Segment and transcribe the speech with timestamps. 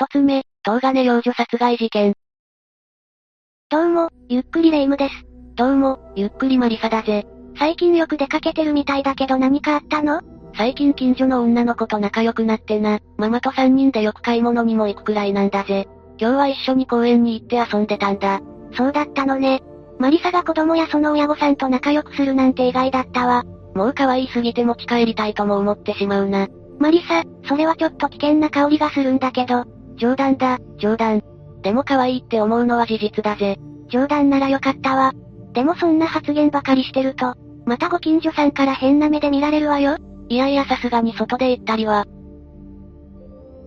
[0.00, 2.14] 一つ目、東金幼女殺害事件。
[3.68, 5.26] どうも、ゆっくりレ夢ムです。
[5.56, 7.26] どうも、ゆっくりマリサだぜ。
[7.58, 10.22] 最近よく出かけてるみたいだけど何かあったの？
[10.56, 15.86] 最近近所の女の子と仲良くなってな、ママと三人でよく買い物にも行くくらいなんだぜ。
[16.16, 18.40] 今日は一緒に公園に行って遊んでたんだ。
[18.72, 19.60] そうだったのね。
[19.98, 23.44] マリサが子供やその親御さんと仲良くするなんて意外だったわ。
[23.74, 26.48] もう可愛すぎて持ち帰りたいとも思ってしまうな。
[26.78, 29.66] マリサ、それはちょっと危険な香りがするんだけど。
[30.00, 31.22] 冗談だ、冗談。
[31.60, 33.58] でも可愛いって思うのは事実だぜ。
[33.90, 35.12] 冗談ならよかったわ。
[35.52, 37.34] でもそんな発言ばかりしてると、
[37.66, 39.98] またご近所さんから変な目で見られるわよ。
[40.30, 42.06] いやいやさすがに外で行ったりは。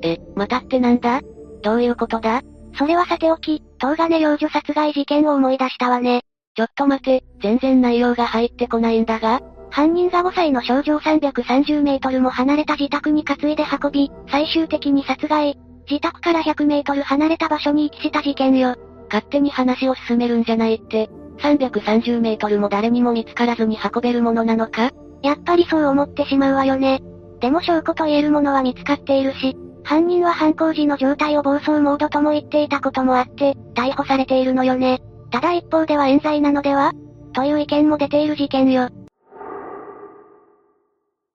[0.01, 1.21] え、またってなんだ？
[1.61, 2.41] どういうことだ？
[2.79, 6.23] それはさておき、東金幼女殺害事件を思い出したわね。
[6.55, 9.41] ちょっと待て、全然内容が入ってこないんだが。
[9.69, 15.57] 犯人が5歳の少女を330メートルも離れた自宅に担いで運び、最終的に殺害。
[15.89, 18.75] 自宅から100メートル離れた場所に遺棄した事件よ。
[19.09, 21.09] 勝手に話を進めるんじゃないって。
[21.39, 24.91] 330メートルも誰にも見つからずに運べるものなのか？
[25.21, 27.01] やっぱりそう思ってしまうわよね。
[27.39, 35.01] でも証拠と言えるものは見つかっているし、犯人は犯行時の状態を暴走モードとも言っていたこともあって、逮捕されているのよね。
[35.31, 36.93] ただ一方では冤罪なのでは？
[37.33, 38.89] という意見も出ている事件よ。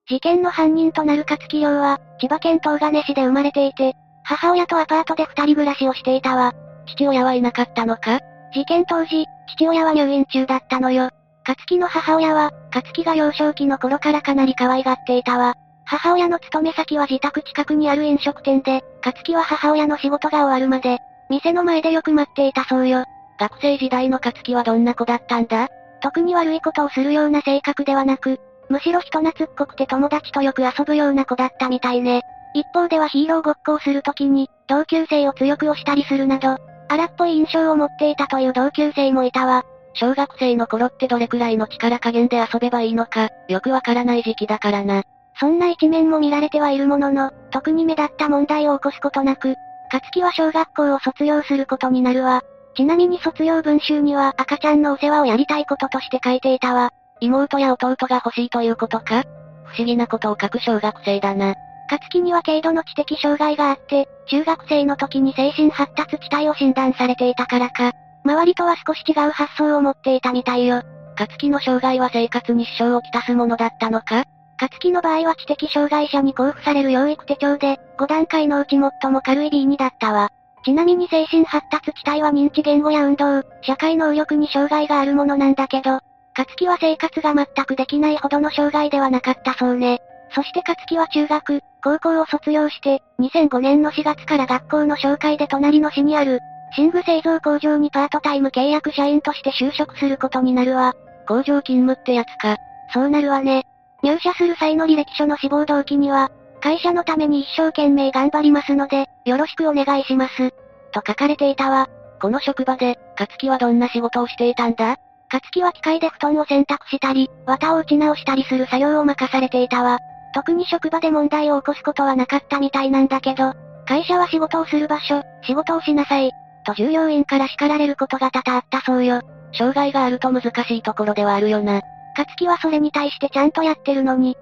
[0.08, 3.94] 事件の犯人となる勝木亮は、千葉県東金市で生まれていて、
[4.28, 6.52] 母親とアパートで二人暮らしをしていたわ。
[6.86, 8.20] 父親はいなかったのか？
[8.52, 9.24] 事件当時、
[9.56, 11.08] 父親は入院中だったのよ。
[11.46, 15.54] 勝木の母親は、勝木が幼少期の頃からかなり可愛がっていたわ。
[15.86, 20.98] 母親の勤め先は自宅近くにある飲食店で、勝木は母親の仕事が終わるまで、
[21.30, 23.04] 店の前でよく待っていたそうよ。
[23.40, 25.68] 学生時代の勝木はどんな子だったんだ？
[26.02, 32.20] 特に悪いことをするような性格ではなく、むしろ人懐っこくて友達とよく遊ぶような子だったみたいね。
[32.54, 36.56] 一方ではヒーローごっこをするときに、同級生を強く押したりするなど、
[36.88, 39.64] 荒っぽい印象を持っていたという同級生もいたわ。
[39.94, 45.02] 小学生の頃ってどれくらいの力加減で遊べばいいのか、よくわからない時期だからな。
[45.40, 49.54] そんな一面も見られてはいるものの、特に目立った問題を起こすことなく、
[49.92, 52.42] 勝木は小学校を卒業することになるわ。
[52.76, 56.90] ちなみに卒業文集には赤ちゃんのお世話をやりたいこととして書いていたわ。
[57.20, 59.24] 妹や弟が欲しいということか？
[59.64, 61.54] 不思議なことを書く小学生だな。
[61.90, 67.92] 勝木には軽度の知的障害があって、中学生の時に精神発達地帯を診断されていたからか、
[68.24, 70.82] 周りとは少し違う発想を持っていたみたいよ。
[71.18, 74.24] 勝木の障害は生活に支障をきたすものだったのか？
[74.60, 80.30] 勝木の場合は知的障害者に交付される養育手帳で、5段階のうち最も軽い B2 だったわ。
[80.64, 86.00] ちなみに精神発達地帯は認知言語や運動、社会能力に障害があるものなんだけど、
[86.36, 90.00] 勝木は生活が全くできないほどの障害ではなかったそうね。
[90.34, 96.40] そして勝木は中学、高校を卒業して、2005年の4月から学校の紹介で隣の市にある、
[96.76, 100.94] 寝具製造工場にパートタイム契約社員として就職することになるわ。
[101.26, 102.56] 工場勤務ってやつか。
[102.92, 103.64] そうなるわね。
[104.02, 110.50] 入社する際の履歴書の志望動機には、会社のために一生懸命頑張りますので、よろしくお願いします。
[110.92, 111.88] と書かれていたわ。
[112.20, 114.98] この職場で、勝木はどんな仕事をしていたんだ？
[115.30, 119.98] 勝木は機械で布団を洗濯したり、綿を打ち直したりする作業を任されていたわ。
[120.34, 123.54] 特に職場で問題を起こすことはなかったみたいなんだけど、
[123.86, 126.30] 会社は仕事をする場所、仕事をしなさい、
[126.64, 129.22] と従業員から叱られることが多々あったそうよ。
[129.52, 131.80] 障害があると難しいところではあるよな。
[132.16, 134.36] 勝木はそれに対してちゃんとやってるのに。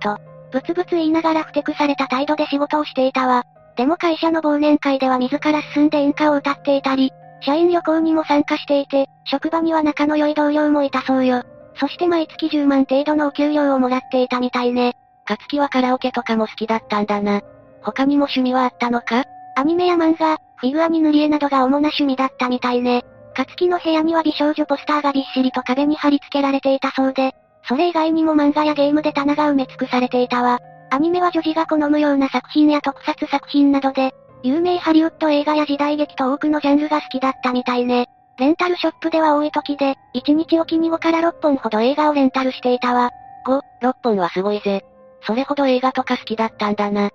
[0.00, 0.18] と、
[0.50, 3.44] ブツブツ言いながらふてくされた態度で仕事をしていたわ。
[3.76, 11.44] でも会社の忘年会では自ら進んで演歌を歌っていたり、社員旅行にも参加していて、職場には仲の良い同僚もいたそうよ。
[11.78, 14.94] そして毎月10万程度のお給料をもらっていたみたいね。
[15.28, 17.42] 勝木はカラオケとかも好きだったんだな。
[17.82, 19.24] 他にも趣味はあったのか？
[19.56, 23.04] アニメや漫画、フィギュアに塗り絵などが主な趣味だったみたいね。
[23.36, 27.34] 勝木の部屋には美少女ポスターがびっしりと壁に貼り付けられていたそうで、
[27.68, 30.58] それ以外にも漫画やゲームで棚が埋め尽くされていたわ。
[30.90, 38.06] アニメは女児が好むような作品や特撮作品などで、有名ハリウッド映画や時代劇と多くのジャンルが好きだったみたいね。
[38.38, 43.10] レンタルショップでは多い時で、1日おきに5から6本ほど映画をレンタルしていたわ。
[43.46, 44.84] 5、6本はすごいぜ。
[45.22, 47.10] それほど映画とか好きだったんだな。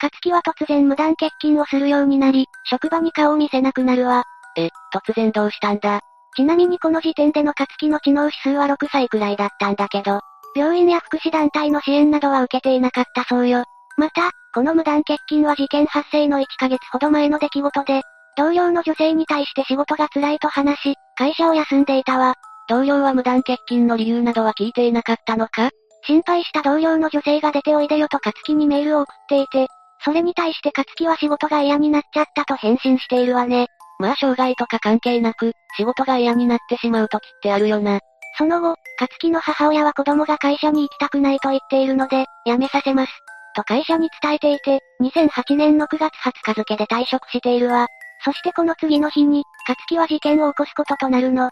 [0.00, 4.24] 勝木は突然無断欠勤をするようになり、職場に顔を見せなくなるわ。
[4.56, 6.00] え、突然どうしたんだ？
[6.34, 10.20] ちなみにこの時点での勝木の知能指数は6歳くらいだったんだけど、
[10.54, 13.64] 病院や福祉団体の支援などは受けていなかったそうよ。
[13.98, 18.02] また、この無断欠勤は事件発生の1ヶ月ほど前の出来事で、
[18.36, 22.34] 同僚の女性に対して仕事が辛いと話し、会社を休んでいたわ。
[22.68, 25.70] 同僚は無断欠勤の理由などは聞いていなかったのか？
[26.04, 29.68] 心配した同僚の女性が出ておいでよと勝木にメールを送っていて、
[30.04, 33.66] それに対して勝木は仕事が嫌になっちゃったと返信しているわね。
[33.98, 38.00] まあ障害とか関係なく、仕事が嫌になってしまう時ってあるよな。
[38.38, 43.12] その後、勝木の母親は子供が会社に行きたくないと言っているので、辞めさせます。
[43.54, 47.86] と会社に伝えていて、2008年の9月20日付で退職しているわ。
[48.24, 51.50] そしてこの次の日に、勝木は事件を起こすこととなるの。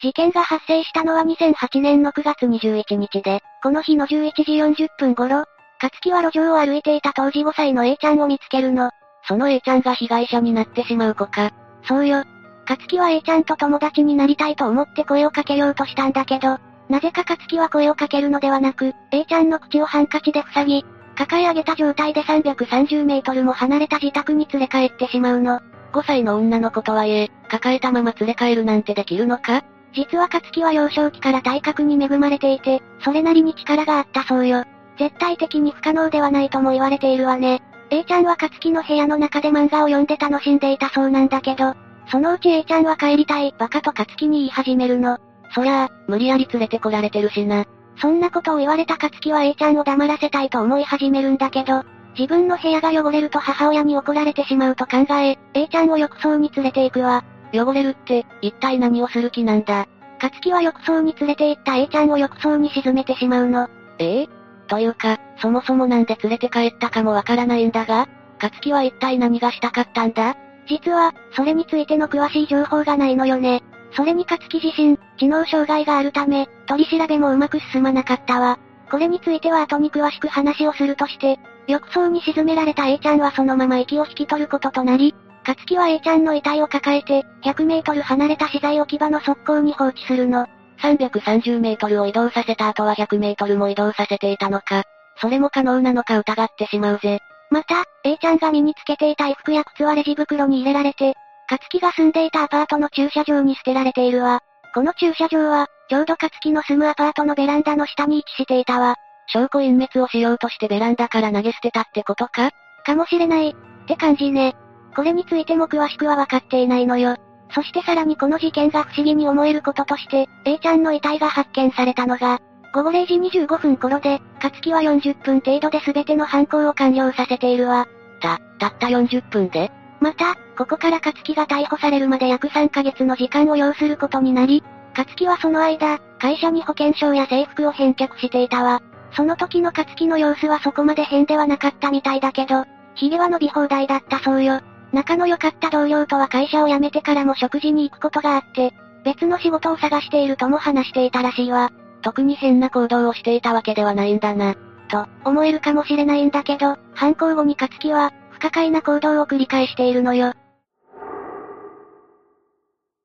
[0.00, 4.42] 事件が発生したのは2008年の9月21日で、この日の11時
[4.84, 5.44] 40分頃、
[5.82, 8.90] 勝木は路上を歩いていた当時5歳の A ちゃんを見つけるの。
[9.28, 11.50] その A ちゃんが被害者になってしまう子か。
[11.84, 12.24] そうよ。
[12.68, 16.58] 勝木は A ちゃんと友達になりたいと思って声をかけようとしたんだけど、
[16.88, 20.84] なぜか勝木は声をかけるのではなく、A ちゃんの口をハンカチで塞ぎ、
[21.16, 25.60] 抱え上げた状態で330メートルも離れた自宅に連れ帰ってしまうの。
[25.92, 29.64] 5歳の女の子とはいえ、抱えたまま連れ帰るなんてできるのか？
[29.94, 34.64] 実は勝木は幼少期から体格に恵まれていて、それなりに力があったそうよ。
[34.98, 37.62] 絶対的に不可能ではないとも言われているわね。
[37.90, 41.74] A ちゃんは勝木の部屋の中で漫画を読んで楽しんでいたそうなんだけど、
[42.10, 45.18] そのうち A ちゃんは帰りたい、バカと勝木に言い始めるの。
[45.54, 47.64] そりゃあ、無理やり連れてこられてるしな。
[48.00, 51.84] そんなことを言われた勝木は A ちゃんを黙らせたいと思い始めるんだけど、
[52.18, 57.24] 自分の部屋が汚れると母親に怒られてしまうと考え、A ちゃんを浴槽に連れて行くわ。
[57.52, 59.86] 汚れるって、一体何をする気なんだ？
[60.20, 63.68] 勝木は浴槽に連れて行った A ちゃんを浴槽に沈めてしまうの。
[63.98, 64.22] え？
[64.22, 64.28] え
[64.68, 68.08] というか、そもそもなんで連れて帰ったかもわからないんだが、
[68.42, 70.36] 勝木は一体何がしたかったんだ？
[70.68, 73.62] 実は、それについての詳しい情報がないのよね。
[73.92, 78.58] それに勝木自身、知能障害があるため、取り調べもうまく進まなかったわ。
[78.90, 85.14] これについては後に詳しく話をするとして、浴槽に沈められた A ちゃんはそのまま息を引き取ることとなり、
[85.46, 90.46] 勝木は A ちゃんの遺体を抱えて、100メートル離れた資材置き場の側溝に放置するの。
[90.82, 94.84] 330メートルを移動させた後は100メートルも移動させていたのか。
[95.20, 97.20] それも可能なのか疑ってしまうぜ。
[97.50, 101.14] また、A ちゃんが身につけていた衣服や靴はレジ袋に入れられて、
[101.48, 104.40] 勝木が住んでいたアパートの駐車場に捨てられているわ。
[104.74, 108.96] この駐車場は、ちょうど勝木の住むアパートのベランダの下に位置していたわ。
[109.28, 112.50] 証拠隠滅をしようとしてベランダから投げ捨てたってことか？
[112.84, 113.50] かもしれない。
[113.50, 114.56] って感じね。
[114.94, 117.16] これについても詳しくはわかっていないのよ。
[117.54, 122.40] そしてさらにこの事件が不思議に思えることとして、A ちゃんの遺体が発見されたのが、
[122.72, 127.86] 午後0時25分頃で、勝木は40分程度で全ての犯行を完了させているわ。
[128.20, 129.70] た、たった40分で？
[130.00, 134.64] また、ここから勝木が逮捕されるまで約3ヶ月の時間を要することになり、
[134.96, 138.80] 勝木はその間、会社に保険証や制服を返却していたわ。
[139.12, 142.64] その時の勝木の様子はそこまで変ではなかったみたいだけど、
[142.94, 144.60] 髭は伸び放題だったそうよ。
[144.92, 148.72] 仲の良かった同僚とは会社を辞めてからも食事に行くことがあって、
[149.04, 151.70] 別の仕事を探しているとも話していたらしいわ。
[152.02, 154.54] 特に変な行動をしていたわけではないんだな。
[154.88, 160.32] と、思えるかもしれないんだけど、犯行後に勝木は、不可解な行動を繰り返しているのよ。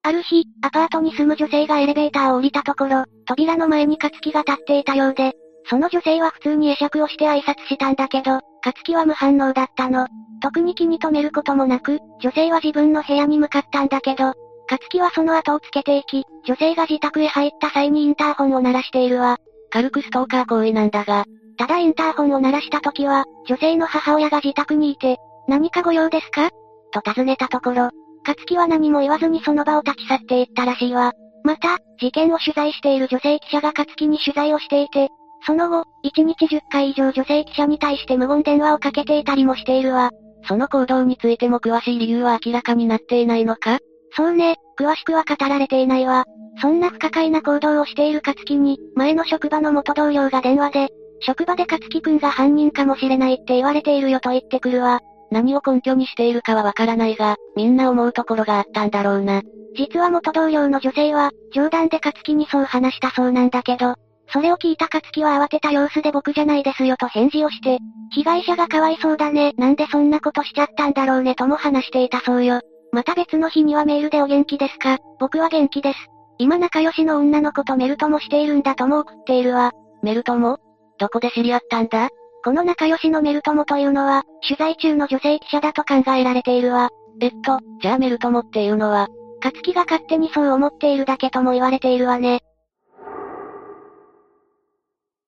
[0.03, 5.33] ある日、アパートに住む女性がエレベーターを降りたところ、扉の前に勝木が立っていたようで、
[5.69, 10.07] その女性は普通に会釈をして挨拶したんだけど、勝木は無反応だったの。
[10.41, 14.33] 特に気に留めることもなく、女性は自分の部屋に向かったんだけど、
[14.69, 19.37] 勝木はその後をつけていき、女性が自宅へ入った際にインターホンを鳴らしているわ。
[19.69, 21.25] 軽くストーカー行為なんだが、
[21.57, 25.17] ただインターホンを鳴らした時は、女性の母親が自宅にいて、
[25.47, 26.49] 何かご用ですか？
[26.91, 27.89] と尋ねたところ、
[28.25, 31.13] 勝木は何も言わずにその場を立ち去っていったらしいわ。
[31.43, 35.09] また、事件を取材している女性記者が勝木に取材をしていて、
[35.45, 40.11] その後、1日10回以上女性記者に対して無言電話をかけていたりもしているわ。
[40.47, 43.79] その行動についても詳しい理由は明らかになっていないのか？
[44.15, 46.25] そうね、詳しくは語られていないわ。
[46.61, 50.89] そんな不可解な行動をしている勝木に、前の職場の元同僚が電話で、
[51.21, 54.99] 職場で勝木くんが犯人かもしれないって言われているよと言ってくるわ。
[55.31, 59.41] 何を根拠にしているかはわからないが、みんな思うところがあったんだろうな。
[59.75, 63.95] 実は元同僚の女性は、冗談で勝木にそう話したそうなんだけど、
[64.33, 67.79] それを聞いた勝木は慌てた様子で僕じゃないですよと返事をして、
[68.11, 72.59] 被害者がかわいそうだね、なんでそんなことしちゃったんだろうねとも話していたそうよ。
[72.91, 74.97] また別の日にはメールでお元気ですか？
[75.19, 75.99] 僕は元気です。
[76.37, 79.71] 今仲良しの女の子とメルトもしているんだとも送っているわ。
[80.01, 80.57] メルトも
[80.97, 82.09] どこで知り合ったんだ？
[82.43, 86.89] この仲良しのメルトモというのは、取材中の女性記者だと考えられているわ。
[87.19, 89.07] えっと、じゃあメルトモっていうのは、
[89.43, 92.41] 勝木が勝手にそう思っているだけとも言われているわね。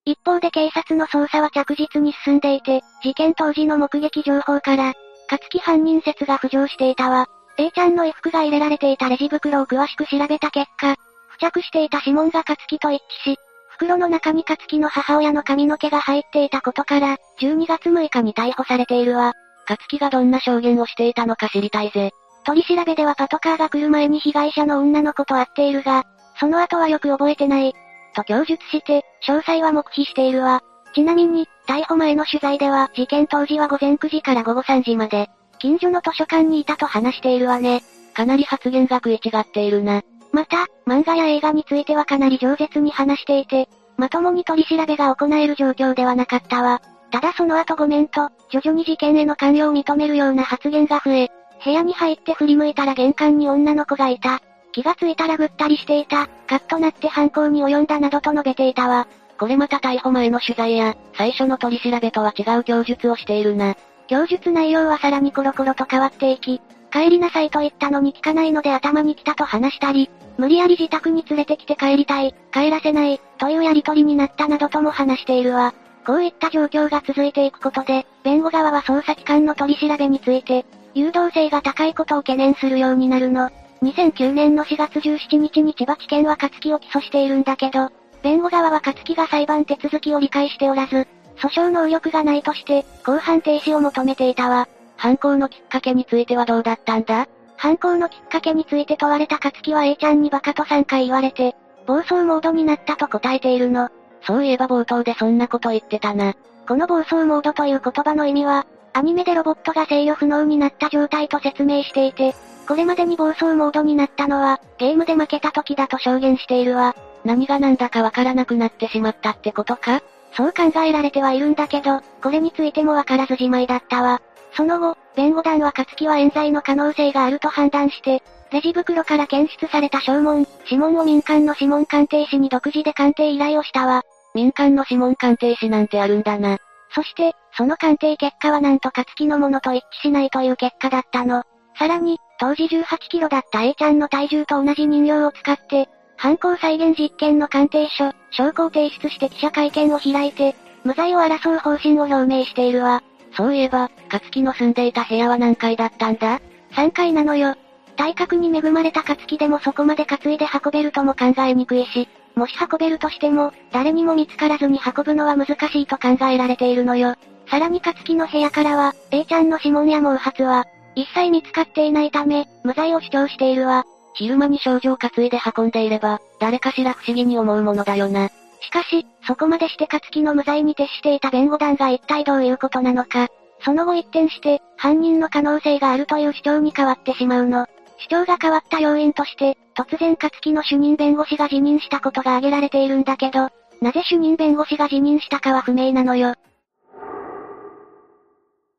[0.06, 4.94] 一方で警察の捜査は着実に進んでいて、事件当時の目撃情報から、
[5.32, 7.28] 勝木犯人説が浮上していたわ。
[7.58, 10.96] A ちゃんの衣服が入れられていたレジ袋を詳しく調べた結果、
[11.34, 13.38] 付着していた指紋が勝木と一致し、
[13.74, 19.34] 袋の中に勝木の母親の髪の毛が入っていたことから、12月6日に逮捕されているわ。
[19.68, 22.12] 勝木がどんな証言をしていたのか知りたいぜ。
[22.46, 26.04] 取り調べではパトカーが来る前に被害者の女の子と会っているが、
[26.40, 27.74] その後はよく覚えてない。
[28.16, 30.62] と供述して、詳細は黙秘しているわ。
[30.94, 37.82] ちなみに、逮捕前の取材では、事件当時は午前9時から午後3時まで、近所の図書館にいたと話しているわね。
[38.14, 40.04] かなり発言が食い違っているな。
[40.34, 46.82] また、漫画や映画についてはかなり饒舌に話していて、まともに取り調べが行える状況ではなかったわ。
[47.12, 51.32] ただその後ごめんと、徐々に事件への関与を認めるような発言が増え、
[51.64, 54.42] 部屋に入って振り向いたら玄関に女の子がいた。
[54.72, 56.28] 気がついたらぐったりしていた。
[56.48, 59.08] カッとなって犯行に及んだなどと述べていたわ。
[59.40, 63.76] これまた逮捕前の取材や、最初の取り調べとは違う供述をしているな。
[64.08, 66.60] 供述内容はさらにコロコロと変わっていき、
[66.94, 75.74] 帰りなさいと言ったのに聞かないので頭に来たと話したり、無理やり自宅に連れてきて帰りたい、帰らせない、というやりとりになったなどとも話しているわ。
[76.06, 83.50] こういった状況が続いていくことで、弁護側は捜査機関の取り調べについて、誘導性が高いことを懸念するようになるの。
[83.82, 87.90] 2009年の4月17日に千葉地検は勝木を起訴しているんだけど、
[88.22, 91.08] 弁護側は勝木が裁判手続きを理解しておらず、
[91.38, 94.68] 訴訟能力がないとして、公判停止を求めていたわ。
[94.98, 97.28] 犯行のきっかけについてはどうだったんだ？
[97.58, 103.90] 犯行のきっかけについて問われた勝木は A ちゃんにバカと3回言われて、暴走モードになったと答えているの。
[104.26, 106.34] そういえば冒頭でそんなこと言ってたな。
[106.68, 112.34] この暴走モードという言葉の意味は、アニメでロボットが制御不能になった状態と説明していて、
[112.68, 116.96] これまでに暴走モードになったのは、ゲームで負けた時だと証言しているわ。
[117.26, 120.02] 何が何だかわからなくなってしまったってことか？
[120.36, 124.22] そう考えられてはいるんだけど、これについてもわからずじまいだったわ。
[124.56, 134.04] その後、弁護団は勝木は冤罪の可能性があると判断して、レジ袋から検出された証文、指紋を民間の指紋鑑定士に独自で鑑定依頼をしたわ。
[134.36, 136.58] 民間の指紋鑑定士なんてあるんだな。
[136.94, 141.44] そして、その鑑定結果はなんと勝木のものと一致しないという結果だったの。
[141.78, 153.02] さらに、当時18キロだった A ちゃんの体重と同じ人形を使って、犯行再現実験の鑑定書、証拠を提出して記者会見を開いて、無罪を争う方針を表明しているわ。
[153.36, 156.40] そういえば、勝木の住んでいた部屋は何階だったんだ
[156.74, 157.56] ?3 階なのよ。
[157.96, 167.16] 体格に恵まれた勝木でもそこまで担いで運べるとも考えにくいし、もし運べるとしても、誰にも見つからずに運ぶのは難しいと考えられているのよ。
[167.50, 173.86] さらに勝木の部屋からは、A ちゃんの指紋や毛髪は、一切見つかっていないため、無罪を主張しているわ。
[174.16, 178.30] 昼間に症状担いで運んでいれば、誰かしら不思議に思うものだよな。
[178.64, 183.28] しかし、そこまでして勝木の無罪に徹していた弁護団が一体どういうことなのか。
[183.62, 187.68] その後一転して、犯人の可能性があるという主張に変わってしまうの。
[187.98, 193.50] 主張が変わった要因として、突然勝木の主任弁護士が辞任したことが挙げられているんだけど、
[193.82, 196.36] なぜ主任弁護士が辞任したかは不明なのよ。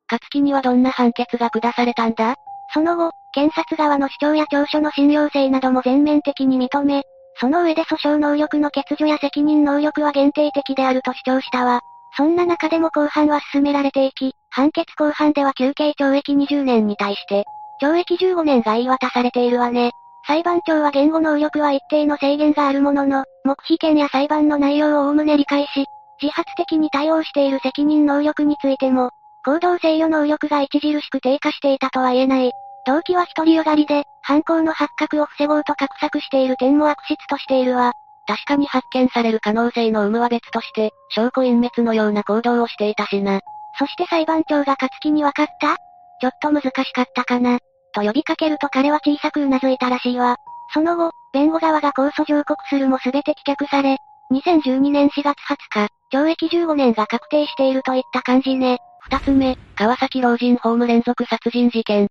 [0.09, 2.35] 勝木にはどんな判決が下されたんだ？
[2.73, 7.03] その後、検察側の主張や調書の信用性なども全面的に認め、
[7.39, 11.81] その上で訴訟能力の欠如や責任能力は限定的であると主張したわ。
[12.17, 17.43] そんな中でも公判は進められていき、判決公判では休刑懲役20年に対して、
[17.81, 19.91] 懲役15年が言い渡されているわね。
[20.25, 25.85] 裁判長は言語能力は一定の制限があるものの、黙秘権や裁判の内容を概ね理解し、
[26.21, 29.11] 自発的に対応している責任能力についても、
[29.45, 32.51] 行動制御能力が著しく低下していたとは言えない。
[32.85, 37.93] 動機は独りよがりで、犯行の発覚を防ごうと画策している点も悪質としているわ。
[38.27, 43.41] 確かに発見される可能性の有無は別として、証拠隠滅のような行動をしていたしな。
[43.77, 45.75] そして裁判長が勝木に分かった？
[46.21, 47.59] ちょっと難しかったかな。
[47.93, 50.37] と呼びかけると彼は小さく頷いたらしいわ。
[50.73, 53.97] その後、弁護側が控訴上告するも全て棄却され、
[54.31, 55.37] 2012年4月
[55.73, 58.79] 20日、懲役15年が確定しているといった感じね。
[59.01, 62.07] 二つ目、川崎老人ホーム連続殺人事件。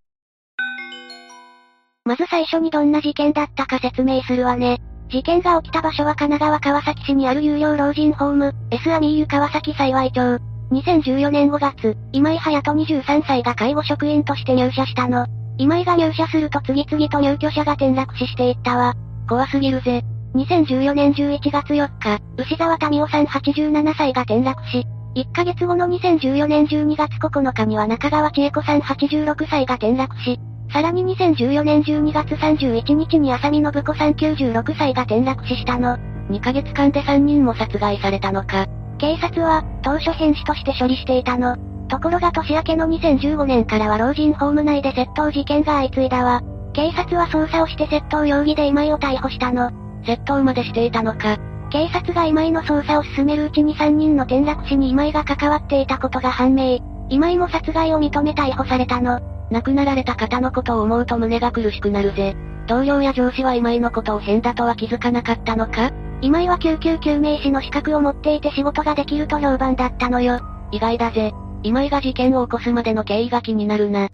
[2.06, 4.78] まず最初にどんな事件だったか説明するわね。
[5.08, 10.38] 事件が起きた場所は神奈川川崎市にある有料老人ホーム、S アミーユ川崎幸い町。
[10.70, 15.26] 2014年5月、今井隼人23歳が介護職員として入社したの。
[15.56, 18.92] 今井が入社すると次々と入居者が転落死していったわ。
[19.26, 20.02] 怖すぎるぜ。
[20.34, 24.84] 2014年11月4日、牛沢民夫さん87歳が転落し、
[25.14, 30.38] 1ヶ月後の2014年12月9日には中川千恵子さん86歳が転落し、
[30.74, 35.96] さらに2014年12月31日に浅見信子さん96歳が転落死したの。
[36.30, 38.66] 2ヶ月間で3人も殺害されたのか。
[38.98, 41.56] 警察は、当初変死として処理していたの。
[41.86, 46.42] ところが年明けの2015年からは老人ホーム内で窃盗事件が相次いだわ。
[46.72, 49.70] 警察は捜査をして窃盗容疑で今井を逮捕したの。
[50.04, 51.36] 窃盗までしていたのか。
[51.70, 56.80] 警察が今井の捜査を進めるうちに3人の転落死に今井が関わっていたことが判明。
[57.10, 59.33] 今井も殺害を認め逮捕されたの。
[59.50, 62.36] 亡くなられた方のことを思うと胸が苦しくなるぜ。
[62.66, 65.92] 同僚や上司は今井のことを変だとは気づかなかったのか？
[66.22, 70.40] 今井は救急救命士の資格を持っていて仕事ができると評判だったのよ。
[70.72, 71.32] 意外だぜ。
[71.62, 74.08] 今井が事件を起こすまでの経緯が気になるな。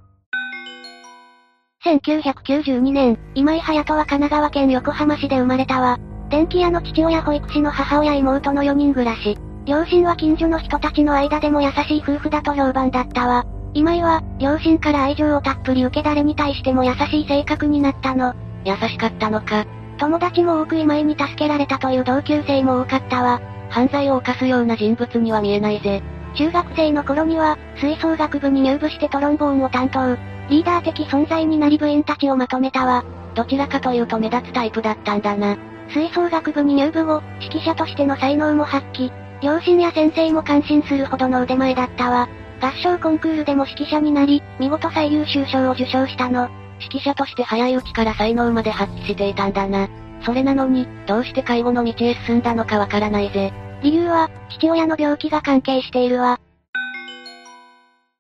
[1.85, 5.99] 1992年、今井隼人は神奈川県横浜市で生まれたわ。
[6.29, 9.39] 電気屋の父親保育士の母親妹の4人暮らし。
[9.65, 13.45] 両親は近所の人たちの間でも優しい夫婦だと評判だったわ。
[13.73, 18.35] 今井は、両親から愛情をたっぷり受け誰に対しても優しい性格になったの。
[18.65, 19.65] 優しかったのか。
[19.99, 23.41] 友達も多く今井に助けられたという同級生も多かったわ。
[23.69, 26.03] 犯罪を犯すような人物には見えないぜ。
[26.35, 30.17] 中学生の頃には、吹奏楽部に入部してトロンボーンを担当。
[30.49, 33.05] リーダー的存在になり部員たちをまとめたわ。
[33.35, 35.57] どちらかというと目立つタイプだったんだな。
[35.91, 39.13] 吹奏楽部に入部後、指揮者としての才能も発揮。
[39.43, 42.29] 両親や先生も感心するほどの腕前だったわ。
[42.61, 46.49] 合唱コンクールでも指揮者になり、見事最優秀賞を受賞したの。
[46.81, 49.89] 指揮者として早いうちから才能まで発揮していたんだな。
[50.25, 53.53] それなのに、どうして介護の道へ進んだのかわからないぜ。
[53.83, 56.39] 理由は、父親の病気が関係しているわ。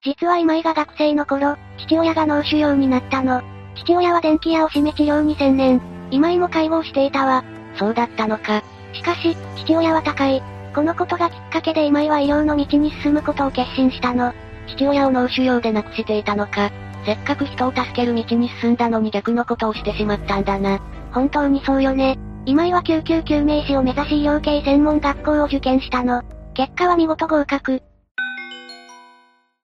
[0.02, 3.42] 実は今井が学生の頃、父親が脳腫瘍になったの。
[3.76, 5.82] 父親は電気屋を閉め治療に専念。
[6.10, 7.44] 今井も介護をしていたわ。
[7.78, 8.62] そうだったのか。
[8.94, 10.42] しかし、父親は高い。
[10.74, 14.32] このことがきっかけで今井は医療の道に進むことを決心したの。
[14.68, 16.70] 父親を脳腫瘍で亡くしていたのか。
[17.04, 20.80] せっかく人を助ける道に進んだのに逆のことをしてしまったんだな。
[21.12, 22.18] 本当にそうよね。
[22.46, 26.22] 今井は救急救命士を目指し医療系専門学校を受験したの。
[26.54, 27.82] 結果は見事合格。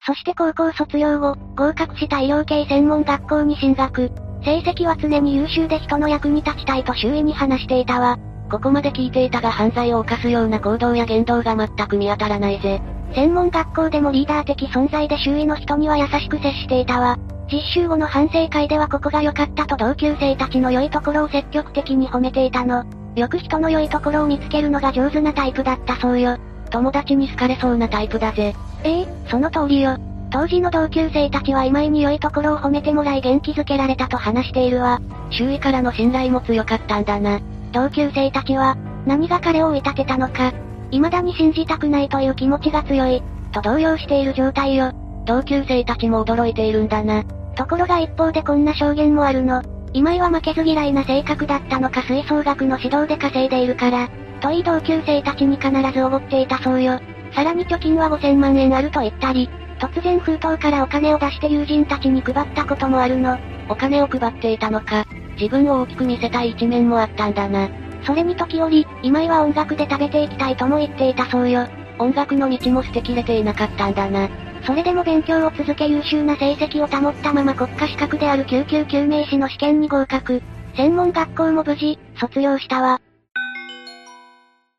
[0.05, 4.11] そして高校卒業後、合格した医療系専門学校に進学。
[4.45, 8.19] 成績は常に優秀で人の役に立ちたいと周囲に話していたわ。
[8.51, 12.81] ここまで聞いていたが犯罪を犯すような行動や言動が全く見当たらないぜ。
[13.15, 17.19] 専門学校でもリーダー的存在で周囲の人には優しく接していたわ。
[17.51, 22.85] 実習後の反省会ではここが良かったと同級生たちの良いところを積極的に褒めていたの。
[23.15, 26.37] よく人の良いところを見つけるのが上手なタイプだったそうよ。
[26.71, 28.55] 友達に好かれそうなタイプだぜ。
[28.85, 29.97] ええその通りよ。
[30.31, 35.01] 当時の同級生たちは今井に良いところを褒めてもらい元気づけられたと話しているわ。
[35.31, 37.41] 周囲からの信頼も強かったんだな。
[37.77, 40.51] 同級生たちは、何が彼を追い立てたのか。
[40.91, 44.93] 未だに信じたくないという気持ちが強い、と動揺している状態よ。
[45.27, 47.23] 同級生たちも驚いているんだな。
[47.55, 49.63] ところが一方でこんな証言もあるの。
[49.93, 54.09] 今井は負けず嫌いな性格だったのか吹奏楽の指導で稼いでいるから、
[54.41, 56.99] といい同級生たちに必ずおごっていたそうよ。
[57.35, 63.39] さらに貯金は5000万円あると言ったり、突然封筒からお金を出して友人たちに配ったこともあるの。
[63.69, 65.05] お金を配っていたのか。
[65.41, 67.69] 自分を大きく見せたい一面もあったんだな。
[68.05, 71.67] それに時折、今井は音楽で食べていきたいとも言っていたそうよ。
[71.99, 74.29] 音楽の道も捨てきれていなかったんだな。
[74.67, 80.43] それでも勉強を続け優秀な成績を保ったまま国家資格である救急救命士の試験に合格。
[80.77, 83.01] 専門学校も無事、卒業したわ。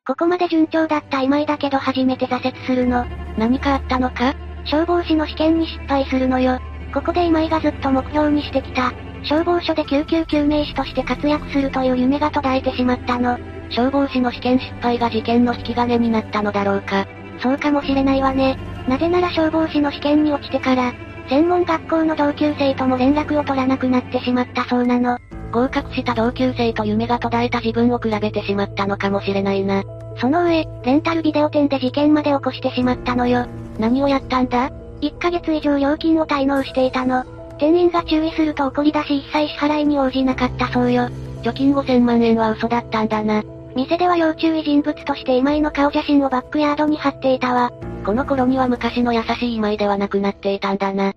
[0.06, 3.06] ここまで順調だった今井だけど初めて挫折するの。
[3.38, 4.36] 何かあったのか？
[4.66, 6.60] 消防士の試験に失敗するのよ。
[6.94, 8.94] ここで今井がずっと目標にしてきた、
[9.28, 13.38] 消防署で救急救命士として活躍するという夢が途絶えてしまったの。
[13.70, 17.06] 消防士の試験失敗が事件の引き金になったのだろうか。
[17.40, 18.58] そうかもしれないわね。
[18.88, 20.94] なぜなら消防士の試験に落ちてから、
[21.30, 25.18] 専門学校の同級生とも連絡を取らなくなってしまったそうなの。
[25.52, 29.84] 合格した同級生と夢が途絶えた自分を比べてしまったのかもしれないな。
[30.20, 33.46] その上、レンタルビデオ店で事件まで起こしてしまったのよ。
[33.78, 34.70] 何をやったんだ
[35.02, 37.37] ?1 ヶ月以上料金を滞納していたの。
[37.58, 41.10] 店員が注意すると怒り出し一切支払いに応じなかったそうよ。
[41.44, 43.44] 貯金5000万円は嘘だったんだな。
[43.76, 47.72] 店では要注意人物として今井の顔写真をバックヤードに貼っていたわ。
[48.06, 51.14] この頃には昔の優しい今井ではなくなっていたんだな。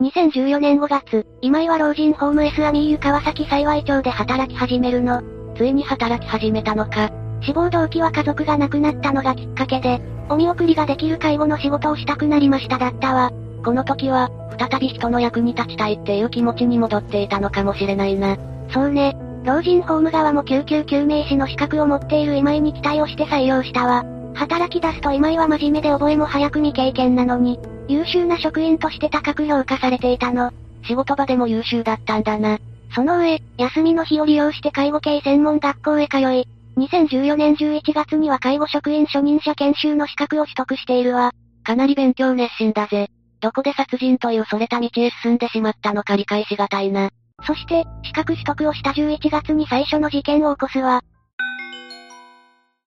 [0.00, 5.22] 2014年5月、今井は老人ホーム S アミーユ川崎幸町で働き始めるの。
[5.56, 7.10] ついに働き始めたのか。
[7.40, 13.32] 志望動機は家族が亡くなったのがきっかけで、お見送りができる介護の仕事をしたくなりましただったわ。
[13.64, 18.36] この時は、再び人の役に立ちたいっていう気持ちに戻っていたのかもしれないな。
[18.72, 19.16] そうね。
[19.44, 24.04] 老人ホーム側も救急救命士の資格を持っている今井に期待をして採用したわ。
[24.34, 30.50] 働き出すと今井は真面目で覚えも早く未経験なのに、優秀な職員として高く評価されていたの。
[30.86, 32.58] 仕事場でも優秀だったんだな。
[32.94, 36.46] その上、休みの日を利用して介護系専門学校へ通い、
[36.78, 41.32] 2014年11月には介護職員初任者研修の資格を取得しているわ。
[41.64, 43.10] かなり勉強熱心だぜ。
[43.40, 47.10] どこで殺人というそれた道へ進んでしまったのか理解しがたいな。
[47.46, 51.02] そして、資格取得をした11月に最初の事件を起こすわ。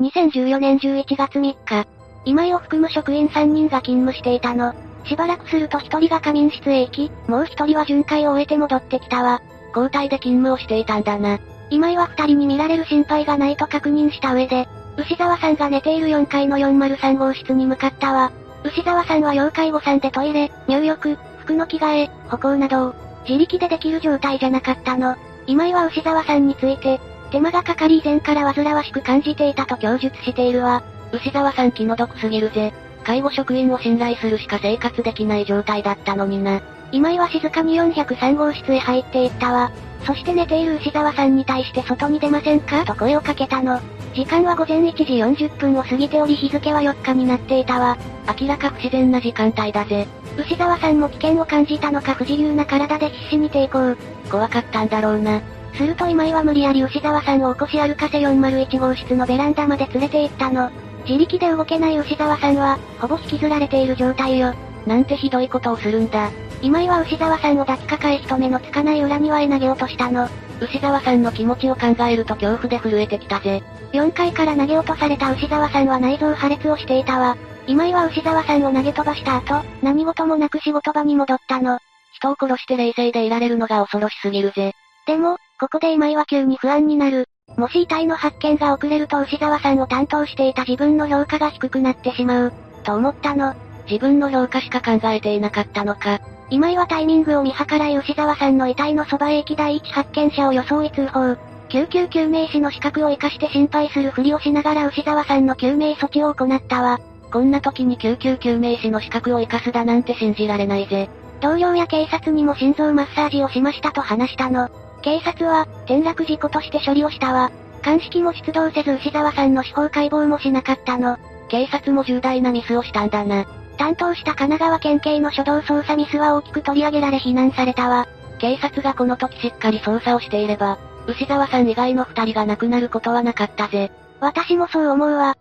[0.02, 1.88] 2014年11月3日、
[2.26, 4.74] 今井を含む職員3人が勤務していたの。
[5.06, 9.42] しばらくすると1人が仮眠室へ行き、もう1人は巡回を終えて戻ってきたわ。
[9.70, 11.40] 交代で勤務をしていたんだな。
[11.70, 18.32] 今井は2人に見られる心配がないと確認した上で、牛沢さんが寝ている4階の403号室に向かったわ。
[18.64, 22.96] 牛沢さんは要介護さんでトイレ、入浴、服の着替え、歩行などを、
[23.28, 25.16] 自力でできる状態じゃなかったの。
[25.48, 27.00] 今井は牛沢さんについて、
[27.32, 30.84] 手間がかかり以前から煩わしく感じていたと供述しているわ。
[31.12, 32.74] 牛沢さん気の毒すぎるぜ。
[33.04, 36.62] 介護職員を信頼するしか生活できない状態だったのにな。
[36.92, 39.72] 今井は静かに403号室へ入っていったわ。
[40.06, 42.86] そして寝ている牛沢さんに対して外に出ませんか？
[42.86, 43.80] と声をかけたの。
[44.14, 47.98] 時間は午前1時40分を過ぎており日付は4日になっていたわ。
[48.40, 50.06] 明らか不自然な時間帯だぜ。
[50.38, 53.96] 牛沢さんも危険を感じたのか不自由な体で必死に抵抗。
[54.30, 55.42] 怖かったんだろうな。
[55.74, 60.70] すると今井は無理やり牛沢さんを起こし歩かせ401号室のベランダまで連れて行ったの。
[61.08, 64.54] 自力で動けない牛沢さんは、ほぼ引きずられている状態よ。
[64.86, 66.30] なんてひどいことをするんだ。
[66.62, 70.28] 今井は牛沢さんを抱きかかえ人目のつかない裏庭へ投げ落としたの。
[70.62, 73.64] 牛沢さんの気持ちを考えると恐怖で震えてきたぜ。
[73.94, 77.36] 4階から投げ落とされた牛沢さんは内臓破裂をしていたわ。
[77.66, 81.80] 今井は牛沢さんを投げ飛ばした後、何事もなく仕事場に戻ったの。
[82.14, 84.74] 人を殺して冷静でいられるのが恐ろしすぎるぜ。
[85.08, 87.28] でも、ここで今井は急に不安になる。
[87.58, 92.54] もし遺体の発見が遅れると牛沢さんを担当していた自分の評価が低くなってしまう。
[92.84, 93.56] と思ったの。
[93.90, 96.20] 自分の評価しか考えていなかったのか。
[96.52, 101.38] 今井はタイミングを見計らい牛沢さんの遺体のそばへ行き第一発見者を装い通報。
[101.70, 107.00] 救急救命士の資格を活かして心配するふりをしながら牛沢さんの救命措置を行ったわ。
[107.32, 111.10] こんな時に救急救命士の資格を活かすだなんて信じられないぜ。
[111.40, 114.68] 同僚や警察にも心臓マッサージをしましたと話したの。
[115.02, 117.50] 警察は、転落事故として処理をしたわ。
[117.82, 121.18] 鑑識も出動せず牛沢さんの司法解剖もしなかったの。
[121.48, 123.46] 警察も重大なミスをしたんだな。
[123.78, 128.08] 担当した神奈川県警の初動捜査ミスは大きく取り上げられ非難されたわ。
[128.40, 133.92] 警察がこの時しっかり捜査をしていれば、牛沢さん以外の二人が亡くなることはなかったぜ。
[134.20, 135.36] 私もそう思うわ。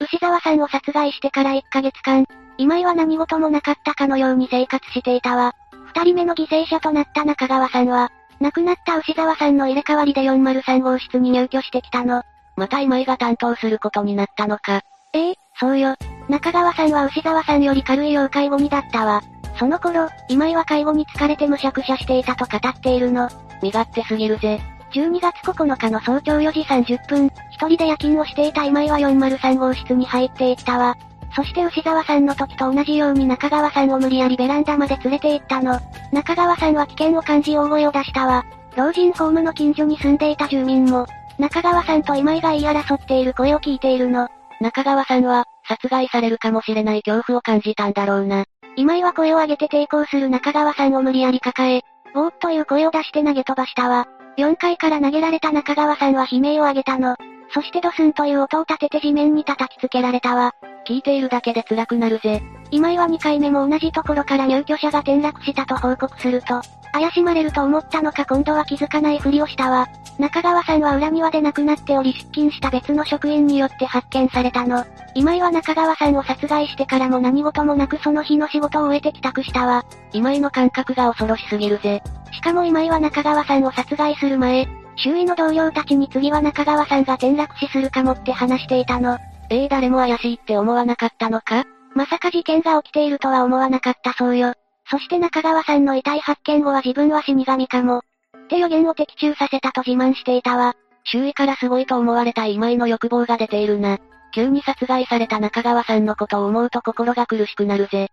[0.00, 2.26] 牛沢さんを殺害してから1ヶ月間、
[2.58, 5.52] 今井は何事もなかったかのように生活していたわ。
[5.94, 8.10] 二人目の犠牲者となった中川さんは、
[8.40, 12.22] 亡くなった牛沢さんの入れ替わりで403号室に入居してきたの。
[12.56, 14.82] また今井が担当することになったのか。
[15.12, 15.94] ええそうよ。
[16.28, 19.22] 中川さんは牛沢さんより軽い要介護にだったわ。
[19.58, 23.28] その頃、今井は介護に疲れてむしゃくしゃしていたと語っているの。
[23.62, 24.60] 身勝手すぎるぜ。
[24.92, 30.96] 12月9日の早朝4時30分、一人で夜勤をしていた今井は403号室に入っていったわ。
[31.34, 35.80] そして牛沢さんの時と同じように中川さんを無理やりベランダまで連れて行ったの。
[36.12, 38.44] 中川さんは危険を感じ大声を出したわ。
[38.76, 41.06] 老人ホームの近所に住んでいた住民も、
[41.38, 44.28] 中川さんと今井が言い争っている声を聞いているの。
[44.60, 48.44] 中川さんは、殺害されるかもしれない恐怖を感じたんだろうな。
[48.76, 51.82] 今井は声を上げて抵抗する中川さんを無理やり抱え、
[52.14, 54.06] ボーっという声を出して投げ飛ばしたわ。
[54.38, 57.16] 4階から投げられた中川さんは悲鳴を上げたの。
[57.54, 60.54] そしてドスンという音を立てて地面に叩きつけられたわ。
[60.86, 62.42] 聞いているだけで辛くなるぜ。
[62.70, 69.88] 今井は2回目も同じところから入居者が転落したと報告すると、怪しまれると思ったのか今度は気づかないふりをしたわ。
[70.18, 74.84] 中川さんは裏庭で亡くなっており出勤した別の職員によって発見されたの。
[75.14, 79.84] 今井は中川さんを殺害してからも何事もなくその日の仕事を終えて帰宅したわ。
[80.12, 82.02] 今井の感覚が恐ろしすぎるぜ。
[82.30, 89.18] しかも今井は中川さんを殺害する前、周囲の同僚たちに次は中川さんが転落死するかもって話していたの。
[89.48, 91.64] ええー、誰も怪しいって思わなかったのか？
[91.94, 94.54] まさか事件が起きているとは思わなかったそうよ。
[94.92, 98.00] そして中川さんの遺体発見後は自分は死神かも。
[98.00, 98.02] っ
[98.48, 100.74] て予言を的中させたと自慢していたわ。
[101.04, 104.00] 周囲からすごいと思われた今井の欲望が出ているな。
[104.34, 108.10] 急に殺害された中川さんのことを思うと心が苦しくなるぜ。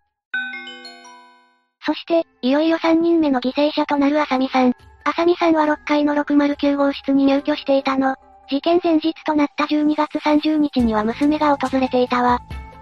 [1.85, 4.71] そして、いよいよ3人目の犠牲者となる浅見さん。
[5.03, 8.15] 浅見さんは6階の609号室に入居していたの。
[8.49, 12.39] 事件前日となった12月30日には娘が訪れていたわ。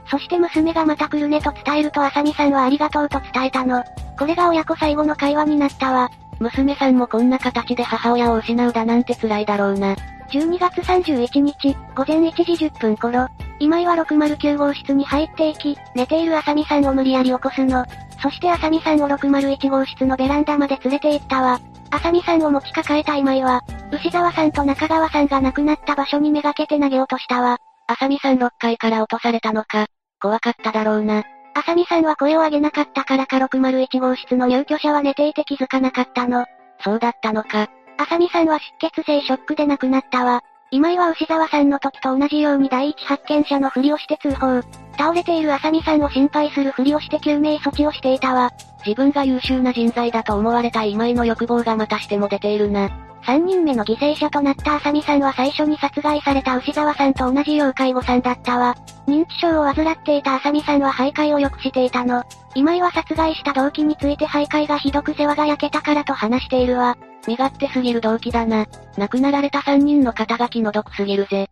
[0.10, 3.84] そして娘がまた来るねと伝えると浅見さんはありがとうと伝えたの。
[4.18, 6.10] これが親子最後の会話になったわ。
[6.40, 9.96] 娘さんもこんな形で母親を失うだなんて辛いだろうな。
[10.30, 13.28] 12月31日、午前1時10分頃、
[13.60, 17.86] 今井は609号室に入っていき、寝ている浅見さんを無理やり起こすの。
[18.22, 21.60] そして浅見さんを601号室のベランダまで連れて行ったわ。
[21.92, 27.58] 浅見さんを持ち抱えた今井は、牛沢さんと中川さんが亡くなった場所にめがけて投げ落としたわ。
[27.88, 29.88] 浅見さん6階から落とされたのか。
[30.20, 31.24] 怖かっただろうな。
[31.54, 36.46] 浅見さんは声を上げなかったからか601号室の入居者は寝ていて気づかなかったの。
[36.84, 37.70] そうだったのか。
[37.98, 40.44] 浅見さんは出血性ショックで亡くなったわ。
[40.70, 44.62] 今井は牛沢さんの時と同じように第一発見者のふりをして通報。
[44.98, 48.52] 倒れている浅見さんを心配するふりをして救命措置をしていたわ。
[48.86, 53.07] 自分が優秀な人材だと思われた今井の欲望がまたしても出ているな。
[53.28, 58.78] 3人目の犠牲者となった浅見さんは最初に殺害された牛沢さんと同じ要介護さんだったわ。
[59.06, 62.24] 認知症を患っていた浅見さんは徘徊をよくしていたの。
[62.56, 66.98] 今井は殺害した動機について徘徊がひどく世話が焼けたからと話しているわ。
[67.28, 68.66] 身勝手すぎる動機だな。
[68.98, 71.50] 亡くなられた3人の肩書きの毒すぎるぜ。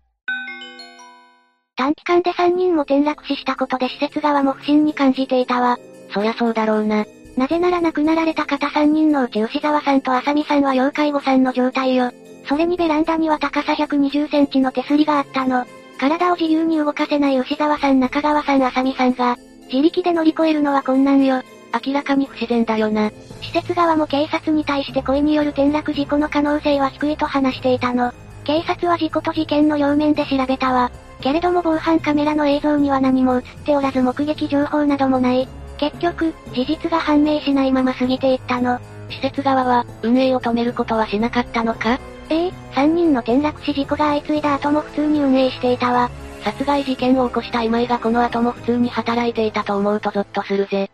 [1.76, 5.78] 短期間で3人も転落死したことで施設側も不審に感じていたわ。
[6.14, 7.06] そりゃそうだろうな。
[7.38, 12.12] なぜなら亡くなられた方3人のうち牛沢さんと浅見さんは要介護さんの状態よ。
[12.48, 15.66] それにベランダには高さ120センチの手すりがあったの。
[16.00, 19.38] 体を自由に動かせない牛沢さん中川さん浅見さんが、
[19.72, 21.42] 自力で乗り越えるのは困難よ。
[21.86, 23.12] 明らかに不自然だよな。
[23.42, 28.14] 施設側も警察に対して故意による転落事故の可能性は低いと話していたの。
[28.44, 30.92] 警察は事故と事件の両面で調べたわ。
[31.22, 35.48] けれども防犯カメラの映像には何も映っておらず目撃情報などもない。
[35.78, 38.80] 結局、事実が判明しないまま過ぎていったの。
[39.10, 42.00] 施設側は、運営を止めることはしなかったのか？
[42.30, 46.10] ええ3人の転落死事故が相次いだ後も普通に運営していたわ。
[46.44, 50.90] 殺害事件を起こした今井がこの後も普通に働いていたと思うとゾッとするぜ。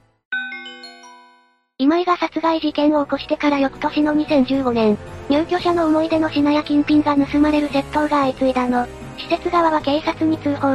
[1.77, 4.97] 今井が殺害事件を起こしてから翌年の2015年、
[5.29, 8.85] 入居者の思い出の品や金品が盗まれる窃盗が相次いだの。
[9.17, 10.67] 施設側は警察に通報。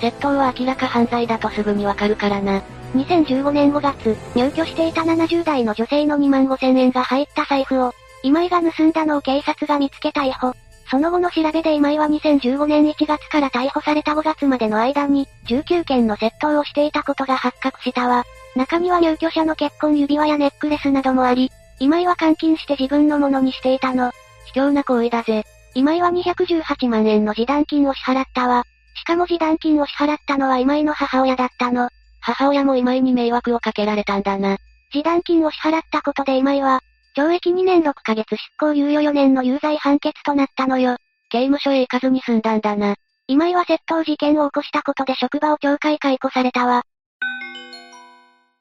[0.00, 2.62] 窃盗は明らか犯罪だとすぐにわかるからな。
[2.94, 10.54] 2015年5月、入居していた70代の女性の2万5千円が入った財布を、今井が盗んだのを警察が見つけ逮捕。
[10.90, 18.24] その後の調べで今井は2015年1月から逮捕された5月までの間に、19件の窃盗をしていたことが発覚したわ。
[18.56, 24.12] 中には入居者の結婚指輪やネックレスなどもあり、今井は監禁して自分のものにしていたの。
[24.52, 25.44] 卑怯な行為だぜ。
[25.74, 28.64] 今井は218万円の示談金を支払ったわ。
[28.94, 31.88] しかも示談金を支払ったのは今井の母親だったの。
[32.22, 34.56] 母親も今井に迷惑をかけられたんだな。
[34.90, 36.80] 示談金を支払ったことで今井は、
[37.16, 40.96] 懲役2年6ヶ月執行猶予4年の有罪判決となったのよ。
[41.30, 42.94] 刑務所へ行かずに済んだんだな。
[43.26, 46.82] 今井は窃盗事件を起こしたことで職場を懲戒解雇されたわ。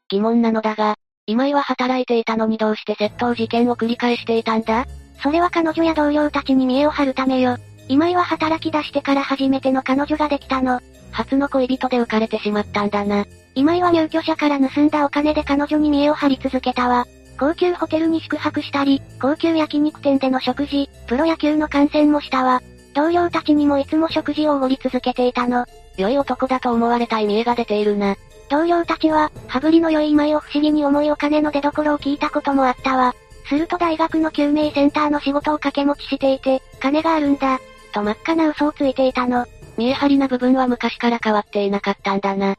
[0.09, 0.95] 疑問なのだが、
[1.27, 4.85] 今井は働いていたのにどうして窃盗事件を繰り返していたんだ？
[5.21, 7.57] それは彼女や同僚たちに見栄を張るためよ。
[7.87, 10.79] 今井は働き出してから初めての彼女ができたの。
[11.11, 13.25] 初の恋人で浮かれてしまったんだな。
[13.55, 17.05] 今井は入居者から盗んだお金で彼女に見栄を張り続けたわ。
[17.39, 22.61] 高級ホテルに宿泊したり、高級焼肉店での食事、プロ野球の観戦もしたわ。
[22.93, 25.65] 同僚たちにもいつも食事をおごり続けていたの。
[25.97, 28.15] 良い男だと思われたい見栄が出ているな。
[28.49, 33.15] 同僚たちは、羽振りの良い今井を不思議に思いお金の出所を聞いたこともあったわ。
[33.47, 37.59] すると大学の救命センターの仕事を掛け持ちしていて、金があるんだ。
[37.93, 39.45] と真っ赤な嘘をついていたの。
[39.77, 42.55] 見え張りな部分は昔から変わっていなかったんだな。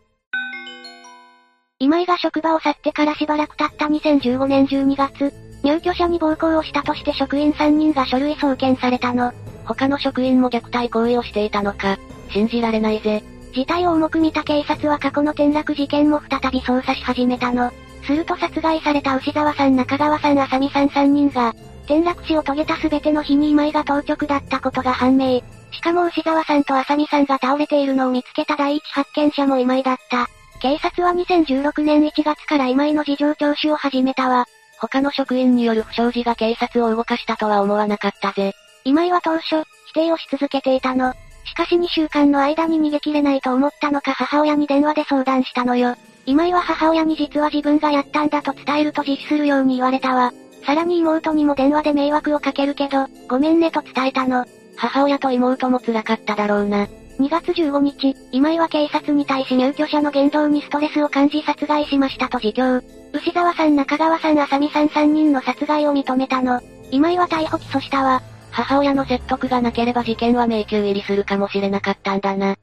[1.83, 9.33] 今井が職場を去ってからしばらく経った2015年12月、入居者に暴行をしたとして職員3人が書類送検されたの。
[9.65, 11.99] 他の職員も虐待行為をしていたのか。
[12.31, 13.25] 信じられないぜ。
[13.53, 17.73] 事態を重く見た警察は過去の転落事件も再び捜査し始めたの。
[18.05, 21.53] すると殺害された牛沢さん中川さん浅見さん3人が、
[21.87, 25.43] 転落死を遂げた全ての日に今井が当直だったことが判明。
[25.73, 30.29] しかも牛沢さんと浅見さんが倒れているのを見つけた第一発見者も今井だった。
[30.63, 34.47] 警察は2016年1月から今井の事情聴取を始めたわ。
[34.81, 38.55] 他の職員による不祥事が警察を動かしたとは思わなかったぜ。
[38.85, 41.15] 今井は当初、否定をし続けていたの。
[41.47, 45.97] しかし2週間の間に逃げ切れないと思ったのか母親に電話で相談したのよ。
[46.27, 50.33] 今井は母親に実は自分がやったんだと伝えると自首するように言われたわ。
[50.65, 54.45] さらに妹にも電話で迷惑をかけるけど、ごめんねと伝えたの。
[54.77, 56.87] 母親と妹も辛かっただろうな。
[57.23, 62.83] 2月15日、今井は警察に対し入居者の言動にストレスを感じ殺害しましたと自供。
[63.13, 66.61] 牛沢さん中川さん浅見さん3人の殺害を認めたの。
[66.91, 68.23] 今井は逮捕起訴したわ。
[68.51, 72.57] 母親の説得がなければ事件は迷宮入りするかもしれなかったんだな。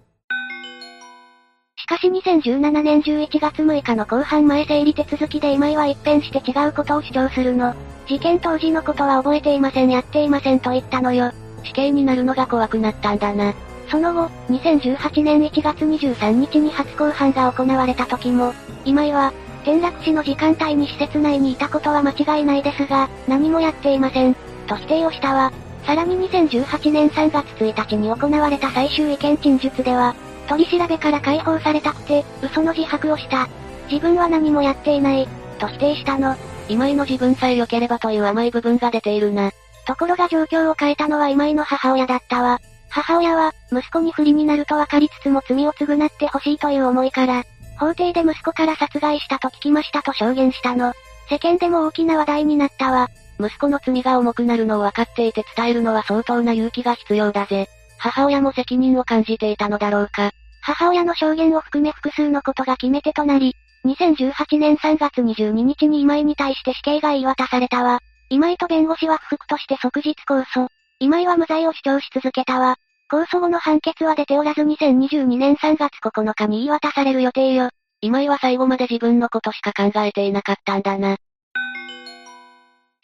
[1.77, 7.73] しかし2017年11月6日の公判前整理手続きで今井は一変して違うことを主張するの。
[8.07, 11.31] 事件当時のことは覚えていませんやっていませんと言ったのよ。
[11.63, 13.53] 死刑になるのが怖くなったんだな。
[13.89, 18.53] その後、2018年1月23日に初公判が行われた時も、
[18.85, 24.35] 今井は、転落死の時間帯に施設内にいたことは間違いないですが、何もやっていません。
[24.67, 25.51] と否定をしたわ。
[25.85, 30.15] さらに2018年3月1日に行われた最終意見陳述では、
[30.47, 33.47] 取り調べから解放されたくて、嘘の自白をした。
[33.89, 36.35] 自分は何もやっていない、と否定したの。
[36.67, 39.51] 今井の自分さえ良ければという甘い部分が出ているな。
[39.87, 42.61] ところが状況を変えたのは今井の母親だったわ。
[42.89, 47.43] 母親は、息子に不利になると分かりつつも罪を償ってほしいという思いから、
[47.79, 50.93] 法廷で息子から殺害したと聞きましたと証言したの。
[51.29, 53.09] 世間でも大きな話題になったわ。
[53.39, 57.69] 息子の罪が重くなるのを分かっていて伝えるのは相当な勇気が必要だぜ。
[57.97, 60.31] 母親も責任を感じていたのだろうか。
[60.61, 67.99] 母親の証言を含め複数のことが決め手となり、2018年3月22日に今井に対して死刑が言い渡されたわ。
[68.29, 70.67] 今井と弁護士は不服として即日控訴。
[71.01, 72.75] 今井は無罪を主張し続けたわ。
[73.09, 77.69] 控訴後の判決は出ておらず2022年3月9日に言い渡される予定よ。
[78.01, 81.15] 今井は最後まで自分のことしか考えていなかったんだな。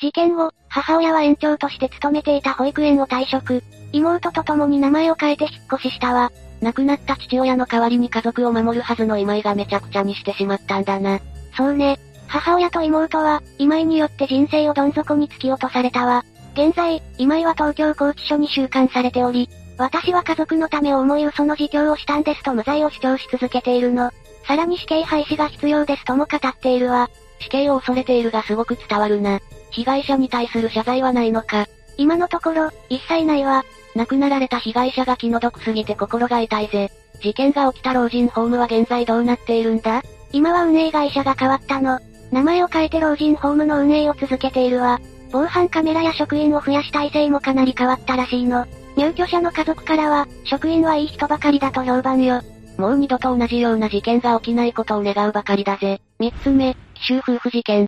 [0.02, 3.64] 事件後、母親は園長として勤めていた保育園を退職。
[3.94, 6.34] 妹と共に名前を変えて引っ越ししたわ。
[6.62, 11.22] 亡くなった父親の代わりに家族を守るはずの今井がめちゃくちゃにしてしまったんだな。
[11.56, 11.98] そうね。
[12.28, 16.26] 母親と妹は、今井によって人生をどん底に突き落とされたわ。
[16.56, 24.10] 現在、今井は東京拘置所に収監されており、私は家族のためを思い嘘の自供をしたんですと無罪を主張し続けているの。
[24.48, 27.10] さらに死刑廃止が必要ですとも語っているわ。
[27.42, 29.42] 死刑を恐れているがすごく伝わるな。
[29.72, 31.68] 被害者に対する謝罪はないのか。
[31.98, 33.66] 今のところ、一切ないわ。
[33.94, 36.90] 亡くなられた被害者が気の毒すぎて心が痛いぜ。
[37.22, 40.04] 事件が起きた老人ホームは現在どうなっているんだ？
[40.32, 42.00] 今は運営会社が変わったの。
[42.32, 45.02] 名前を変えて老人ホームの運営を続けているわ。
[45.36, 48.66] 防犯カメラや職員を増やし体制もかなり変わったらしいの。
[48.96, 52.42] 入居者の家族からは、職員はいい人ばかりだと評判よ。
[52.78, 56.00] もう二度と同じような事件が起きないことを願うばかりだぜ。
[56.20, 57.88] 三つ目、奇襲夫婦事件。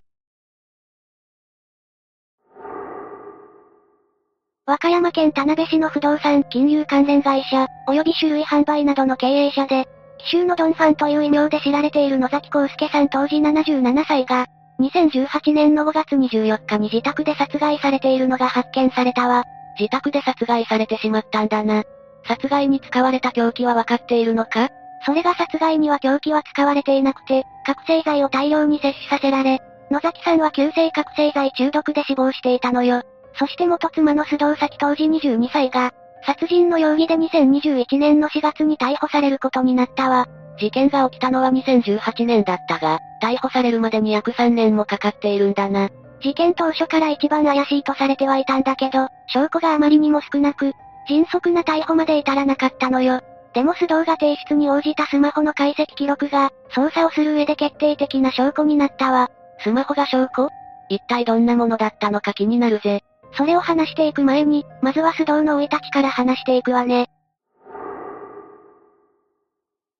[4.65, 14.47] 和歌山県田辺市の不動産金融関連会社、及び種類販売などの経営者で、奇襲のドンファンという異名で知られている野崎康介さん当時77歳が、
[14.79, 19.43] 2018年の5月24日に自宅で殺害されているのが発見されたわ。
[19.79, 21.83] 自宅で殺害されてしまったんだな。
[22.27, 24.69] 殺害に使われた凶器は分かっているのか？
[25.05, 29.59] それが殺害には凶器は使われていなくて、覚醒剤を大量に摂取させられ、
[29.89, 33.03] 野崎さんは急性覚醒剤中毒で死亡していたのよ。
[33.39, 35.91] そして元妻の須藤崎当時22歳が、
[36.27, 40.27] 殺人の容疑で2021年の4月に逮捕されることになったわ。
[40.59, 45.89] 事件が起きたのは2018年だったが、逮捕されるまでに約3年もかかっているんだな。
[46.19, 50.73] 事件当初から一番怪しいとされてはいたんだけど、証拠があまりにも少なく、
[51.07, 53.21] 迅速な逮捕まで至らなかったのよ。
[53.53, 59.29] でも須藤が提出に応じたスマホの解析記録が、捜査をする上で決定的な証拠になったわ。
[59.59, 60.49] スマホが証拠？
[60.89, 63.03] 一体どんなものだったのか気になるぜ。
[63.33, 67.09] それを話していく前に、まずは須藤の生い立ちから話していくわね。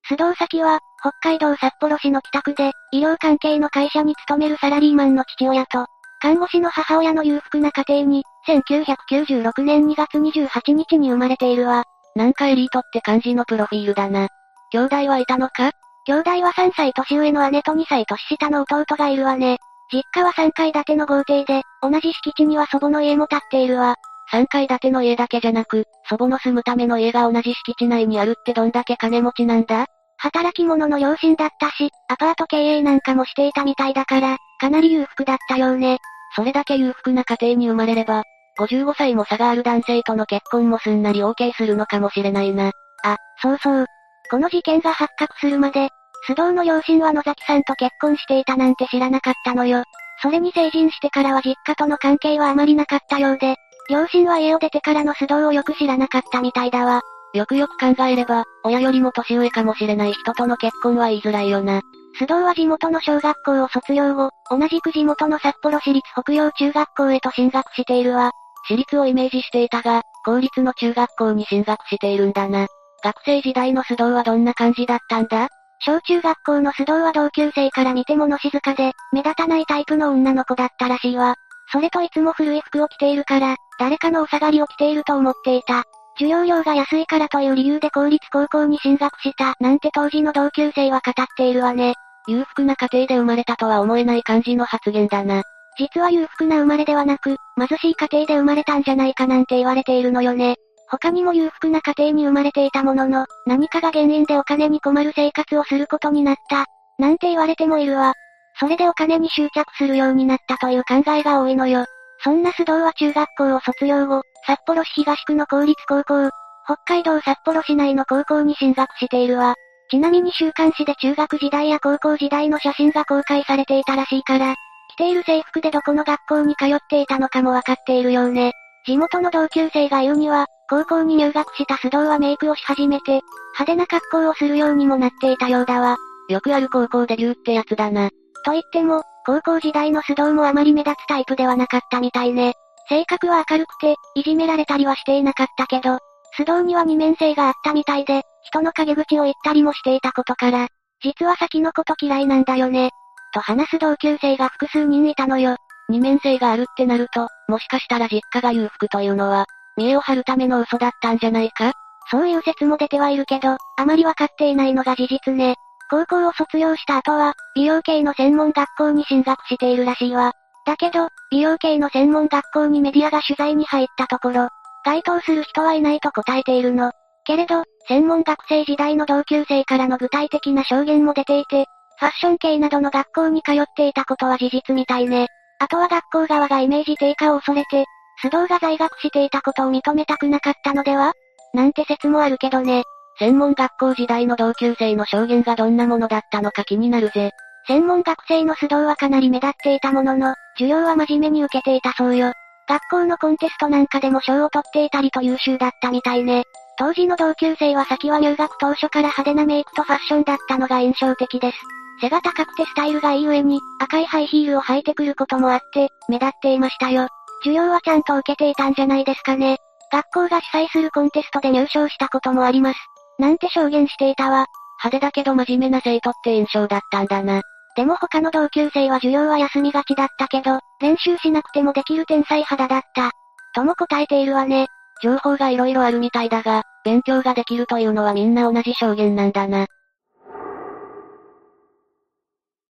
[0.10, 5.86] 須藤崎は、北海道札幌市の北区で、医療関係の会社に勤めるサラリーマンの父親と、
[6.20, 11.84] 看護師の母親の裕福な家庭に、1996年2月28日に生まれているわ。
[12.16, 14.30] なんかエリートって感じのプロフィールだな。
[14.72, 15.72] 兄弟はいたのか？
[16.06, 19.58] 兄弟は3歳年上の姉と2歳年下の弟がいるわね。
[19.91, 23.95] 実家は3階建ての豪邸で、同じ敷地には祖母の家も建っているわ。
[24.32, 29.86] 3階建ての家だけじゃなく、祖母の住むための家が同じ敷地内にあるってどんだけ金持ちなんだ？
[30.17, 36.00] 働き者の両親だったし、アパート経営なんかもしていたみたいだから、かなり裕福だったようね。
[36.36, 38.23] それだけ裕福な家庭に生まれれば、
[38.60, 42.71] 55歳も差がある男性との結婚もすんなり OK するのかもしれないな。
[43.04, 43.86] あ、そうそう。
[44.32, 45.89] この事件が発覚するまで、
[46.27, 49.84] 須藤の両親は野崎さんと結婚していたなんて知らなかったのよ。
[50.21, 53.56] それに成人してからは実家との関係はあまりなかったようで、
[53.89, 57.01] 両親は家を出てからの須藤をよく知らなかったみたいだわ。
[57.34, 61.82] よくよく考えれば、親よりも年上かもしれない人との結婚は言いづらいよな。
[62.19, 68.32] 須藤は地元の小学校を卒業後、同じく地元の札幌市立北洋中学校へと進学しているわ。
[68.67, 72.67] 私立をイメージしていたが、公立の中学校に進学しているんだな。
[73.03, 75.47] 学生時代の須藤はどんな感じだったんだ？
[75.80, 81.36] 小中学校の須藤は同級生から見て物静かで、目立たないタイプの女の子だったらしいわ。
[81.72, 85.84] それといつも古い服を着ているから、誰かのお下がりを着ていると思っていた。
[86.18, 91.93] 授業料が安いからという理由で公立高校に進学した、なんて当時の同級生は語っているわね。
[92.28, 95.43] 裕福な家庭で生まれたとは思えない感じの発言だな。
[95.78, 100.56] 実は裕福な生まれではなく、貧しい家庭で生まれたんじゃないかなんて言われているのよね。
[100.90, 106.66] 他にも裕福な家庭に生まれていたものの、何かが原因でお金に困る生活をすることになった。
[106.98, 108.14] なんて言われてもいるわ。
[108.60, 111.86] それでお金に執着するようになったという考えが多いのよ。
[112.24, 116.30] そんな須藤は中学校を卒業後、札幌市東区の公立高校、
[116.66, 119.56] 北海道札幌市内の高校に進学しているわ。
[119.90, 124.56] ちなみに週刊誌で中学時代や高校時代の写真が公開されていたらしいから、
[124.94, 128.54] 着ている制服でどこの学校に通っていたのかもわかっているようね。
[128.86, 133.22] 地元の同級生が言うには、高校に入学した須藤はメイクをし始めて、
[133.59, 135.95] 派手な格好をするようにもなっていたようだわ。
[136.30, 138.09] よくある高校デビューってやつだな。
[138.43, 142.53] と言っても、高校時代の須藤もあまり目立つタイプではなかったみたいね。
[142.89, 145.99] 性格は明るくて、いじめられたりはしていなかったけど、
[146.38, 150.68] 須藤には二面性があったみたいで、人の陰口を言ったりもしていたことから、
[151.01, 152.91] 実は先のこと嫌いなんだよね。
[153.34, 155.57] と話す同級生が複数人いたのよ。
[155.89, 159.45] 二面性があるってなると、もしかしたら実家が裕福というのは、
[159.78, 161.73] 見栄を張るための嘘だったんじゃないか？
[162.09, 165.55] そういう説も出てはいるけど、あまりわかっていないのが事実ね。
[165.89, 170.34] 高校を卒業した後は、美容系の専門学校に進学しているらしいわ。
[170.65, 174.49] だけど、美容系の専門学校にメディアが取材に入ったところ、
[174.84, 176.91] 該当する人はいないと答えているの。
[177.23, 181.65] けれど、専門学生時代の同級生からの具体的な証言も出ていて、
[181.99, 185.28] ファッション系などの学校に通っていたことは事実みたいね。
[185.59, 187.86] あとは学校側がイメージ低下を恐れて、
[188.24, 191.13] 須藤が在学していたことを認めたくなかったのでは？
[191.53, 192.84] なんて説もあるけどね。
[193.20, 197.32] 専門学校時代の同級生の証言がどんなものだったのか気になるぜ。
[197.68, 202.32] 専門学生の須藤はかなり目立っていたものの、授業は真面目に受けていたそうよ。
[202.68, 206.43] 学校のコンテストなんかでも賞を取っていたりと優秀だったみたいね。
[206.78, 211.57] 当時の同級生は先は入学当初から派手なメイクとファッションだったのが印象的です。
[212.01, 217.07] 背が高くてスタイルがいい上に、赤いハイヒールを履いてくることもあって、目立っていましたよ。
[217.44, 219.58] 授業はちゃんと受けていたんじゃないですかね。
[219.92, 222.80] 学校が主催するコンテストで入賞したこともあります。
[223.20, 224.46] なんて証言していたわ。
[224.84, 227.42] 派手だけど真面目な生徒って印象だったんだな。
[227.76, 233.12] でも他の同級生は授業は休みがちだったけど、練習しなくてもできる天才肌だった。
[233.54, 234.68] とも答えているわね。
[235.02, 239.68] 情報が色々あるみたいだが、勉強ができるというのはみんな同じ証言なんだな。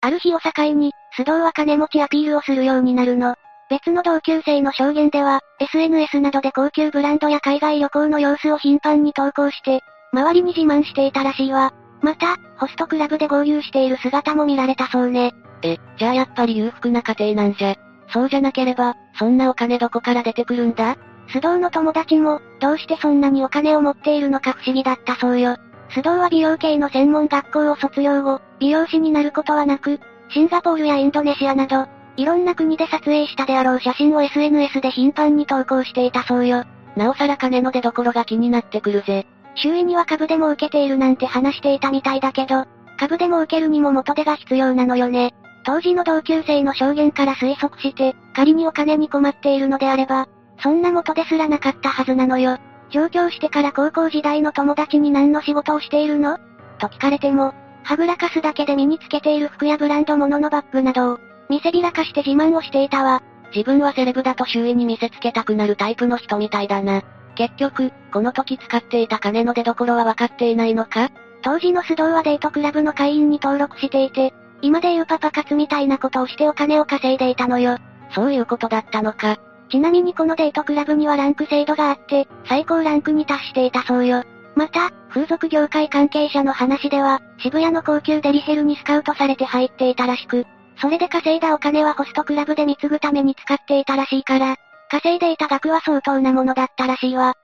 [0.00, 3.36] ある日を境に、須藤は金持ちアピールをするようになるの。
[3.68, 11.72] 別の同級生の証言では、SNS などで高級ブランドや海外旅行の様子を頻繁に投稿して、周りに自慢していたらしいわ。
[12.00, 15.32] また、ホストクラブで合流している姿も見られたそうね。
[15.62, 17.74] え、じゃあやっぱり裕福な家庭なんじゃ。
[18.12, 20.96] そうじゃなければ、そんなお金どこから出てくるんだ？
[21.28, 25.56] 須藤の友達も、どうしてそんなにお金を持っているのか不思議だったそうよ。
[25.90, 29.98] 須藤は美容系の専門学校を卒業後、美容師になることはなく、
[30.28, 36.64] シンガポールやインドネシアなど、いろんな国で撮影したであろう写真を SNS で頻繁に投稿していたそうよ。
[36.96, 39.26] なおさら金の出所が気になってくるぜ。
[39.54, 42.64] 周囲には株でも受けているなんて話していたみたいだけど、
[42.98, 45.34] 株でも受けるにも元手が必要なのよね。
[45.64, 50.28] 当時の同級生の証言から推測して、仮にお金に困っているのであれば、
[50.62, 52.58] そんな元ですらなかったはずなのよ。
[52.90, 56.38] 上京してから高校時代の友達に何の仕事をしているの？
[56.78, 57.52] と聞かれても、
[57.82, 63.22] はぐらかすだけで身につけている服やブランド物のバッグなどを、見せびらかして自慢をしていたわ。
[63.54, 67.02] 自分はセレブだと周囲に見せつけたくなるタイプの人みたいだな。
[67.36, 71.10] 結局、この時使っていた金の出所は分かっていないのか？
[71.42, 77.78] 当時の須藤はデートクラブの会員に登録していて、今でいうパパ活みたいなことをしてお金を稼いでいたのよ。
[78.14, 79.36] そういうことだったのか。
[79.68, 84.22] ちなみにこのデートクラブにはランク制度があって、最高ランクに達していたそうよ。
[84.54, 90.46] また、風俗業界関係者の話では、渋谷の高級デリヘルにスカウトされて入っていたらしく、
[90.80, 94.56] それで稼いだお金はホストクラブで貢ぐために使っていたらしいから、
[94.90, 97.34] 稼いでいた額は相当なものだったらしいわ。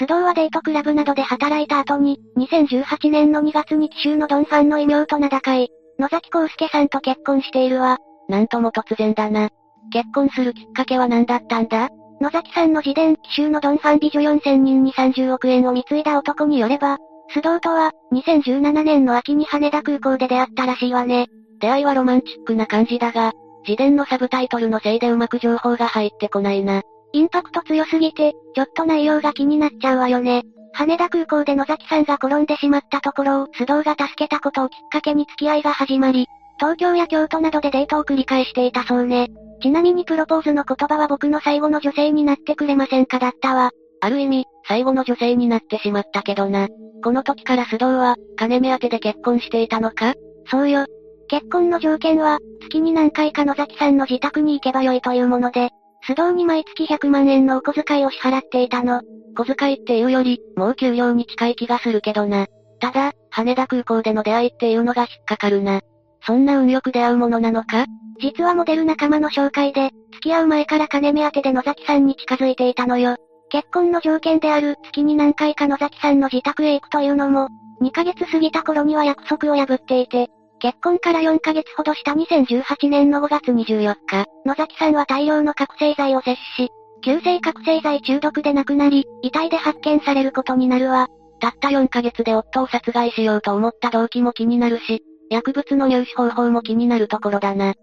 [0.00, 7.98] 須藤はデートクラブなどで働いた後に、2018年の2月に奇襲のドンファンの異名と名高い、野崎康介さんと結婚しているわ。
[8.28, 9.50] なんとも突然だな。
[9.92, 11.90] 結婚するきっかけは何だったんだ？
[12.20, 16.98] 野崎さんの自伝、奇襲のドンファン美女4000人に30億円を貢いだ男によれば、
[17.34, 21.28] 須藤とは、2017年の秋に羽田空港で出会ったらしいわね。
[21.60, 23.32] 出会いはロマンチックな感じだが、
[23.66, 26.82] 自伝のサブタイトルのせいでうまく情報が入ってこないな。
[27.12, 30.42] インパクト強すぎて、ちょっと内容が気になっちゃうわよね。
[30.74, 36.26] 羽田空港で野崎さんが転んでしまったところを須藤が助けたことをきっかけに付き合いが始まり、
[36.58, 39.28] 東京や京都などでデートを繰り返していたそうね。
[39.62, 43.70] ちなみにプロポーズの言葉は僕の最後の女性になってくれませんかだったわ。
[44.02, 46.66] ある意味、最後の女性になってしまったけどな。
[47.04, 50.14] この時から須藤は、金目当てで結婚していたのか？
[50.50, 50.86] そうよ。
[51.28, 55.70] 結婚の条件は、月に何回か野崎さんの自宅に行けばよいというもので、
[56.04, 59.02] 須藤に毎月100万円のお小遣いを支払っていたの。
[59.36, 62.48] 小遣いっていうより、もう給料に近い気がするけどな。
[62.80, 65.80] ただ、羽田空港での出会いっていうのが引っかかるな。
[66.26, 67.86] そんな運よく出会うものなのか？
[68.20, 73.16] 実はモデル仲間の紹介で、付き合う前から金目当てで野崎さんに近づいていたのよ。
[73.52, 77.48] 結婚の条件である月に何回か野崎さんの自宅へ行くというのも、
[77.82, 86.72] 2ヶ月過ぎた頃には約束を破っていて、結婚から4ヶ月ほどした2018年の5月24日、野崎さんは大量の覚醒剤を摂取し、
[87.04, 91.08] 急性覚醒剤中毒で亡くなり、遺体で発見されることになるわ。
[91.38, 97.74] たった4ヶ月で夫を殺害しようと思った動機も気になるし、薬物の入手方法も気になるところだな。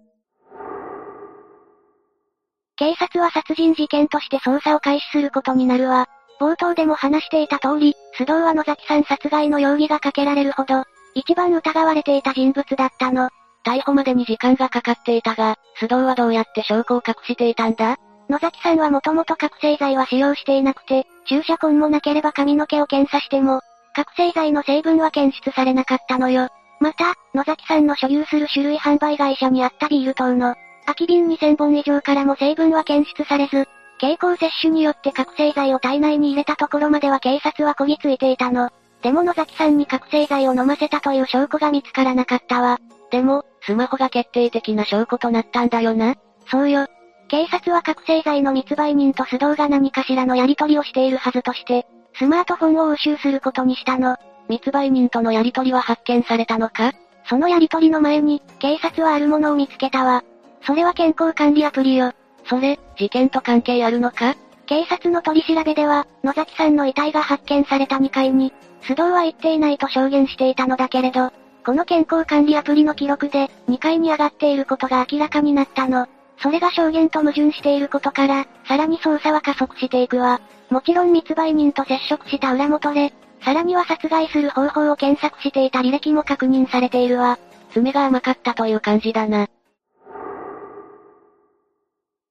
[2.80, 6.08] 警察は殺人事件として捜査を開始することになるわ。
[6.40, 13.28] 冒頭でも話していた通り、須藤は野崎さん殺害の容疑がかけられるほど、一番疑われていた人物だったの。
[13.66, 17.98] 逮捕までに時間がかかっていたが、須藤はどうやって証拠を隠していたんだ？
[18.30, 23.60] 野崎さんはもともと覚醒剤は使用していなくて、注射痕もなければ髪の毛を検査しても、
[23.94, 26.48] 覚醒剤の成分は検出されなかったのよ。
[26.80, 30.56] また、野崎さんの所有する種類販売会社にあったビール等の、
[30.90, 33.68] 空き瓶2000本以上からも成分は検出されず、
[34.00, 38.72] 経口摂取によって覚醒剤を体内に入れたところまでは警察はこぎついていたの。
[39.04, 42.80] でも野崎さんに覚醒剤を飲ませたという証拠が見つからなかったわ。
[43.12, 46.16] でも、スマホが決定的な証拠となったんだよな。
[46.50, 46.88] そうよ。
[47.28, 51.86] 警察は覚醒剤の密売人と須藤が何かしらのやり取りをしているはずとして、
[52.16, 54.18] スマートフォンを押収することにしたの。
[54.48, 56.94] 密売人とのやり取りは発見されたのか？
[57.26, 60.24] そのやり取りの前に、警察はあるものを見つけたわ。
[60.62, 62.14] それは健康管理アプリよ。
[62.46, 64.36] それ、事件と関係あるのか？
[64.66, 71.32] 警察の取り調べでは、野崎さんの遺体が発見された2階に、須藤は行っていないと証言していたのだけれど、
[71.66, 76.08] この健康管理アプリの記録で、2階に上がっていることが明らかになったの。
[76.42, 80.40] それが証言と矛盾していることから、さらに捜査は加速していくわ。
[80.70, 83.12] もちろん密売人と接触した裏元で、
[83.44, 87.40] さらには殺害する方法を検索していた履歴も確認されているわ。
[87.74, 89.48] 爪が甘かったという感じだな。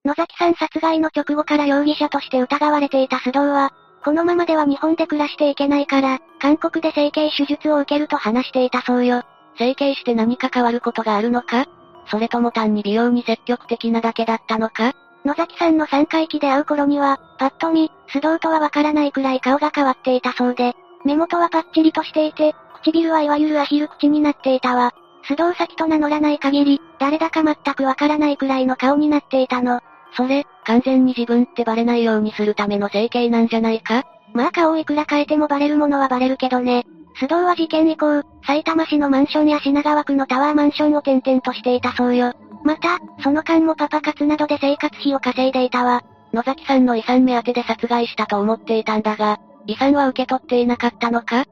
[0.09, 9.23] 野崎さん殺害の直後から容疑者として疑われていた須藤は、このままでは日本で暮らしていけないから、韓国で整形手術を受けると話していたそうよ。
[9.59, 11.67] 整形して何か変わることがあるのか？
[12.11, 14.95] それとも単に美容に積極的なだけだったのか？
[15.27, 24.95] 野崎さんの3回忌で会う頃には、パッと見、須藤とはわからないくらい顔が変わっていたそうで、目元はパッチリとしていて、唇はいわゆるアヒル口になっていたわ。
[25.29, 29.83] 須藤先と名乗らない限り、誰だか全くわからないくらいの顔になっていたの。
[30.13, 34.05] それ、完全に自分ってバレないようにするための整形なんじゃないか？
[34.33, 36.85] まあ顔をいくら変えてもバレるものはバレるけどね。
[37.17, 42.33] 須藤は事件以降、埼玉市のマンションや品川区のタワーマンションを転々としていたそうよ。
[42.65, 46.03] また、その間もパパ活などで生活費を稼いでいたわ。
[46.33, 51.45] 野崎さんの遺産目当てで殺害したと思っていたんだが、遺産は受け取っていなかったのか？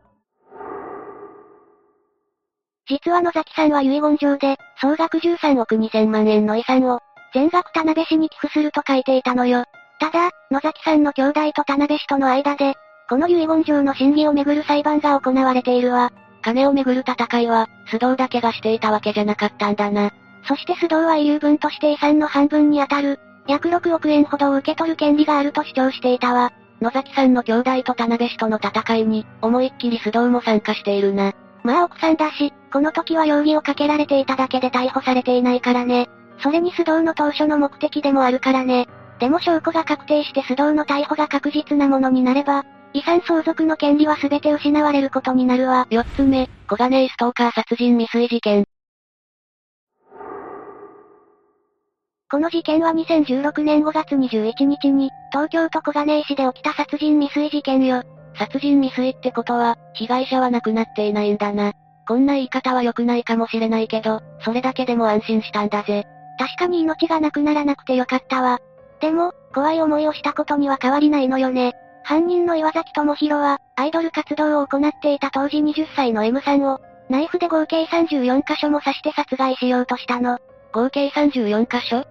[2.88, 7.00] 実は野崎さんは遺言状で、総額13億2000万円の遺産を、
[7.37, 9.66] 全額田辺氏に寄付すると書いていたのよ。
[10.01, 12.76] ただ、野崎さんの兄弟と田辺氏との間で、
[13.11, 16.11] この遺言状の審議をめぐる裁判が行われているわ。
[16.41, 20.12] 金をめぐる戦いは、須藤だけがしていたわけじゃなかったんだな。
[20.49, 26.55] そして須藤は遺留分として遺産の半分にあたる、約6億円ほどを受け取る権利があると主張していたわ。
[26.80, 31.34] 野崎さんの兄弟と田辺氏との戦いに、思いっきり須藤も参加しているな。
[31.64, 36.09] まあ奥さんだし、この時は容疑をかけられていただけで逮捕されていないからね。
[36.39, 38.89] それに須藤の当初の目的でもあるからね。
[39.18, 45.87] でも証拠が確定して須藤の逮捕が確実なものになれば、遺産相続の権利は全て失われることになるわ。
[45.91, 48.64] 四つ目、小金井ストーカー殺人未遂事件。
[52.28, 58.03] この事件は2016年5月21日に、東京都小金井市で起きた殺人未遂事件よ。
[58.37, 61.72] 殺人未遂ってことは、被害者は亡くなっていないんだな。
[62.09, 66.07] こんな言い方は良くないかもしれないけど、それだけでも安心したんだぜ。
[66.39, 68.61] 確かに命がなくならなくてよかったわ。
[69.01, 71.74] でも、怖い思いをしたことには変わりないのよね。
[72.03, 80.39] 犯人の岩崎智弘は、アイドル活動を行っていた当時20歳の M さんを、ナイフで合計34箇所も刺して殺害しようとしたの。
[80.72, 82.05] 合計34箇所？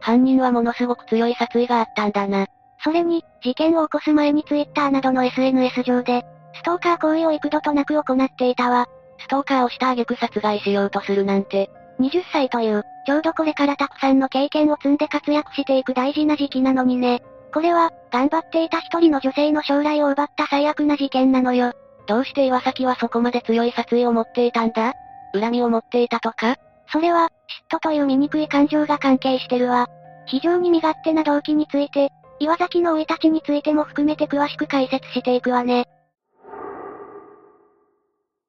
[0.00, 2.46] 犯人はものすごく強い殺意があったんだな。
[2.84, 8.88] それに、事件を起こす前に Twitter などの SNS 上で、ストーカー行為を幾度となく行っていたわ。
[9.18, 11.70] ストーカーをした挙句殺害しようとするなんて。
[12.02, 17.22] 20歳という、ちょうどこれからたくさんの経験を積んで活躍していく大事な時期なのにね。
[17.54, 21.72] これは、頑張っていた一人の女性の将来を奪った最悪な事件なのよ。
[22.06, 24.94] どうして岩崎はそこまで強い殺意を持っていたんだ？
[25.34, 26.56] 恨みを持っていたとか？
[26.90, 27.28] それは、
[27.70, 29.86] 嫉妬という醜い感情が関係してるわ。
[30.26, 35.86] 非常に身勝手な動機について、岩崎の生い立ちについても含めて詳しく解説していくわね。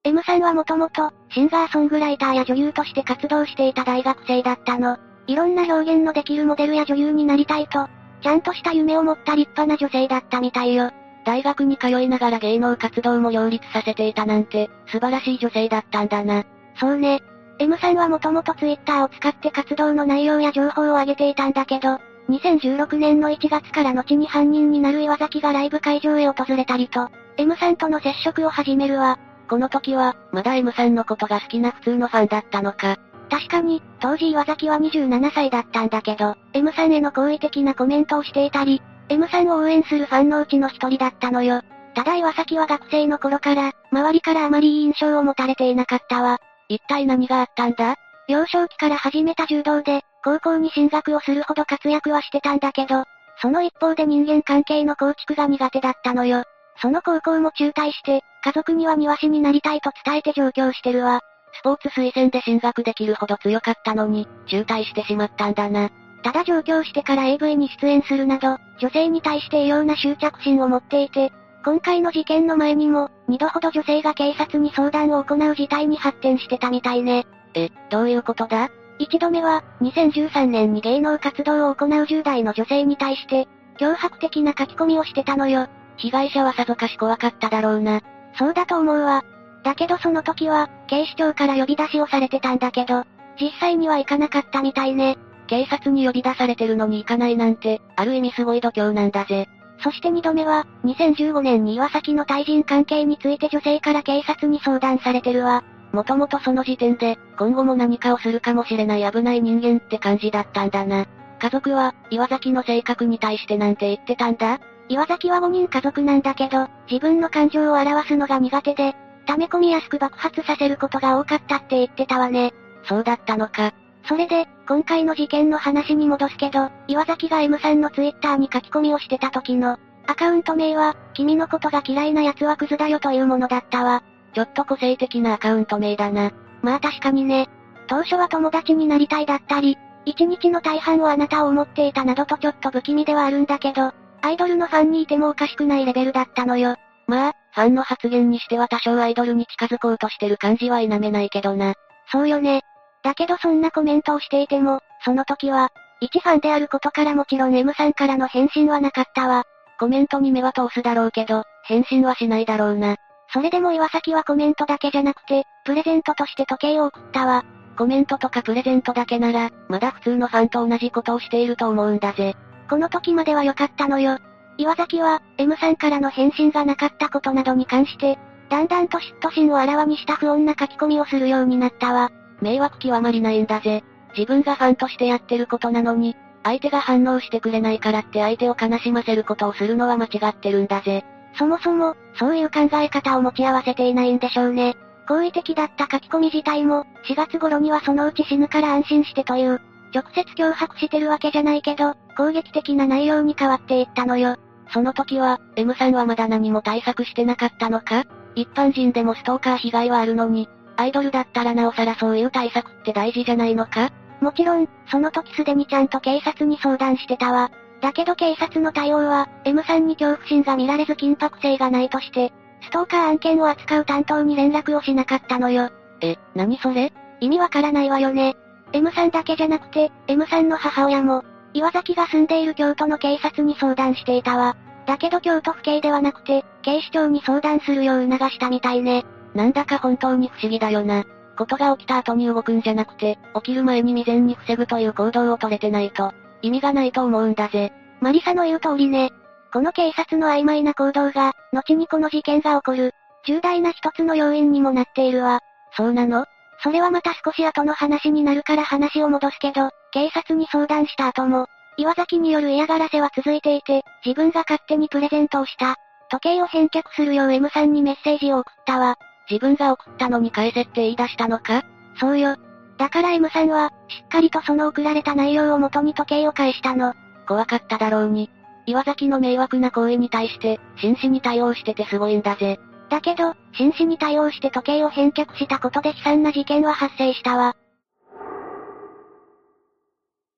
[0.06, 4.98] M さんはもともと、シンガーソングライターや女優として活動していた大学生だったの。
[5.28, 7.88] いろんな表現のできるモデルや女優になりたいと、
[8.22, 10.92] ちゃんとした夢を持った立派な女性だったみたいよ。
[11.26, 16.44] 大学に通いながら芸能活動も両立させていたなんて、素晴らしい女性だったんだな。
[16.78, 17.24] そうね。
[17.60, 29.18] M さんはもともとツイッターを使って活動の内容や情報を上げていたんだけど、2016年の1月から後に犯人になる岩崎がライブ会場へ訪れたりと、M さんとの接触を始めるわ。
[29.54, 32.98] この時は、まだ M さんのことが好きな普通のファンだったのか。
[33.30, 41.62] 確かに、当時岩崎は27歳だったんだけど、M さんへの好意的なコメントをしていたり、M さんを応援するファンのうちの一人だったのよ。
[41.94, 46.40] ただ岩崎は学生の頃から、周りからあまりいい印象を持たれていなかったわ。
[46.68, 47.94] 一体何があったんだ？
[48.28, 53.04] 幼少期から始めた柔道で、高校に進学をするほど活躍はしてたんだけど、
[53.40, 56.44] その一方で人間関係の構築が苦手だったのよ。
[56.84, 61.22] その高校も中退して、家族には庭師になりたいと伝えて上京してるわ。
[61.54, 65.92] スポーツ推薦で進学できるほど強かったのに、中退してしまったんだな。
[66.24, 71.32] ただ上京してから AV に出演するなど、女性に対して異様な執着心を持っていて、
[71.64, 77.26] 今回の事件の前にも、二度ほど女性が警察に相談を行う事態に発展してたみたいね。
[77.54, 78.70] え、どういうことだ？
[79.00, 83.48] 一度目は、2013年に芸能活動を行う10代の女性に対して、
[83.80, 85.70] 脅迫的な書き込みをしてたのよ。
[85.98, 88.02] 被害者はさぞかし怖かっただろうな。
[88.38, 89.24] そうだと思うわ。
[89.64, 93.06] だけどその時は、警視庁から呼び出しをされてたんだけど、
[93.40, 95.18] 実際には行かなかったみたいね。
[95.48, 99.48] 警察に呼び出されてるのに行かないなんて、ある意味すごい度胸なんだぜ。
[99.80, 105.64] そして二度目は、2015年に岩崎の対人関係について女性から警察に相談されてるわ。
[105.92, 111.06] もともとその時点で、今後も何かをするかもしれない危ない人間って感じだったんだな。
[111.40, 114.60] 家族は、岩崎の性格に対してなんて言ってたんだ
[114.90, 122.54] 岩崎は5人家族なんだけど、自分の感情を表すのが苦手で、溜め込みやすく爆発させることが多かったって言ってたわね。
[122.86, 123.74] そうだったのか。
[124.06, 129.78] それで、今回の事件の話に戻すけど、岩崎が M さんのツイッターに書き込みをしてた時の、
[130.08, 134.04] アカウント名は、君のことが嫌いな奴はクズだよというものだったわ。
[134.34, 136.32] ちょっと個性的なアカウント名だな。
[136.62, 137.50] まあ確かにね。
[137.88, 143.94] 当初は友達になりたいだったり、一日の大半をあなたを思っていたなどとちょっと不気味ではあるんだけど、
[144.24, 146.78] アイドルのファンにいてもおかしくないレベルだったのよ。
[147.08, 151.74] まあ、ファンの発言にしては多少アイドルに近づこうとしてる感じは否めないけどな。
[152.10, 152.62] そうよね。
[153.04, 159.44] だけどそんなコメントをしていても、その時は、一ファンであることからもちろん M さんからの返信はなかったわ。
[159.78, 162.96] コメントに目は通すだろうけど、返信はしないだろうな。
[163.34, 167.44] それでも岩崎はコメントだけじゃなくて、プレゼントとして時計を送ったわ。
[167.78, 172.36] コメントとかプレゼントだけなら、まだ普通のファンと同じことをしていると思うんだぜ。
[172.74, 174.18] この時までは良かったのよ。
[174.58, 178.18] 岩崎は、M さんからの返信がなかったことなどに関して、
[178.50, 182.10] だんだんと嫉妬心をあらわにした不穏な書き込みをするようになったわ。
[182.42, 183.84] 迷惑極まりないんだぜ。
[184.18, 191.06] 自分がファンとしてやってることなのに、相手が反応してくれないからって相手を悲しませることをするのは間違ってるんだぜ。
[191.38, 194.76] そもそも、そういう考え方を持ち合わせていないんでしょうね。
[195.08, 199.62] 好意的だった書き込み自体も、4月頃にはそのうち死ぬから安心してという、
[199.94, 204.38] 直接脅迫してるわけじゃないけど、攻撃的な内容に変わっていったのよ。
[204.72, 208.06] その時は、M さんはまだ何も対策してなかったのか？
[208.36, 213.92] 一般人でもストーカー被害はあるのに、アイドルだったらなおさらそういう対策って大事じゃないのか？
[214.22, 217.52] もちろん、その時すでにちゃんと警察に相談してたわ。
[217.82, 225.70] だけど警察の対応は、M さんに恐怖心が見られず緊迫性がないとして、ストーカー案件を扱う担当に連絡をしなかったのよ。
[226.02, 226.94] え、何それ？
[227.20, 228.36] 意味わからないわよね。
[228.72, 231.24] M さんだけじゃなくて、M さんの母親も、
[231.54, 234.56] 岩崎が住んでいる京都の警察に相談していたわ。
[234.86, 239.06] だけど京都府警ではなくて、警視庁に相談するよう促したみたいね。
[239.34, 241.04] なんだか本当に不思議だよな。
[241.38, 247.72] ことが起きた後に動くんじゃなくて、起きる前に未然に防ぐという行動を取れてないと、意味がないと思うんだぜ。
[248.02, 249.12] マリサの言う通りね。
[249.52, 252.94] この警察の曖昧な行動が、後にこの事件が起こる、
[253.26, 255.40] 重大な一つの要因にもなっているわ。
[255.78, 256.26] そうなの？
[256.62, 261.46] それはまた少し後の話になるから話を戻すけど、警察に相談した後も、
[261.78, 265.76] 岩崎による嫌がらせは続いていて、自分が勝手にプレゼントをした。
[266.10, 268.98] 時計を返却するよう M さんにメッセージを送ったわ。
[269.30, 271.64] 自分が送ったのに返せって言い出したのか？
[272.00, 272.36] そうよ。
[272.78, 276.94] だから M さんは、しっかりとその送られた内容を元に時計を返したの。
[277.28, 278.32] 怖かっただろうに。
[278.66, 282.60] 岩崎の迷惑な行為に対して、真摯に対応しててすごいんだぜ。
[282.90, 287.56] だけど、真摯に対応して時計を返却したことで悲惨な事件は発生したわ。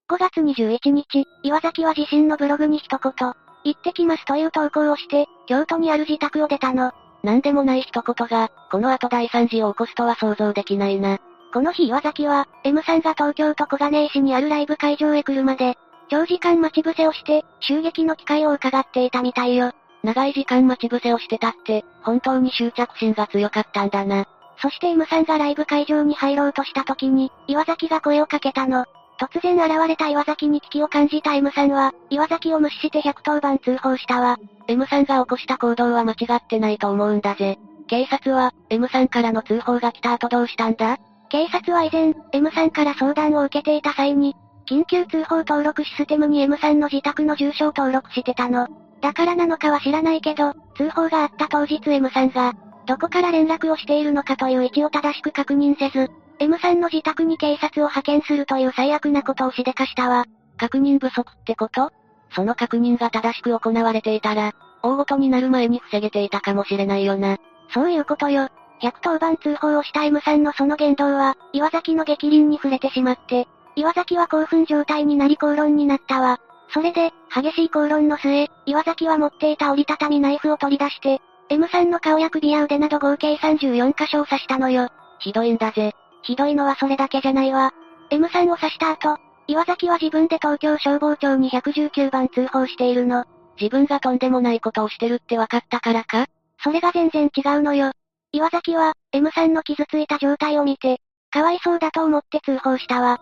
[0.07, 3.35] 5月21日、岩崎は自身のブログに一言、行
[3.71, 6.91] ってきますという投稿をして、京都にある自宅を出たの。
[7.23, 11.17] なんでもない一言が、この後大惨事を起こすとは想像できないな。
[11.51, 15.75] この日岩崎は、M さんが東京都小金井市にあるライブ会場へ来るまで、
[16.09, 19.71] 長時間待ち伏せをして、襲撃の機会を伺っていたみたいよ。
[20.03, 24.27] 長い時間待ち伏せをしてたって、本当に執着心が強かったんだな。
[24.61, 28.85] そして M さんがライブ会場に入ろうとした時に、岩崎が声をかけたの。
[29.17, 34.37] 突然現れた岩崎に危機を感じた M さんは、岩崎を無視して110番通報したわ。
[34.67, 37.57] M さんが起こした行動は間違ってないと思うんだぜ。
[37.87, 40.97] 警察は、M さんからの通報が来た後どうしたんだ？
[41.29, 44.35] 警察は以前、M さんから相談を受けていた際に、
[44.67, 48.67] 緊急通報登録システムに M さんの自宅の住所を登録してたの。
[49.01, 52.53] だからなのかは知らないけど、通報があった当日 M さんが、
[52.85, 60.25] どこから連絡をしているのかという位置を正しく確認せず、M さんの自宅に警察を派遣するという最悪なことをしでかしたわ。
[60.57, 61.91] 確認不足ってこと？
[62.31, 67.37] その確認が正しく行われていたら、大ごとになる前に防げていたかもしれないよな。
[67.73, 68.49] そういうことよ。
[68.81, 76.39] 110番通報をした M さんのその言動は、岩崎の激鱗に触れてしまって、岩崎は興奮状態になり口論になったわ。
[76.69, 84.89] それで、激しい口論の末、岩崎は持っていた折りたたみナイフを取り出して、M さんの顔や首や腕など合計34箇所を刺したのよ。
[85.19, 85.93] ひどいんだぜ。
[86.25, 87.71] ひどいのはそれだけじゃないわ。
[88.09, 89.17] M さんを刺した後、
[89.47, 93.25] 岩崎は自分で東京消防庁に119番通報しているの。
[93.59, 96.25] 自分がとんでもないことをしてるって分かったからか？
[96.63, 97.91] それが全然違うのよ。
[98.31, 100.99] 岩崎は、M さんの傷ついた状態を見て、
[101.29, 103.19] かわいそうだと思って通報したわ。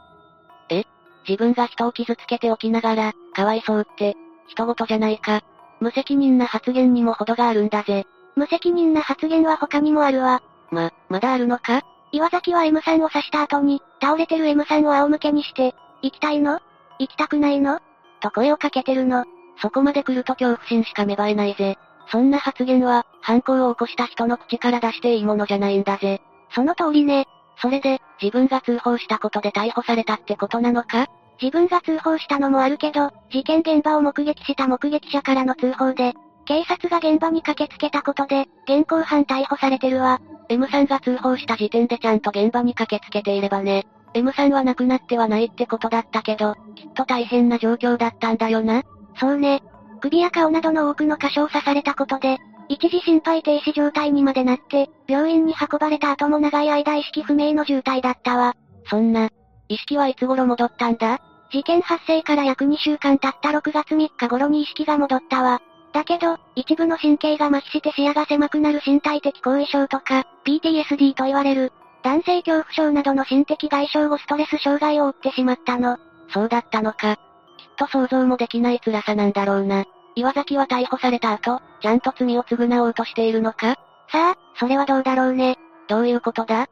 [0.69, 0.85] え？
[1.27, 4.15] 自分が人を傷つけておきながら、かわいそうって、
[4.47, 5.41] 人事じゃないか。
[5.81, 8.05] 無責任な発言にも程があるんだぜ。
[8.35, 10.41] 無責任な発言は他にもあるわ。
[10.71, 11.83] ま、まだあるのか？
[12.14, 16.59] 岩崎は M さんを刺した後に、倒れてる M さんを仰向けにして、行きたいの？
[16.99, 17.80] 行きたくないの？
[18.22, 19.26] と声をかけてるの。
[19.59, 21.76] そこまで来ると恐怖心しか芽生えないぜ。
[22.11, 26.22] そんな発言は、犯行を起こした人の口から出していいものじゃないんだぜ。
[26.53, 27.26] その通りね。
[27.59, 31.07] それで、自分が通報したことで逮捕されたってことなのか？
[31.41, 36.14] 自分が通報したのもあるけど、事件現場を目撃した目撃者からの通報で、
[36.45, 40.19] 警察が現場に駆けつけたことで、現行犯逮捕されてるわ。
[40.49, 43.85] M さんが通報した時点でちゃんと現場に駆けつけていればね。
[44.13, 48.83] M さんは亡くなってはないってことだったけど、きっと大変な状況だったんだよな。
[49.19, 49.63] そうね。
[50.01, 52.37] 首や顔などの多くの箇所を刺されたことで、
[52.67, 58.55] 一時心肺停止状態にまでなって、病院に運ばれた後も長い間意識不明の重体だったわ。
[58.89, 59.29] そんな、
[59.69, 61.19] 意識はいつ頃戻ったんだ？
[61.51, 65.61] 事件発生から約2週間経った6月3日頃に意識が戻ったわ。
[65.93, 71.71] だけど、一部の神経が麻痺して視野が狭くなる身体的後遺症とか、PTSD と言われる、
[72.03, 75.97] 男性恐怖症などの心的外傷後ストレス障害を負ってしまったの。
[76.33, 77.15] そうだったのか。
[77.15, 79.85] きっと想像もできない辛さなんだろうな。
[80.15, 83.75] 岩崎は逮捕された後、ちゃんと罪を償おうとしているのか？
[84.11, 85.57] さあ、それはどうだろうね。
[85.87, 86.67] どういうことだ？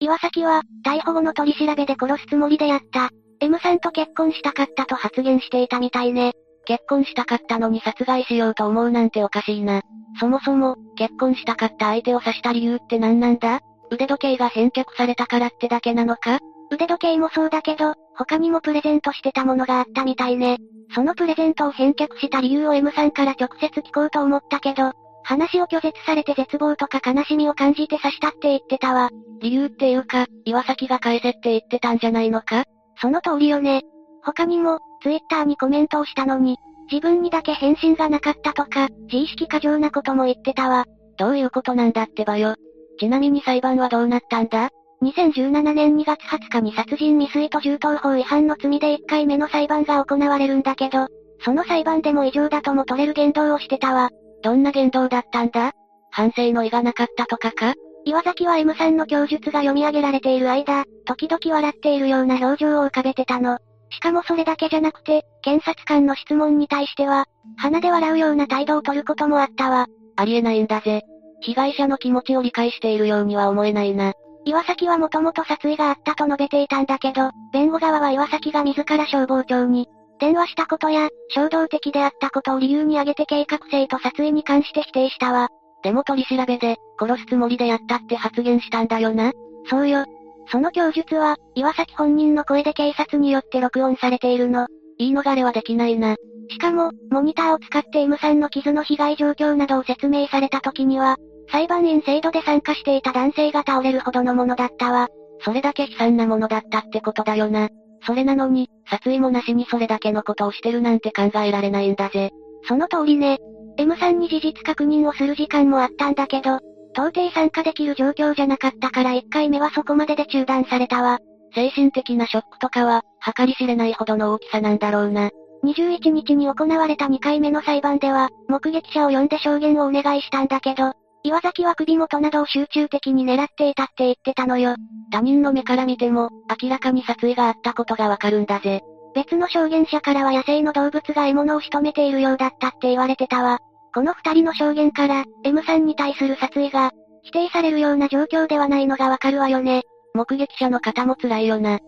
[0.00, 3.10] 岩崎は、逮捕後の取り調べで殺すつもりでやった。
[3.40, 6.32] M さんと結婚したかったと発言していたみたいね。
[6.64, 9.82] 結婚したかったのに殺害しようと思うなんておかしいな。
[10.18, 13.60] そもそも、結婚したかった相手を刺した理由って何なんだ？
[13.90, 16.38] 腕時計が返却されたからってだけなのか？
[16.72, 20.56] 腕時計もそうだけど、他にもプレゼントしてたものがあったみたいね。
[20.94, 29.10] そのプレゼントを返却した理由を M さんから直接聞こうと思ったけど、話を拒絶されて絶望とか悲しみを感じて刺したって言ってたわ。
[29.40, 32.64] 理由っていうか、岩崎が返せって言ってたんじゃないのか？
[33.00, 33.82] その通りよね。
[34.22, 36.56] 他にも、ツイッターにコメントをしたのに、
[36.90, 40.84] 自分にだけ返信がなかったとか、自意識過剰なことも言ってたわ。
[41.18, 42.54] どういうことなんだってばよ。
[42.98, 44.70] ちなみに裁判はどうなったんだ
[45.02, 51.08] ？2017年2月20日に殺人未遂と銃刀法違反の罪で1回目の裁判が行われるんだけど、
[51.40, 54.10] その裁判でも異常だとも取れる言動をしてたわ。
[54.42, 55.72] どんな言動だったんだ？
[56.10, 57.74] 反省の意がなかったとかか？
[58.06, 63.58] 岩崎は M さんの供述が読み上げられている間、時々笑っているような表情を浮かべてたの。
[63.90, 67.26] しかもそれだけじゃなくて、検察官の質問に対しては、
[67.56, 69.88] 鼻で笑うような態度を取ることもあったわ。
[70.14, 71.02] ありえないんだぜ。
[71.40, 74.12] 被害者の気持ちを理解しているようには思えないな。
[74.44, 79.88] 岩崎はもともと殺意があったと述べていたんだけど、弁護側は岩崎が自ら消防庁に、
[80.20, 85.48] 電話したことや、衝動的であったことを理由に挙げて計画性と殺意に関して否定したわ。
[85.82, 89.32] でも取り調べで、殺すつもりでやったって発言したんだよな。
[89.68, 90.04] そうよ。
[90.50, 94.66] その供述は、岩崎本人の声で警察によって録音されているの。
[94.98, 96.16] 言い逃れはできないな。
[96.48, 101.16] しかも、モニターを使って M さんの傷の被害状況などを説明された時には、
[101.50, 105.08] 裁判員制度で参加していた男性が倒れるほどのものだったわ。
[105.40, 107.68] それだけ悲惨なものだったってことだよな。
[108.06, 112.30] それなのに、殺意もなしにそれだけのことをしてるなんて考えられないんだぜ。
[112.68, 113.38] その通りね。
[113.78, 116.60] M さんに事実確認をする時間もあったんだけど、
[116.94, 121.18] 到底参加できる状況じゃなかったから1回目はそこまでで中断されたわ。
[121.54, 123.02] 精神的なショックとかは、
[123.36, 125.30] 計り知れないほどの大きさなんだろうな。
[125.64, 134.76] 21日に行われた2回目の裁判では、目撃者を呼んで証言をお願いしたんだけど、岩崎は首元などを集中的に狙っていたって言ってたのよ。
[135.10, 136.30] 他人の目から見ても、
[136.62, 138.82] 明らかに殺意があったことがわかるんだぜ。
[139.16, 143.60] 別の証言者からは野生の動物が獲物を仕留めているようだったって言われてたわ。
[143.94, 146.90] この二人の証言から、M さんに対する殺意が、
[147.22, 149.84] 否定されるような状況ではないのがわかるわよね。
[150.12, 151.72] 目撃者の方も辛いよな。
[151.72, 151.80] 悲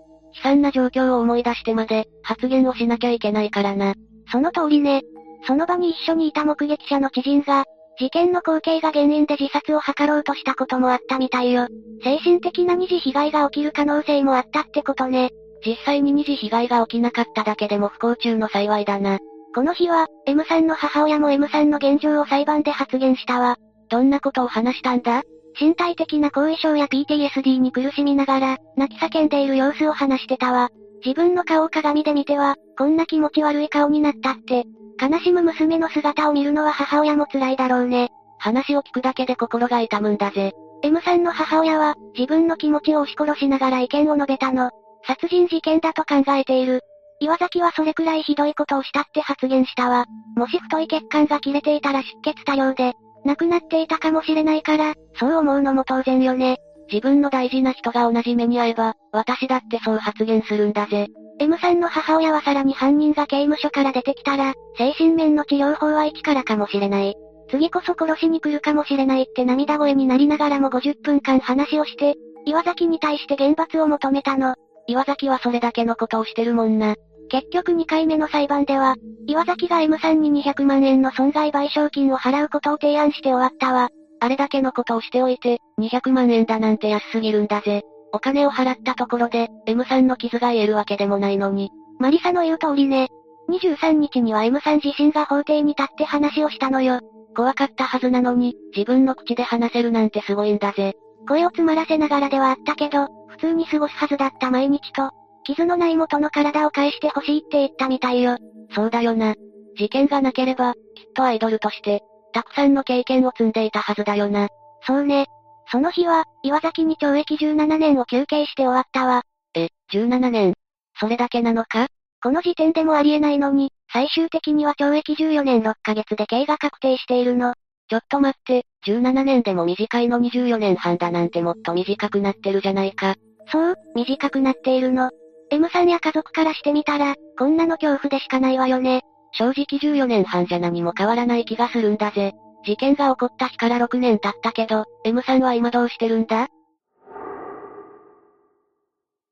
[0.43, 3.93] 惨な状況を思い出してまで、発言をしなきゃいけないからな。
[4.33, 5.03] その通りね。
[5.47, 7.67] その場に一緒にいた目撃者の知人が、
[7.99, 11.67] 事件の光景が原因で自殺を図ろうとしたこともあったみたいよ。
[12.03, 15.29] 精神的な二次被害が起きる可能性もあったってことね。
[15.65, 19.19] 実際に二次被害が起きなかっただけでも不幸中の幸いだな。
[19.55, 23.57] この日は、M さんの母親も M さんの現状を裁判で発言したわ。
[23.89, 25.23] どんなことを話したんだ？
[25.59, 30.69] 身体的な後遺症や PTSD に苦しみながら、泣き叫んでいる様子を話してたわ。
[31.05, 34.65] 自分の顔を鏡で見ては、こんな気持ち悪い顔になったって、
[35.01, 38.11] 悲しむ娘の姿を見るのは母親も辛いだろうね。
[38.39, 40.53] 話を聞くだけで心が痛むんだぜ。
[40.83, 44.71] M さんの母親は、自分の気持ちを押し殺しながら意見を述べたの。
[45.07, 46.81] 殺人事件だと考えている。
[47.21, 50.07] 岩崎はそれくらいひどいことをしたって発言したわ。
[50.37, 52.95] もし太い血管が切れていたら出血多量で、
[53.25, 56.59] 亡くなっていたかもしれないから、そう思うのも当然よね。
[56.91, 61.09] 自分の大事な人が同じ目に遭えば、私だってそう発言するんだぜ。
[61.41, 67.15] M さんの母親はさらに犯人が刑務所から出てきたら、精神面の治療法は一からかもしれない。
[67.51, 74.55] 次こそ殺しに来るかもしれないって涙声になりながらも50分間話をして、岩崎に対して厳罰を求めたの。
[74.89, 76.97] 岩崎はそれだけのことをしてるもんな。
[77.29, 83.91] 結局2回目の裁判では、岩崎が M さんに200万円の損害賠償金を払うことを提案して終わったわ。
[84.21, 87.83] あれだけのことをしておいて、200万円だなんて安すぎるんだぜ。
[88.15, 91.71] お金を払ったところで、M さんの傷が癒えるわけでもないのに。
[91.99, 93.09] マリサの言う通りね。
[93.51, 97.01] 23日には M さん自身が法廷に立って話をしたのよ。
[97.37, 100.95] 怖かったはずなのに、自分の口で話せるなんてすごいんだぜ。
[101.29, 105.11] 声を詰まらせながらではあったけど、普通に過ごすはずだった毎日と、
[105.45, 108.39] 傷のない元の体を返してほしいって言ったみたいよ。
[108.75, 109.35] そうだよな。
[109.77, 110.81] 事件がなければ、きっ
[111.15, 112.01] とアイドルとして、
[112.33, 114.49] たくさんの経験を積んでいたはずだよな。
[114.83, 115.27] そうね。
[115.71, 119.23] その日は、岩崎に懲役17年を休刑して終わったわ。
[119.55, 120.55] え、17年？
[120.99, 121.89] それだけなのか？
[122.23, 127.55] この時点でもありえないのに、最終的には懲役14年6ヶ月で刑が確定しているの。
[127.89, 133.17] ちょっと待って、17年でも短いの？24年半だなんてもっと短くなってるじゃないか。
[133.51, 135.11] そう、短くなっているの。
[135.51, 139.03] M さんや家族からしてみたら、こんなの恐怖でしかないわよね。
[139.33, 142.35] 正直14年半じゃ何も変わらない気がするんだぜ。
[142.65, 146.49] 事件が起こった日から6年経ったけど、M さんは今どうしてるんだ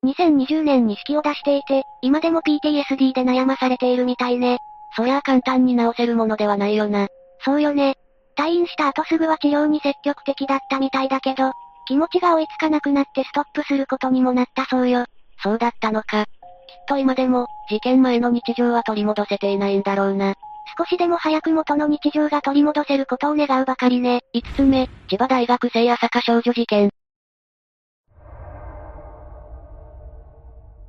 [0.04, 4.58] ?2020 年に式を出していて、今でも PTSD で悩まされているみたいね。
[4.96, 7.08] そりゃあ簡単に治せるものではないよな。
[7.44, 7.96] そうよね。
[8.36, 11.52] 退院した後すぐは治療に積極的だったみたいだけど、
[11.86, 15.04] 気持ちが追いつかなくなってストップすることにもなったそうよ。
[15.42, 16.24] そうだったのか。
[16.24, 20.34] きっと今でも、事件前の日常は取り戻せていないんだろうな。
[20.78, 24.20] 少しでも早く元の日常が取り戻せることを願うばかりね。
[24.34, 26.90] 5つ目、千葉大学生朝霞少女事件。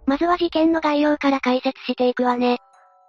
[0.07, 2.57] まずは事件の概要から解説していくわね。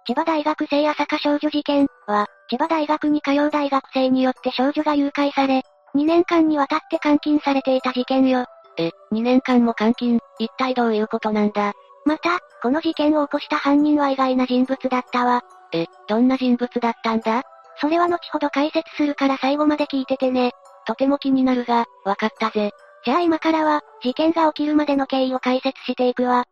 [0.09, 5.61] 千葉大学生朝霞少女事件は、千葉大学に通う大学生によって少女が誘拐され、
[5.93, 8.45] 2年間にわたって監禁されていた事件よ。
[8.79, 11.73] え、2年間も監禁、一体どういうことなんだ？
[12.05, 15.43] また、この事件を起こした犯人は意外な人物だったわ。
[15.73, 17.43] え、どんな人物だったんだ？
[17.79, 20.53] それは後ほど解説するから最後まで聞いててね。
[20.87, 22.71] とても気になるが、わかったぜ。
[23.05, 26.45] じゃあ今からは、事件が起きるまでの経緯を解説していくわ。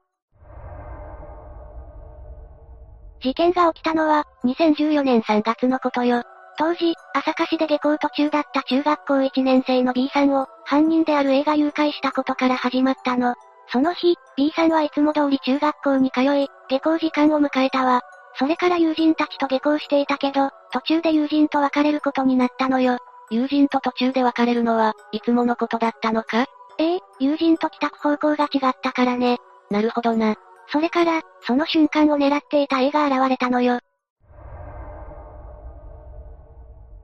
[3.22, 6.24] 事件が起きたのは、2014年3月のことよ。
[6.59, 13.36] 当時、朝霞市で下校途中だった中学校1年生の B さんを、犯人である A が誘拐したことから始まったの。
[13.72, 18.01] その日、B さんはいつも通り中学校に通い、下校時間を迎えたわ。
[18.39, 22.97] それから友人たちと下校していたけど、途中で友人と別れることになったのよ。
[23.30, 26.45] 友人と途中で別れるのは、いつものことだったのか？
[26.78, 29.39] ええ、友人と帰宅方向が違ったからね。
[29.70, 30.36] なるほどな。
[30.72, 33.80] それから、その瞬間を狙っていた A が現れたのよ。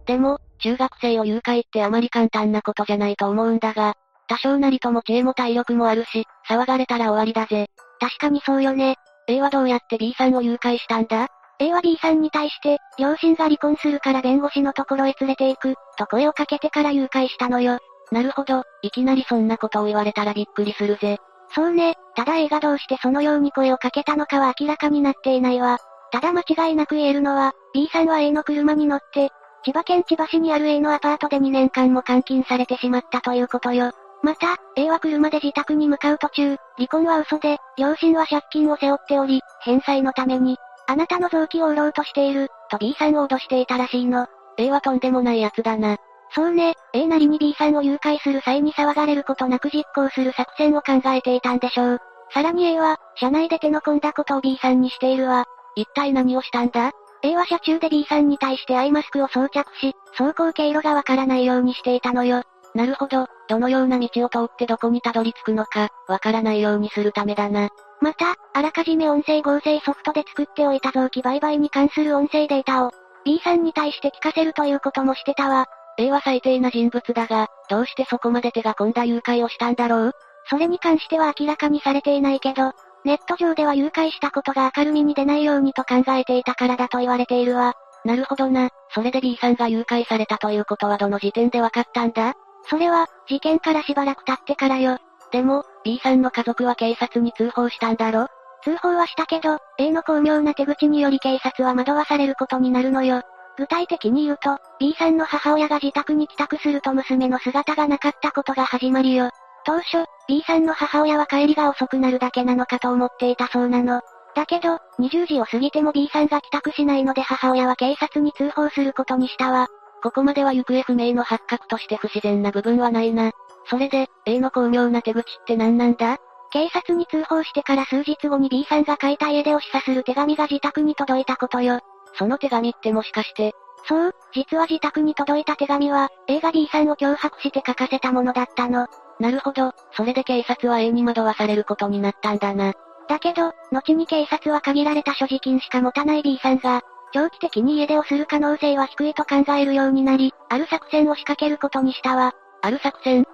[0.05, 3.95] でも、中学生を誘拐ってあまり簡単なことじゃないと思うんだが、
[4.27, 7.67] 多少なりとも知恵も体力もあるし、騒がれたら終わりだぜ。
[7.99, 8.95] 確かにそうよね。
[9.27, 11.27] A はどうやって B さんを誘拐したんだ
[11.59, 17.79] ?A は B さんに対して、両親が離婚するから弁護士のところへ連れて行く、と声をかけてから誘拐したのよ。
[18.11, 21.19] なるほど、いきなりそんなことを言われたらびっくりするぜ。
[21.51, 25.79] そうね、ただ A がどうしてそのように声をかけたのかは明らかになっていないわ。
[26.11, 29.31] ただ間違いなく言えるのは、B さんは A の車に乗って、
[29.63, 33.91] 千葉県千葉市にある A のアパートで2年間も監禁されてしまったということよ。
[34.21, 44.27] また、A は車で自宅に向かう途中、離婚は嘘で、両親は借金を背負っており、返済のために、あなたの臓器を売ろうとしている、と B さんを脅していたらしいの。
[44.57, 45.97] A はとんでもない奴だな。
[46.35, 51.99] そうね、A なりに B さんを誘拐する際に騒がれることなく実行する作戦を考えていたんでしょう。
[52.33, 55.45] さらに A は、車内で手の込んだことを B さんにしているわ。
[55.75, 62.43] 一体何をしたんだ ?A は車中で B さんに対してアイマスクを装着し、走行経路がわからないようにしていたのよ。
[62.73, 67.69] なるほど、どのような道を通ってどこにたどり着くのか、わからないようにするためだな。
[68.01, 72.91] また、あらかじめ音声合成ソフトで作っておいた臓器売買に関する音声データを、
[73.23, 75.67] B さんに対して聞かせるということもしてたわ。
[75.97, 80.11] A は最低な人物だが、どうしてそこまで手が込んだ誘拐をしたんだろう？
[80.49, 82.71] それに関しては明らかにされていないけど、
[83.05, 87.73] ネット上では誘拐したことが明るみに出ないようにと考えていたからだと言われているわ。
[88.05, 88.69] なるほどな。
[88.93, 92.33] それで B さんが誘拐されたということはどの時点で分かったんだ？
[92.69, 94.97] それは、事件からしばらく経ってからよ。
[95.31, 98.27] でも、B さんの家族は警察に通報したんだろ？
[98.63, 103.21] 通報はしたけど、A の巧妙な手口により警察は惑わされることになるのよ。
[103.57, 109.29] 具体的に言うと、B さんの母親が自宅に帰宅すると娘の姿がなかったことが始まりよ。
[109.65, 114.01] 当初、B さんの母親は帰りが遅くなるだけなのかと思っていたそうなの。
[114.35, 119.67] だけど、20時を過ぎても B さんが帰宅しないので母親は警察に通報することにしたわ。
[120.01, 123.31] ここまでは行方不明の発覚として不自然な部分はないな。
[123.69, 126.17] それで、A の巧妙な手口って何なんだ？
[126.51, 131.79] 警察に通報してから数日後に B さんが書いた家出を示唆する手紙が自宅に届いたことよ。
[132.17, 133.53] その手紙ってもしかして、
[133.87, 138.87] そう、実は自宅に届いた手紙は、A が B さんを脅迫して書かせたものだったの。
[139.19, 142.73] なるほど、それで警察は A に惑わされることになったんだな。
[143.09, 146.81] だけど、後に警察は限られた所持金しか持たない B さんが、
[147.13, 152.33] 長期的に家出をする可能性は低いと考えるようになり、ある作戦を仕掛けることにしたわ。
[152.61, 153.25] ある作戦？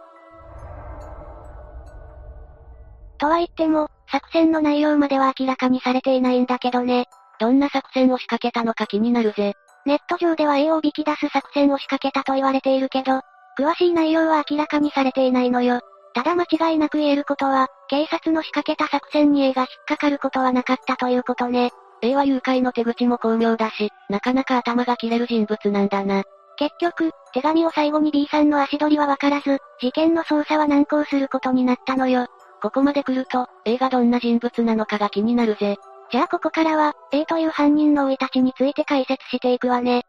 [3.19, 7.05] とは言っても、作戦の内容までは明らかにされていないんだけどね。
[7.39, 9.53] どんな作戦を仕掛けたのか気になるぜ。
[9.85, 13.21] ネット上では A を引き出す作戦を仕掛けたと言われているけど、
[13.57, 15.81] 詳しい内容は明らかにされていないのよ。
[16.13, 21.71] ただ間違いなく言えることは、警察の仕掛けた作戦に A が引っかかることはなかったということね。
[22.01, 26.23] A は誘拐の手口も巧妙だし、なかなか頭が切れる人物なんだな。
[26.57, 32.27] 結局、手紙を最後に B さんの足取りはわからず、事件の捜査は難航することになったのよ。
[32.61, 35.77] ここまで来ると、A がどんな人物なのかが気になるぜ。
[36.11, 40.03] じゃあここからは、A という犯人の生い立ちについて解説していくわね。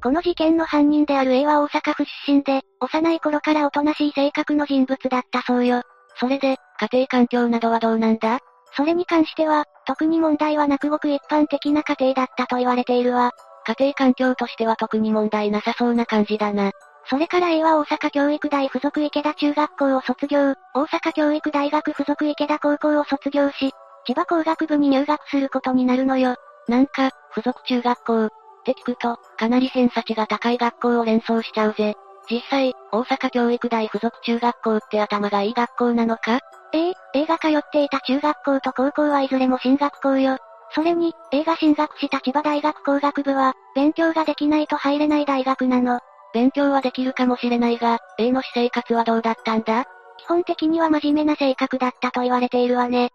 [0.00, 5.82] この事件の犯人である A は大阪府出身で、幼い頃からおとなしい性格の人物だったそうよ。
[6.20, 8.38] それで、家庭環境などはどうなんだ？
[8.76, 13.32] それに関しては、特に問題はなくごく一般的な家庭だったと言われているわ。
[13.66, 16.70] 家庭環境としては特に問題なさそうな感じだな。
[17.08, 23.72] それから A は大阪教育大附属池田中学校を卒業、大阪教育大学附属池田高校を卒業し、
[24.06, 26.36] 千葉工学部に入学することになるのよ。
[26.68, 28.30] なんか、附属中学校っ
[28.64, 31.94] て聞くと、かなり偏差値が高い学校を連想しちゃうぜ。
[32.30, 36.40] 実際、大阪教育大附属中学校って頭がいい学校なのか？
[36.74, 40.36] ええ、A が通っていた中学校と高校はいずれも進学校よ。
[40.74, 46.00] それに、A が進学した千葉大学工学部は、勉強ができないと入れない大学なの。
[46.34, 49.84] 勉強はできるかもしれないが、A の私生活はどうだったんだ？
[50.18, 53.10] 基本的には真面目な性格だったと言われているわね。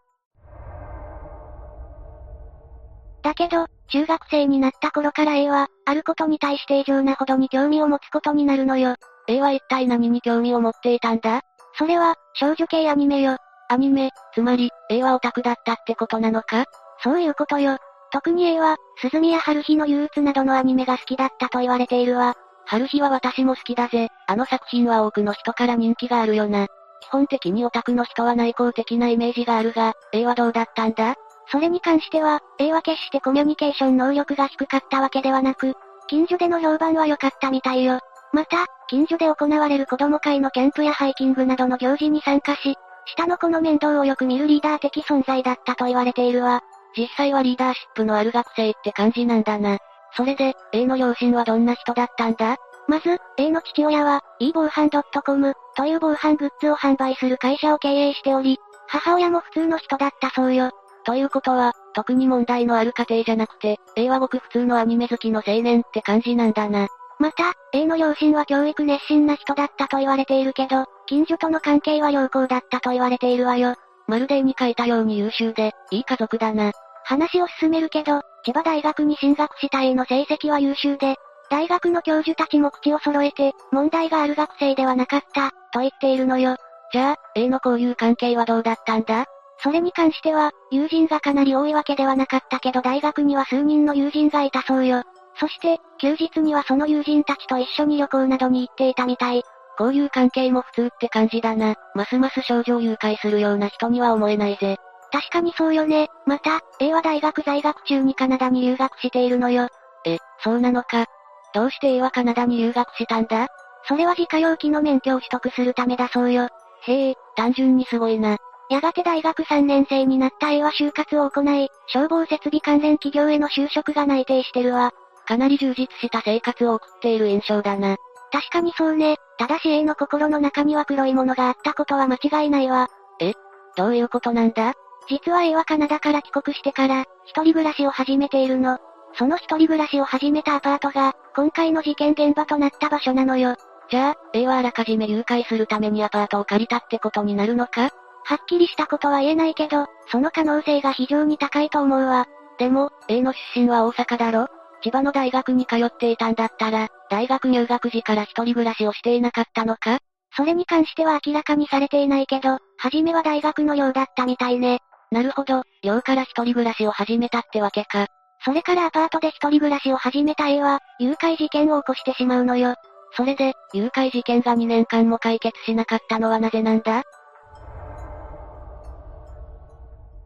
[3.21, 8.95] だけど、中学生になった頃から A は、あることに対して異常なほどに興味を持つことになるのよ。
[9.27, 11.41] A は一体何に興味を持っていたんだ？
[11.77, 13.37] それは、少女系アニメよ。
[13.69, 16.65] アニメ、つまり、A はオタクだったってことなのか？
[17.03, 17.77] そういうことよ。
[18.11, 22.35] 特に A は、鈴宮春日の憂鬱などのアニメが好きだったと言われているわ。
[22.65, 24.09] 春日は私も好きだぜ。
[24.27, 26.67] あの作品は多くの人から人気があるよな。
[27.01, 31.15] 基本的にオタクの人は内向的なイメージがあるが、A はどうだったんだ？
[31.51, 35.73] それに関しては、A は決してコミュニケーション能力が低かったわけではなく、
[36.07, 37.99] 近所での評判は良かったみたいよ。
[38.31, 46.61] また、近所で行われる子供会のキャンプやハイキングなどの行事に参加し、下の子の面倒をよく見るリーダー的存在だったと言われているわ。
[46.97, 49.77] 実際はリーダーシップのある学生って感じなんだな。
[50.15, 52.57] それで、A の両親はどんな人だったんだ？
[52.87, 58.57] まず、A の父親は、e 防犯 .com という防犯グッズを販売する会社を経営しており、
[58.87, 60.71] 母親も普通の人だったそうよ。
[61.05, 66.87] ということは、特に問題のある家庭じゃなくて、A はごく普通のアニメ好きの青年って感じなんだな。
[67.19, 73.75] また、A の両親は教育熱心な人だったと言われているけど、近所との関係は良好だったと言われているわよ。
[74.07, 76.71] まるで絵に描いたように優秀で、いい家族だな。
[77.05, 81.15] 話を進めるけど、千葉大学に進学した A の成績は優秀で、
[81.49, 86.57] 大学の教授たちも口を揃えて、問題がある学生ではなかった、と言っているのよ。
[86.91, 89.25] じゃあ、A の交友関係はどうだったんだ？
[89.59, 95.03] それに関しては、友人がかなり多いわけではなかったけど大学には数人の友人がいたそうよ。
[95.39, 99.43] そして、休日にはその友人たちと一緒に旅行などに行っていたみたい。
[99.79, 101.75] 交友関係も普通って感じだな。
[101.95, 104.77] ますます少女を誘拐するような人には思えないぜ。
[105.13, 106.07] 確かにそうよね。
[106.25, 109.67] また、A は大学在学中にカナダに留学しているのよ。
[110.05, 111.05] え、そうなのか。
[111.53, 113.47] どうして A はカナダに留学したんだ？
[113.87, 116.47] それは自家用機の免許を取得するためだそうよ。
[116.87, 118.37] へえ、単純にすごいな。
[118.71, 124.93] やがて大学3年生になった A は就活を行い、消防設備関連企業への就職が内定してるわ。
[125.27, 127.97] かなり充実した生活を送っている印象だな。
[128.31, 129.17] 確かにそうね。
[129.37, 132.87] ただし A の心の中には黒いものがあったことは間違いないわ。
[133.19, 133.33] え
[133.75, 134.73] どういうことなんだ？
[135.07, 138.77] 実は A はカナダから帰国してから、一人暮らしを始めているの。
[139.15, 143.55] その一人暮らしを始めたアパートが、今回の事件現場となった場所なのよ。
[143.89, 147.89] じゃあ、A はあらかじめ誘拐するためにアパートを借りたってことになるのか？
[148.25, 152.25] はっきりしたことは言えないけど、その可能性が非常に高いと思うわ。
[152.57, 154.47] でも、A の出身は大阪だろ？
[154.81, 159.99] 千葉の大学に通っていたんだったら、大学入学時から一人暮らしをしていなかったのか？
[160.35, 164.79] それに関しては明らかにされていないけど、初めは大学の寮だったみたいね。
[165.13, 168.07] なるほど、寮から一人暮らしを始めたってわけか。
[168.43, 172.75] それからアパートで一人暮らしを始めた A は、誘拐事件を起こしてしまうのよ。
[173.15, 177.03] それで、誘拐事件が2年間も解決しなかったのはなぜなんだ？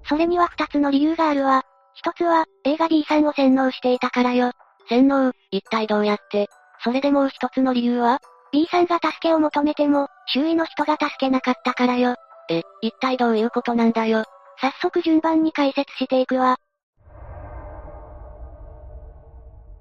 [0.10, 1.64] それには二つの理由があるわ。
[1.94, 4.52] 一つは、A が B さんを洗脳していたからよ。
[4.88, 6.48] 洗脳、一体どうやって？
[6.82, 8.20] それでもう一つの理由は
[8.54, 12.16] ?B さんが助けを求めても、周囲の人が助けなかったからよ。
[12.50, 14.24] え、一体どういうことなんだよ？
[14.60, 16.58] 早速順番に解説していくわ。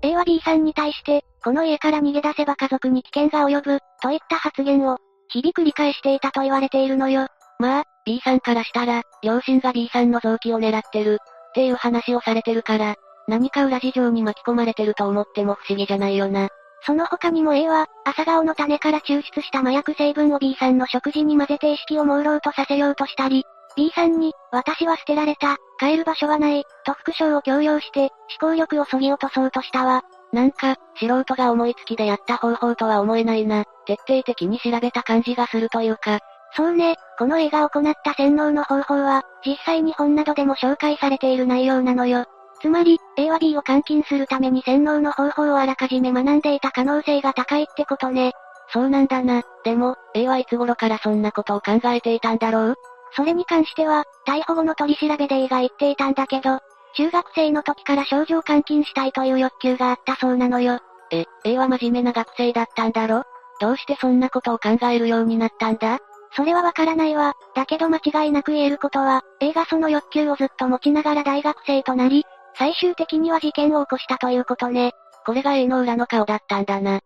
[0.03, 4.99] A は B さんに対して、この家から逃げ出せば家族に危険が及ぶ、といった発言を、
[5.29, 7.27] 日々繰り返していたと言われているのよ。
[7.59, 12.97] まあ、B さんからしたら、両親が B さんの臓器を狙ってる、っていう話をされてるから、
[13.29, 16.49] 何か裏事情に巻き込まれてると思っても不思議じゃないよな。
[16.83, 23.45] その他にも A は、朝顔の種から抽出した麻薬成分を B さんの食事に混ぜて意識を朦朧とさせようとしたり、
[23.77, 28.11] B さんに、私は捨てられた、帰る場所はない、と副賞を強要して、
[28.41, 30.03] 思考力を削ぎ落とそうとしたわ。
[30.33, 33.65] なんか、素人が思いつきでやった方法とは思えないな。
[33.87, 36.19] 徹底的に調べた感じがするというか。
[36.57, 42.25] そうね、この映画を行った洗脳の方法は、実際に本などでも紹介されている内容なのよ。
[42.63, 48.33] つまり、A は B を監禁するために洗脳の方法をあらかじめ学んでいた可能性が高いってことね。
[48.73, 49.43] そうなんだな。
[49.65, 52.75] でも、A はいつ頃からそんなことを考えていたんだろう？
[53.13, 56.61] それに関しては、逮捕後の取り調べで A が言っていたんだけど、
[56.97, 60.81] 中学生の時から少女を監禁したいという欲求があったそうなのよ。
[61.11, 63.23] え、A は真面目な学生だったんだろ
[63.61, 65.99] どうしてそんなことを考えるようになったんだ？
[66.33, 67.35] それはわからないわ。
[67.55, 72.25] だけど間違いなく言えることは、A がその欲求をずっと持ちながら大学生となり、
[72.59, 74.93] 最終的には事件を起こしたということね。
[75.25, 77.01] これが A の裏の顔だったんだな。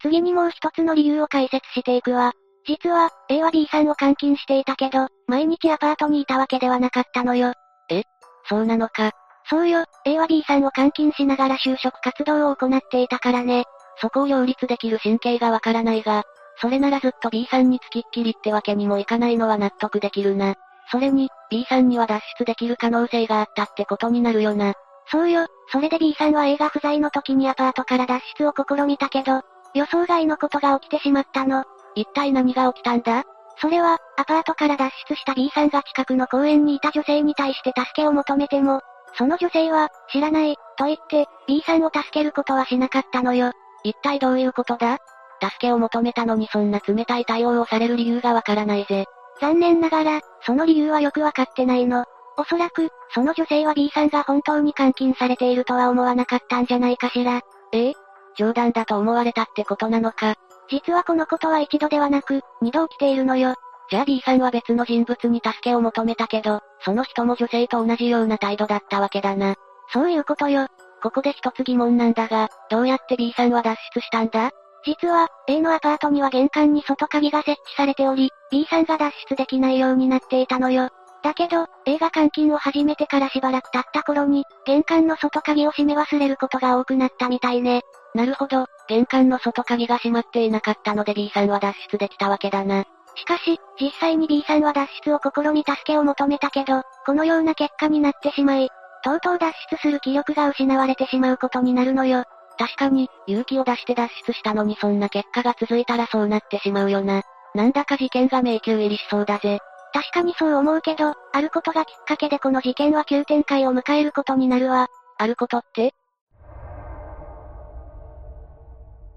[0.00, 2.32] 次にもう一つの理由を解説していくわ。
[2.66, 7.52] 実は、A は B さんを監禁していたけど、毎日アパートにいたわけではなかったのよ。
[7.88, 8.02] え？
[8.48, 9.12] そうなのか。
[9.48, 13.64] そうよ、A は B さんを監禁しながら就職活動を行っていたからね。
[14.00, 16.24] そこを両立できる神経がわからないが、
[16.60, 20.54] それならずっと B さんに付きっきりってわけにもいかないのは納得できるな。
[20.90, 24.74] それに、B さんには脱出できる可能性があったってことになるよな。
[25.10, 29.42] そうよ、それで B さんは A が不在の時にアパートから脱出を試みたけど、
[29.74, 31.64] 予想外のことが起きてしまったの。
[31.96, 33.24] 一体何が起きたんだ？
[33.58, 38.82] それは、アパートから脱出した B さんが近くの公園にいた女性に対して助けを求めても、
[39.14, 43.52] その女性は、知らない、と言って、B さんを助けることはしなかったのよ。
[43.82, 44.98] 一体どういうことだ？
[45.40, 49.06] 助けを求めたのにそんな冷たい対応をされる理由がわからないぜ。
[49.40, 52.04] 残念ながら、その理由はよくわかってないの。
[52.38, 57.40] おそらく、その女性は B さんが本当に監禁されているとは思わなかったんじゃないかしら。
[57.72, 57.88] え？
[57.88, 57.94] え
[58.36, 60.34] 冗談だと思われたってことなのか。
[60.68, 63.54] 実はこのことは一度ではなく、二度起きているのよ。
[63.88, 69.54] じゃあ B さんは別の人物に助けを求めたけど、その人も女性と同じような態度だったわけだな。
[69.92, 70.66] そういうことよ。
[71.02, 74.50] ここで一つ疑問なんだが、どうやって B さんは脱出したんだ？
[74.84, 80.88] 実は、A のアパートには玄関に外鍵が設置されており、B さんが脱出できないようになっていたのよ。
[81.22, 87.82] だけど、映画監禁を始めてからしばらく経った頃に、玄関の外鍵を閉め忘れることが多くなったみたいね。
[88.14, 92.84] なるほど、玄関の外鍵が閉まっていなかったので B さんは脱出できたわけだな。
[93.14, 98.68] しかし、実際に B さんは脱出を試み助けを求めたけど、このような結果になってしまい、
[99.02, 102.24] とうとう脱出する気力が失われてしまうことになるのよ。
[102.58, 107.22] 確かに、勇気を出して脱出したのにそんな結果が続いたらそうなってしまうよな。
[107.54, 109.60] なんだか事件が迷宮入りしそうだぜ。
[109.92, 114.88] 確かにそう思うけど、あることがきっかけでこの事件は急展開を迎えることになるわ。
[115.18, 115.94] あることって？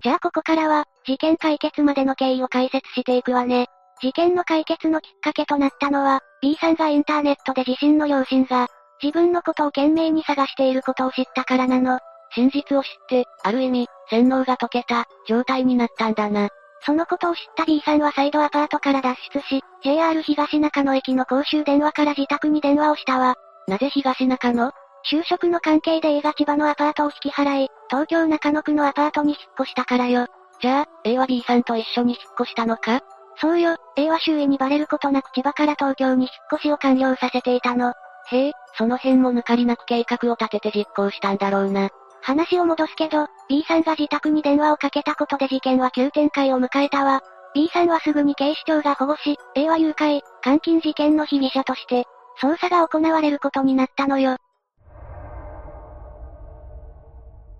[0.01, 3.67] じゃあここからは、事件解決までの経緯を解説していくわね。
[4.01, 8.67] 事件の解決のきっかけとなったのは、B さんがインターネットで自身の両親が、
[9.03, 11.99] 自分のことを懸命に探していることを知ったからなの。
[12.31, 16.49] 真実を知って、ある意味、洗脳が解けた、状態になったんだな。
[16.85, 23.35] そのことを知った B さんは再度アパートから脱出し、JR 東中野駅の公衆電話から自宅に電話をしたわ。
[23.67, 24.71] なぜ東中野？
[25.03, 30.27] 就職の関係で A が千葉のアパートを引き払い、東京中野区のアパートに引っ越したからよ。
[30.61, 33.01] じゃあ、A は B さんと一緒に引っ越したのか？
[33.41, 37.93] そうよ、A は周囲にバレることなく千葉から東京に引っ越しを完了させていたの。
[38.31, 41.89] へえ、その辺も抜かりなく計画を立てて実行したんだろうな。
[42.21, 47.21] 話を戻すけど、B さんが自宅に電話をかけたことで事件は急展開を迎えたわ。
[47.55, 52.03] B さんはすぐに警視庁が保護し、A は誘拐、監禁事件の被疑者として、
[52.41, 54.35] 捜査が行われることになったのよ。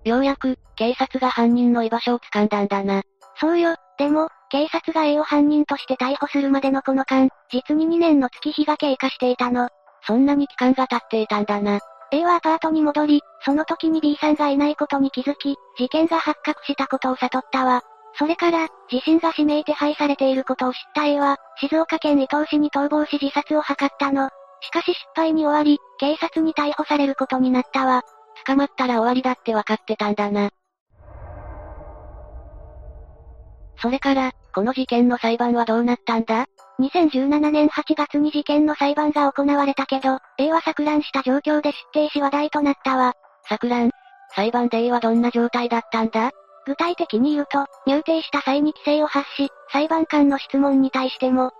[0.04, 3.02] ようやく、警察が犯人の居場所を掴んだんだな。
[3.40, 9.68] そうよ、でも、警察が A を犯人として逮捕するまでのこの間、実に2年の月日が経過していたの。
[10.06, 11.80] そんなに期間が経っていたんだな。
[12.12, 17.82] A はアパートに戻り、その時に B さんがいないことに気づき、事件が発覚したことを悟ったわ。
[18.14, 24.30] それから、自身が指名手配されていることを知った A は、静岡県伊東市に逃亡し自殺を図ったの。
[24.62, 28.02] しかし失敗に終わり、警察に逮捕されることになったわ。
[28.46, 30.50] 捕まったら終わりだって分かってたんだな。
[33.82, 36.46] それから、この事件の裁判はどうなったんだ
[36.80, 43.14] ?2017 年8月に事件の裁判が行われたけど、A は錯乱した状況で出廷し話題となったわ。
[43.48, 43.90] 錯乱？
[44.34, 46.30] 裁判で A はどんな状態だったんだ？
[46.66, 51.52] 具体的に言うと、入廷した際に規制を発し、裁判官の質問に対しても、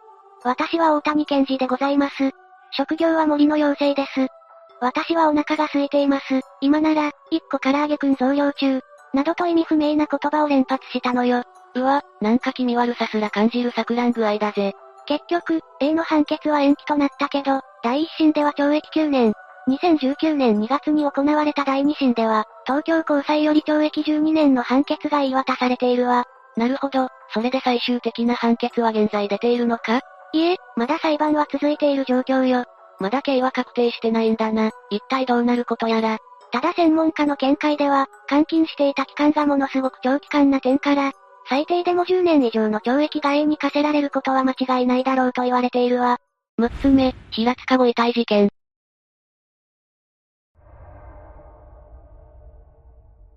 [0.44, 2.30] 私は大谷健二でございます。
[2.72, 4.39] 職業は森の妖精です。
[4.80, 6.40] 私はお腹が空いています。
[6.60, 8.80] 今なら、一個唐揚げくん増量中。
[9.12, 11.42] などと意味不明な言葉を連発したのよ。
[11.74, 14.72] うわ、なんか気味悪さすら感じる錯乱具合だぜ。
[15.06, 19.32] 結局、A の判決は延期となったけど、第一審では懲役9年。
[19.68, 26.24] 2019年2月に行われた第二審では、東京高裁より懲役12年の判決が言い渡されているわ。
[26.56, 30.00] なるほど、それで最終的な判決は現在出ているのか？
[30.32, 32.64] いえ、まだ裁判は続いている状況よ。
[33.00, 34.70] まだ刑は確定してないんだな。
[34.90, 36.18] 一体どうなることやら。
[36.52, 41.12] ただ専門家の見解では、監禁していた期間がものすごく長期間な点から、
[41.48, 46.18] 最低でも10年以上の懲役が A に課せられることは間違いないだろうと言われているわ。
[46.60, 48.50] 6つ目、平塚ご遺体事件。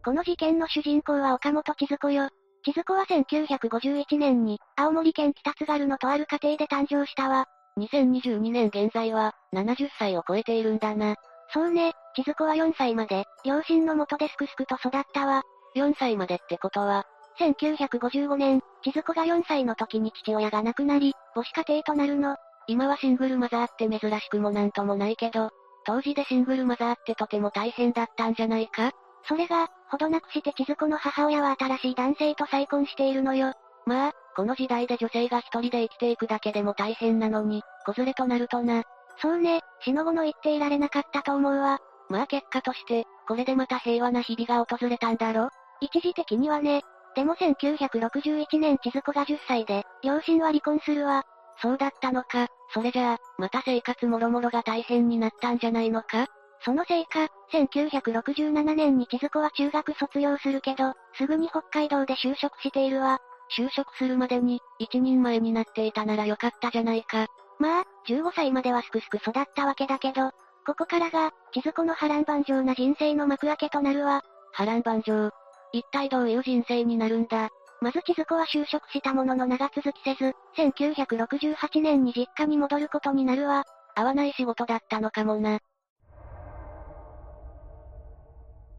[0.04, 2.28] この事件の主人公は岡本千鶴子よ。
[2.66, 7.46] 千鶴子は1951年に、青森県北津軽のとある家庭で誕生したわ。
[7.80, 11.16] 2022年現在は、70歳を超えているんだな。
[11.54, 15.44] そうね、千鶴子は4歳まで、両親の元ですくすくと育ったわ。
[15.76, 17.06] 4歳までってことは、
[17.40, 22.38] 1955年、千鶴子が4歳の時に父親が亡くなり、母子家庭となるの。
[22.68, 25.50] 今はシングルマザーって珍しくもなんともないけど、
[25.86, 28.92] 当時でシングルマザーってとても大変だったんじゃないか？
[29.28, 33.54] それが、ほどなくして千鶴子の母親は新しい男性と再婚しているのよ。
[33.86, 38.84] まあ、この時代で女性が一人で生きていくだけでも大変なのに、子連れとなるとな。
[39.22, 41.80] そうね、死の後の言っていられなかったと思うわ。
[42.10, 45.50] まあ結果として、これでまた平和な日々が訪れたんだろ？
[45.82, 46.82] 一時的にはね。
[47.16, 51.24] でも1961年千鶴子が10歳で、両親は離婚するわ。
[51.62, 52.48] そうだったのか。
[52.74, 56.26] それじゃあ、また生活もろもろが大変になったんじゃないのか？
[56.66, 63.20] そのせいか、1967年に千鶴子は中学卒業するけど、すぐに北海道で就職しているわ。
[63.58, 67.28] 就職するまでに、一人前になっていたならよかったじゃないか。
[67.60, 70.32] まあ、15歳まではすくすく育ったわけだけど、
[70.66, 74.22] ここからが、千鶴子の波乱万丈な人生の幕開けとなるわ。
[74.54, 75.30] 波乱万丈。
[75.72, 77.50] 一体どういう人生になるんだ？
[77.82, 83.64] まず千鶴子は就職したものの長続きせず、1968年に実家に戻ることになるわ。
[83.96, 85.60] 合わない仕事だったのかもな。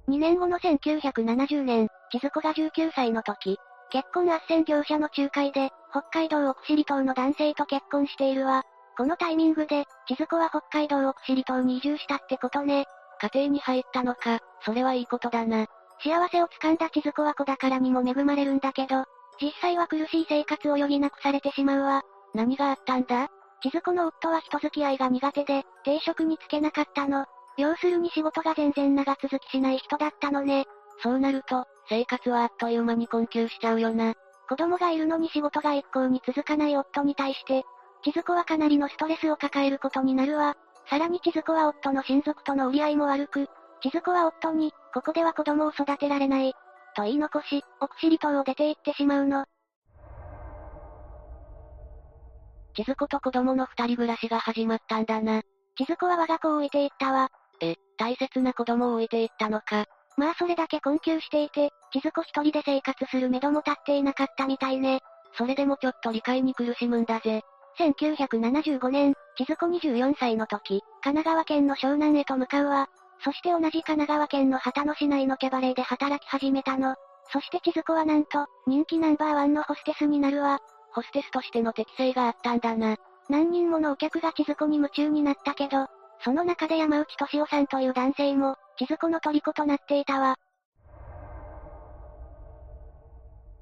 [0.08, 3.58] 2年後の1970年、千鶴子が19歳の時、
[3.90, 8.62] 結婚斡旋業者の仲介で、北海道奥尻島の男性と結婚しているわ。
[8.96, 12.86] このタイミングで、千鶴子は北海道奥尻島に移住したってことね。
[13.20, 15.66] 家庭に入ったのか、それはいいことだな。
[16.02, 19.04] 幸せをつかんだ千鶴子は子宝にも恵まれるんだけど、
[19.40, 22.02] 実際は苦しい生活を余儀なくされてしまうわ。
[22.34, 23.28] 何があったんだ？
[23.62, 27.26] 千鶴子の夫は人付き合いが苦手で、定職につけなかったの。
[27.56, 30.66] 要するに仕事が全然長続きしない人だったのね。
[31.02, 34.14] そうなると、生活はあっという間に困窮しちゃうよな。
[34.48, 37.64] 子供がいるのに仕事が一向に続かない夫に対して、
[38.04, 40.54] 千鶴子はかなりのストレスを抱えることになるわ。
[40.90, 43.48] さらに千鶴子は夫の親族との折り合いも悪く、
[43.82, 46.54] 千鶴子は夫に、ここでは子供を育てられない、
[46.94, 49.46] と言い残し、奥尻島を出て行ってしまうの。
[52.76, 55.42] 千鶴子と子供の二人暮らしが始まったんだな。
[55.76, 57.30] 千鶴子は我が子を置いていったわ。
[57.60, 59.86] え、大切な子供を置いていったのか。
[60.16, 65.00] まあそれだけ困窮していて、千鶴子一人で生活する目処も立っていなかったみたいね。
[65.36, 67.42] それでもちょっと理解に苦しむんだぜ。
[67.78, 72.88] 1975年、千鶴子24歳の時、神奈川県の湘南へと向かうわ。
[73.24, 76.94] そして同じ神奈川県の旗野市内のキャバレーで働き始めたの。
[77.32, 80.60] そして千鶴子はなんと、人気ナンバーワンのホステスになるわ。
[80.92, 82.96] ホステスとしての適性があったんだな。
[83.28, 85.86] 何人ものお客が千鶴子に夢中になったけど、
[86.22, 90.36] その中で山内俊夫さんという男性も、千鶴子の虜となっていたわ。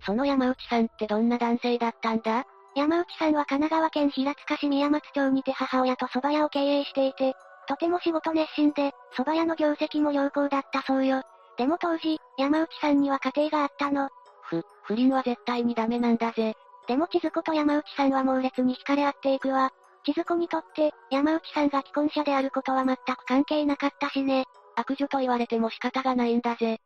[0.04, 2.44] その山内さんってどんな男性だったんだ？
[2.74, 7.34] 山内さんは神奈川県平塚市宮松町にて母親と蕎麦屋を経営していて、
[7.68, 11.22] とても仕事熱心で、蕎麦屋の業績も良好だったそうよ。
[11.58, 14.08] でも当時、山内さんには家庭があったの。
[14.42, 16.54] ふ、不倫は絶対にダメなんだぜ。
[16.88, 19.70] でも千鶴子と山内さんは猛烈に惹かれ合っていくわ。
[20.04, 24.46] 千鶴子にとって、山内さんが既婚者であることは全く関係なかったしね。
[24.74, 26.78] 悪女と言われても仕方がないんだぜ。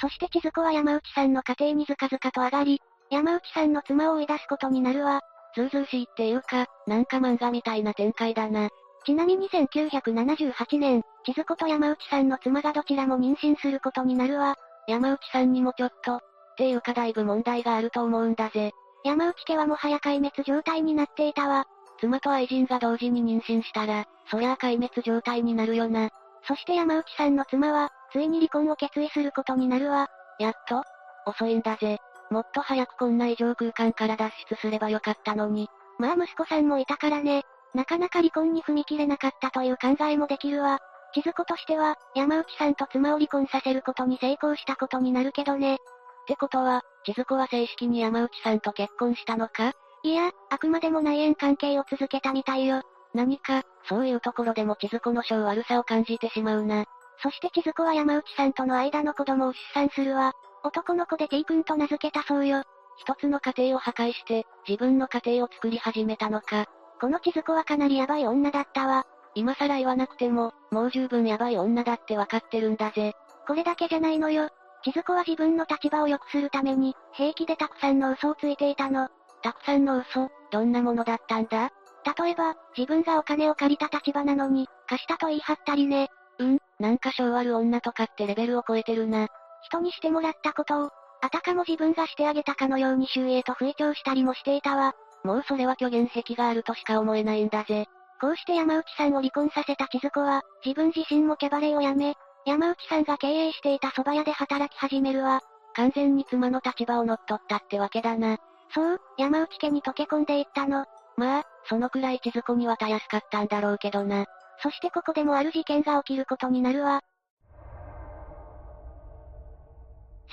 [0.00, 2.80] そして千鶴子は山内さんの家庭にずかずかと上がり、
[3.10, 5.20] 山内さんの妻を追い出すことになるわ。
[5.54, 8.68] ずうずうしいっていうか、なんか漫画みたいな展開だな。
[9.06, 14.56] ちなみに1978年、千鶴子と山内さんの妻がどちらも妊娠することになるわ。
[14.88, 16.20] 山内さんにもちょっと、っ
[16.56, 18.72] ていうかだいぶ問題があると思うんだぜ。
[19.04, 21.66] 山内家はもはや壊滅状態になっていたわ。
[22.00, 26.08] 妻と愛人が同時に妊娠したら、そりゃあ壊滅状態になるよな。
[26.48, 30.08] そして山内さんの妻は、ついに離婚を決意することになるわ。
[30.38, 30.82] やっと
[31.26, 31.98] 遅いんだぜ。
[32.30, 35.68] もっと早くこんな異常空間から脱出すればよかったのに。
[35.98, 37.42] まあ息子さんもいたからね。
[37.74, 40.78] なかなか離婚に踏み切れなかったという考えもできるわ。
[41.12, 45.78] 千鶴子としては、山内さんと妻を離婚させることに成功したことになるけどね。
[46.24, 49.72] ってことは、千鶴子は正式に山内さんと結婚したのか？
[50.02, 52.82] いや、あくまでも内縁関係を続けたみたいよ。
[53.14, 56.84] 何か、そういうところでも千鶴子の性悪さを感じてしまうな。
[57.22, 60.32] そして千鶴子は山内さんとの間の子供を出産するわ。
[60.64, 62.62] 男の子で T 君と名付けたそうよ。
[62.96, 66.66] 一つの家庭を破壊して、自分の家庭を作り始めたのか。
[67.00, 69.06] この千鶴子はかなりヤバい女だったわ。
[69.34, 73.14] 今更言わなくても、もう十分ヤバい女だってわかってるんだぜ。
[73.46, 74.48] これだけじゃないのよ。
[74.84, 79.08] 千鶴子は自分の立場を良くするために、平気でたくさんの嘘をついていたの。
[79.42, 81.70] たくさんの嘘どんなものだったんだ？
[82.18, 86.10] 例えば、自分がお金を借りた立場なのに、貸したと言い張ったりね。
[86.38, 89.28] うん、なんか性悪女とかってレベルを超えてるな。
[89.62, 90.90] 人にしてもらったことを、
[91.22, 94.94] あたかも自分がしてあげたかのように周囲へと吹聴したりもしていたわ。
[95.24, 97.86] もうそれは虚言癖があるとしか思えないんだぜ。
[98.20, 102.14] こうして山内さんを離婚させた千鶴子は、自分自身もキャバレーを辞め、
[102.46, 105.40] 山内さんが経営していた蕎麦屋で働き始めるわ。
[105.74, 108.38] 完全に妻の立場を乗っ取ったってわけだな。
[108.74, 110.84] そう、山内家に溶け込んでいったの。
[111.16, 114.26] まあ、そのくらい千鶴子にはたやすかったんだろうけどな。
[114.62, 117.00] そしてここでもある事件が起きることになるわ。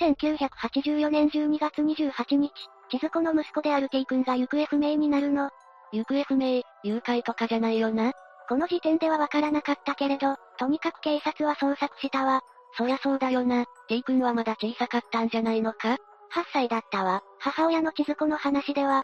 [0.00, 2.52] 1984年12月28日、
[2.90, 5.50] 千鶴子の息子である T 君が行方不明になるの。
[5.92, 8.12] 行方不明、誘拐とかじゃないよな。
[8.48, 12.40] この時点ではわからなかったけれど、とにかく警察は捜索したわ。
[12.78, 13.64] そりゃそうだよな。
[13.88, 15.96] T 君はまだ小さかったんじゃないのか ?8
[16.52, 17.24] 歳だったわ。
[17.40, 19.02] 母親の千鶴子の話では、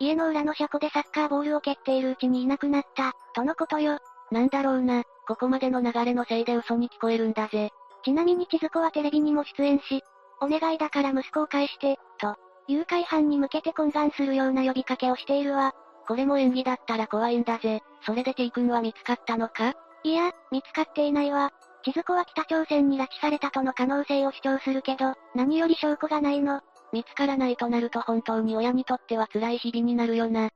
[0.00, 3.98] 家の裏の車庫でサッカーボールを蹴っているうちにいなくなった、とのことよ。
[4.32, 7.70] なんだろうな、ここまでの流れのせいで嘘に聞こえるんだぜ。
[8.04, 10.02] ちなみに千鶴子はテレビにも出演し、
[10.40, 12.34] お願いだから息子を返して、と、
[12.66, 15.72] 誘拐犯に向けて懇願するような呼びかけをしているわ。
[16.08, 17.84] これも演技だったら怖いんだぜ。
[18.04, 19.74] それで T 君は見つかったのか？
[20.06, 21.50] いや、見つかっていないわ。
[21.82, 26.60] 千鶴子は北朝鮮に拉致されたとの可能性を主張するけど、何より証拠がないの。
[26.92, 30.50] 見つからないとなると本当に親にとっては辛い日々になるよな。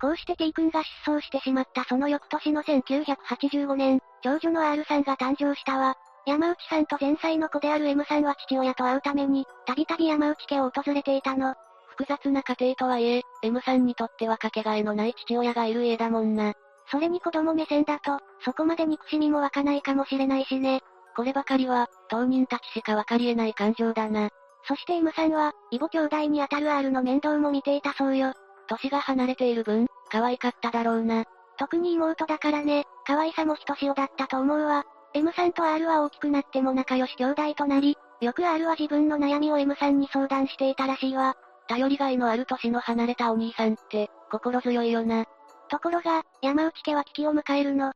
[0.00, 5.94] こうして T 君が失踪してしまったその翌年の1985年、長女の R さんが誕生したわ。
[6.26, 11.54] 山内さんと前妻の子である M さんは父親と会うために、たびたび山内家を訪れていたの。
[11.96, 16.52] 複雑な家庭とはいえ、M さんにとってはかけがえのない父親がいる家だもんな。
[16.90, 20.82] それに子供目線だと、そこまで憎しみも湧かないかもしれないしね。
[21.16, 24.28] こればかりは、当人たちしかわかり得ない感情だな。
[24.68, 28.34] そして M さんは、異母兄弟にあたる R の面倒も見ていたそうよ。
[28.68, 31.24] 歳が離れている分、可愛かっただろうな。
[31.56, 34.84] 特に妹だからね、可愛さもひとしおだったと思うわ。
[35.14, 41.36] M さんと R は大きくなっても仲良し兄弟となり、よく R は自分の悩みを M さんに相談していたらしいわ。
[41.68, 45.24] 頼りがいのある年の離れたお兄さんって、心強いよな。
[45.68, 47.92] ところが、山内家は危機を迎えるの。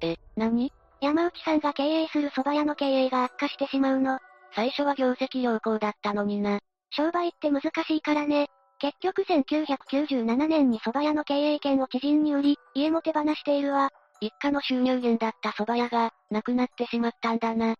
[0.00, 0.72] え、何？
[1.00, 4.18] 山内さんが経営する蕎麦屋の経営が悪化してしまうの。
[4.54, 6.58] 最初は業績良好だったのにな。
[6.90, 8.48] 商売って難しいからね。
[8.80, 13.90] 結局1997年に蕎麦屋の経営権を知人に売り、家も手放しているわ。
[14.20, 17.74] 一家の収入源だった蕎麦屋が、なくなってしまったんだな。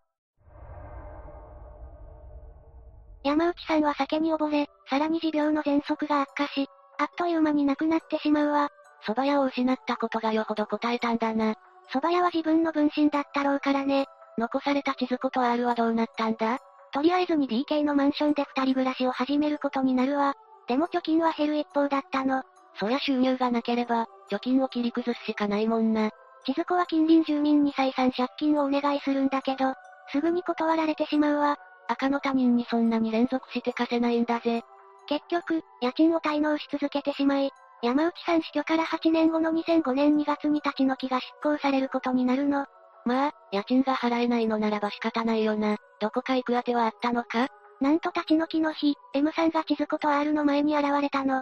[3.23, 6.67] 山内さんは酒に溺れ、さらに持病の喘息が悪化し、
[6.97, 8.69] あっという間に亡くなってしまうわ。
[9.05, 11.55] 蕎麦屋を失ったことがよほど答えたんだな。
[11.91, 14.05] 蕎麦屋は自分の分身だったろうからね。
[14.37, 16.59] 残された地図子と R はどうなったんだ？
[16.91, 20.33] とりあえずに DK のマンションで二人暮らしを始めることになるわ。
[20.67, 22.43] でも貯金は減る一方だったの。
[22.79, 26.11] そりゃ収入がなければ、貯金を切り崩すしかないもんな。
[26.45, 29.73] 千鶴子は近隣住民に再三借金をお願いするんだけど、
[30.11, 31.57] すぐに断られてしまうわ。
[31.89, 34.61] 赤の他人にそんなに連続して貸せないんだぜ。
[35.07, 37.51] 結局、家賃を滞納し続けてしまい、
[37.81, 42.65] 山内さん死去から8年後の2005年2月に立ち退きが執行されることになるの。
[43.05, 45.77] まあ、家賃が払えないのならば仕方ないよな。
[45.99, 47.47] どこか行く当てはあったのか？
[47.81, 51.41] なんと立ち退きの日、M さんが地図子と R の前に現れたの。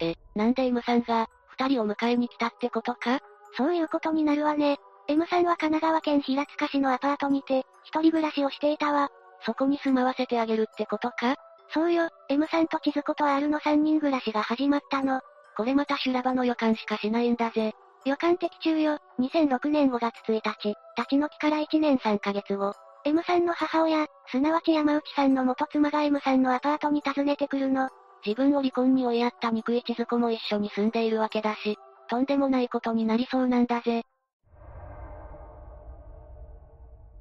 [0.00, 3.18] え、なんで M さんが、二人を迎えに来たってことか？
[3.56, 4.78] そういうことになるわね。
[5.10, 9.08] M さんは神奈川県平塚市のアパートにて、一人暮らしをしていたわ。
[9.44, 11.34] そこに住まわせてあげるってことか？
[11.74, 15.20] そうよ、M さんと千鶴子と R の三人暮らしが始まったの。
[15.56, 17.72] これまた修羅場の予感しかしないんだぜ。
[18.04, 22.72] 予感的中よ、2006年5月1日、立ち退きから1年3ヶ月後、
[23.04, 27.88] M さんの母親、すなわち山内さんの元妻が M さんのアパートに訪ねてくるの。
[28.24, 31.76] 自分を離婚に追いやった憎い千鶴子も一緒に住んでいるわけだし、
[32.08, 34.04] とんでもないことになりそうなんだぜ。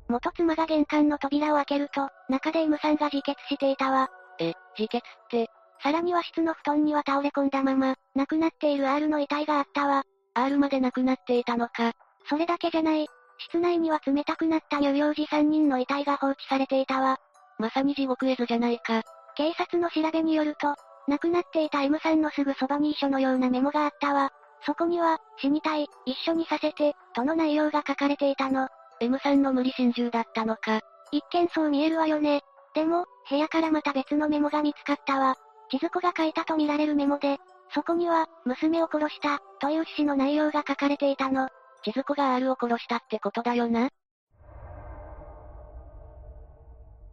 [0.10, 4.10] 元妻が玄関の扉を開けると、中で M さんが自決していたわ。
[4.40, 5.48] え、自決って？
[5.82, 10.04] さらには室の布団には倒れ込んだまま、亡くなっている R の遺体があったわ。
[10.34, 11.94] R まで亡くなっていたのか。
[12.28, 13.08] それだけじゃない。
[13.38, 17.18] 室内には冷たくなった乳幼児3人の遺体が放置されていたわ。
[17.58, 19.04] まさに地獄絵図じゃないか。
[19.36, 20.76] 警察の調べによると、
[21.08, 24.32] 亡くなっていた M さんのすぐそばに遺書のようなメモがあったわ。
[24.66, 28.68] そこには、死にたい、一緒にさせて、との内容が書かれていたの。
[29.02, 30.82] M さんの無理心中だったのか。
[31.12, 32.42] 一見そう見えるわよね。
[32.74, 35.36] でも、部屋からまた別のメモが見つかったわ。
[35.72, 37.38] 千鶴子が書いたとみられるメモで、
[37.74, 41.48] そこには、娘を殺した、という趣旨の内容が書かれていたの。
[41.84, 43.90] 千鶴子が R を殺したってことだよな。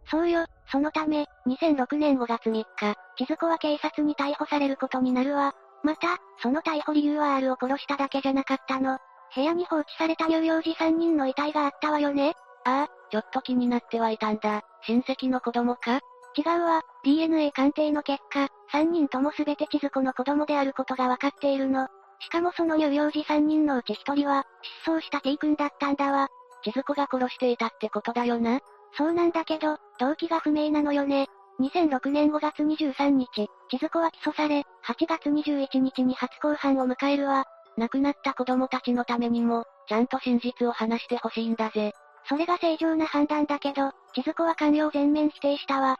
[0.09, 5.53] そうよ、そのため、2006年5月3日、千鶴子は警察に逮捕されることになるわ。
[5.83, 8.99] また、その逮捕理由は R を殺しただけじゃなかったの。
[9.35, 12.33] 部屋に放置された乳幼児3人の遺体があったわよね？
[12.65, 14.61] ああ、ちょっと気になってはいたんだ。
[14.85, 15.99] 親戚の子供か？
[16.37, 21.87] 違うわ、DNA 鑑定の結果、3人ともすべて千鶴子の子供であることがわかっているの。
[22.19, 24.45] しかもその乳幼児3人のうち1人は、
[24.85, 26.27] 失踪した T 君だったんだわ。
[26.63, 28.59] 千鶴子が殺していたってことだよな。
[28.97, 31.27] そうなんだけど、動機が不明なのよね。
[31.59, 37.45] 2006年5月23日、千鶴子は起訴され、8月21日に初公判を迎えるわ。
[37.77, 41.93] 亡くなった子供たちのためにも、ちゃんと真実を話してほしいんだぜ。
[42.27, 45.95] それが正常な判断だけど、千鶴子は関与を全面否定したわ。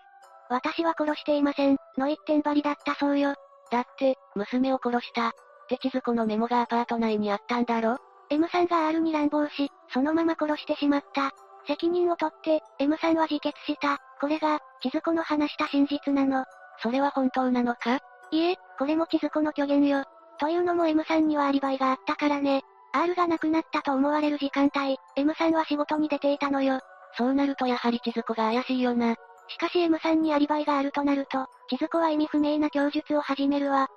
[0.49, 3.35] 私は殺していません、の一点張りだったそうよ。
[3.71, 5.29] だって、娘を殺した。
[5.29, 5.31] っ
[5.69, 7.97] て千鶴子のメモがアパート内にあったんだろ
[8.29, 11.31] ?M さんが R に乱暴し、そのまま殺してしまった。
[11.67, 13.99] 責任を取って、M さんは自決した。
[14.19, 16.45] これが、千鶴子の話した真実なの。
[16.81, 17.99] それは本当なのか？
[18.31, 20.05] いえ、これも千鶴子の虚言よ。
[20.39, 22.63] というのも M さんにはアリバイがあったからね。
[22.93, 26.79] R が亡くなったと思われる時間帯、M さんは仕事に出ていたのよ。
[27.17, 29.15] そうなるとやはり千鶴子が怪しいよな。
[29.49, 33.87] しかし M さんにアリバイがあるとなると、千鶴子は意味不明な供述を始めるわ。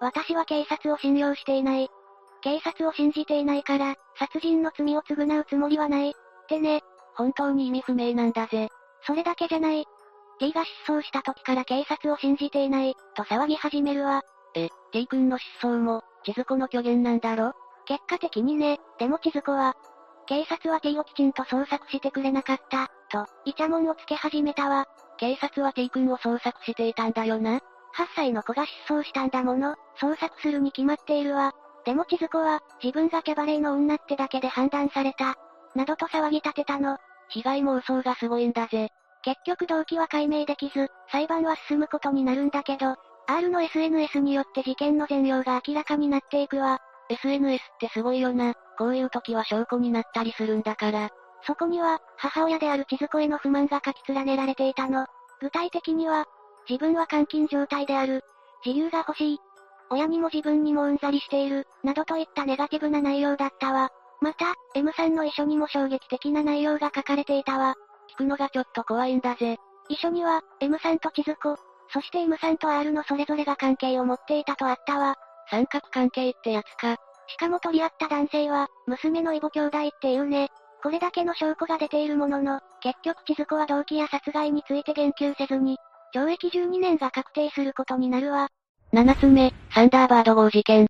[0.00, 1.88] 私は警察を信用していない。
[2.40, 6.10] 警察を信じていないから、殺人の罪を償うつもりはない。
[6.10, 6.12] っ
[6.48, 6.82] てね。
[7.16, 8.68] 本当に意味不明なんだぜ。
[9.04, 9.84] それだけじゃない。
[10.38, 14.22] T が失踪した時から警察を信じていない、と騒ぎ始めるわ。
[14.58, 17.52] え、T 君の失踪も、千鶴子の虚言なんだろ？
[17.86, 19.74] 結果的にね、でも千鶴子は、
[20.26, 24.86] 警察は T をきちんと捜索してくれなかった、と、イチャモンをつけ始めたわ。
[25.16, 27.56] 警察は T 君を捜索していたんだよな。
[27.56, 27.60] 8
[28.14, 31.52] 歳の子が失踪したんだもの、捜索するに決まっているわ。
[31.84, 35.36] でも千鶴子は、自分がキャバレーの女ってだけで判断された。
[35.74, 36.98] などと騒ぎ立てたの。
[37.28, 38.90] 被害妄想がすごいんだぜ。
[39.22, 42.96] 結局動機は解明できず、裁判は進むことになるんだけど、
[43.30, 46.78] R の SNS によって事件の全容が明らかになっていくわ。
[47.10, 48.54] SNS ってすごいよな。
[48.78, 51.10] こういう時は証拠になったりするんだから。
[51.42, 55.06] そこには、母親である千鶴子への不満が書き連ねられていたの。
[55.40, 56.24] 具体的には、
[56.68, 58.24] 自分は監禁状態である。
[58.64, 59.38] 自由が欲しい。
[59.90, 63.90] 親にも自分にもうんざりしている、などといったネガティブな内容だったわ。
[64.20, 67.74] また、M さんの遺書にも衝撃的な内容が書かれていたわ。
[68.10, 69.58] 聞くのがちょっと怖いんだぜ。
[69.90, 71.56] 遺書には、M さんと千鶴子、
[71.92, 75.16] そして M さんと R のそれぞれが関係を持っていたとあったわ。
[75.50, 76.96] 三角関係ってやつか。
[77.28, 80.48] しかも取り合った男性は、娘の異母兄弟っていうね。
[80.82, 85.78] これだけの証拠が出ているものの、結局千鶴子は動機や殺害について言及せずに、
[86.14, 88.48] 懲役12年が確定することになるわ。
[88.92, 90.86] 7つ目、サンダーバード号事件。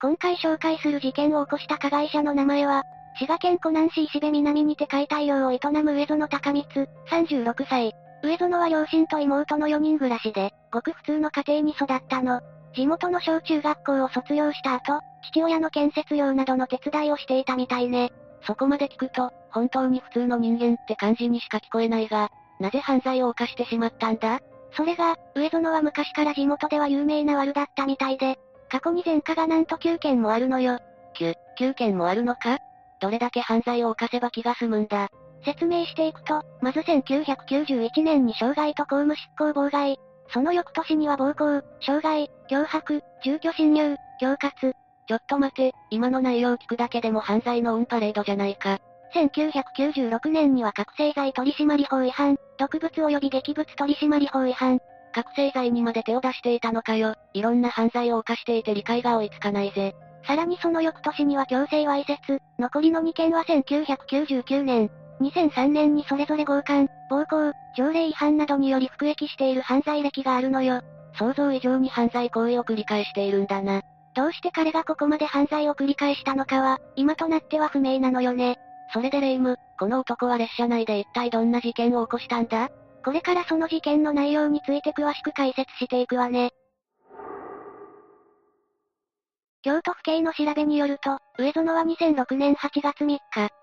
[0.00, 2.84] 今回紹介する事件を起こした加害者の名前は、
[3.18, 7.92] 滋賀県湖南市石部南にて解体業を営む上園高光、36歳。
[8.22, 12.40] 上園は両親と妹の4人暮らしで、ごく普通の家庭に育ったの。
[12.76, 15.00] 地元の小中学校を卒業した後、
[15.32, 18.12] 父親の建設業などの手伝いをしていたみたいね。
[18.46, 22.30] そこまで聞くと、本当に普通の人間って感じにしか聞こえないが、
[22.60, 24.38] なぜ犯罪を犯してしまったんだ？
[24.76, 28.38] それが、上園は昔から地元では有名な悪だったみたいで、
[28.68, 30.78] 過去に前科がなんと9件もあるのよ。
[31.18, 32.58] 9、9件もあるのか？
[33.00, 35.08] どれだけ犯罪を犯せば気が済むんだ。
[35.44, 39.98] 説明していくと、まず1991年に傷害と公務執行妨害。
[40.30, 44.74] その翌年には暴行、傷害、脅迫、住居侵入、恐喝。
[45.06, 48.78] ちょっと待て、今の内容聞くだけでも犯罪のオンパレードじゃないか。
[49.14, 54.80] 1996年には覚醒剤取締法違反、毒物及び劇物取締法違反。
[55.14, 57.14] 覚醒剤にまで手を出していたのかよ。
[57.32, 59.94] いろんな犯罪を犯していて理解が追いつかないぜ。
[60.28, 64.90] さらにその翌年には強制わいせつ、残りの2件は1999年、
[65.22, 70.82] 2003年にそれぞれ強姦、暴行、条例違反などにより服役している犯罪歴があるのよ。
[71.18, 73.80] 想像以上に犯罪行為を繰り返しているんだな。
[74.14, 78.58] どうして彼がここまで犯罪を繰り返したのかは、今となっては不明なのよね。
[78.92, 82.68] それでレイム、この男は列車内で一体どんな事件を起こしたんだ？
[83.02, 86.50] これからその事件の内容について詳しく解説していくわね。
[89.62, 93.20] 京都府警の調べによると、上園は2006年8月3日、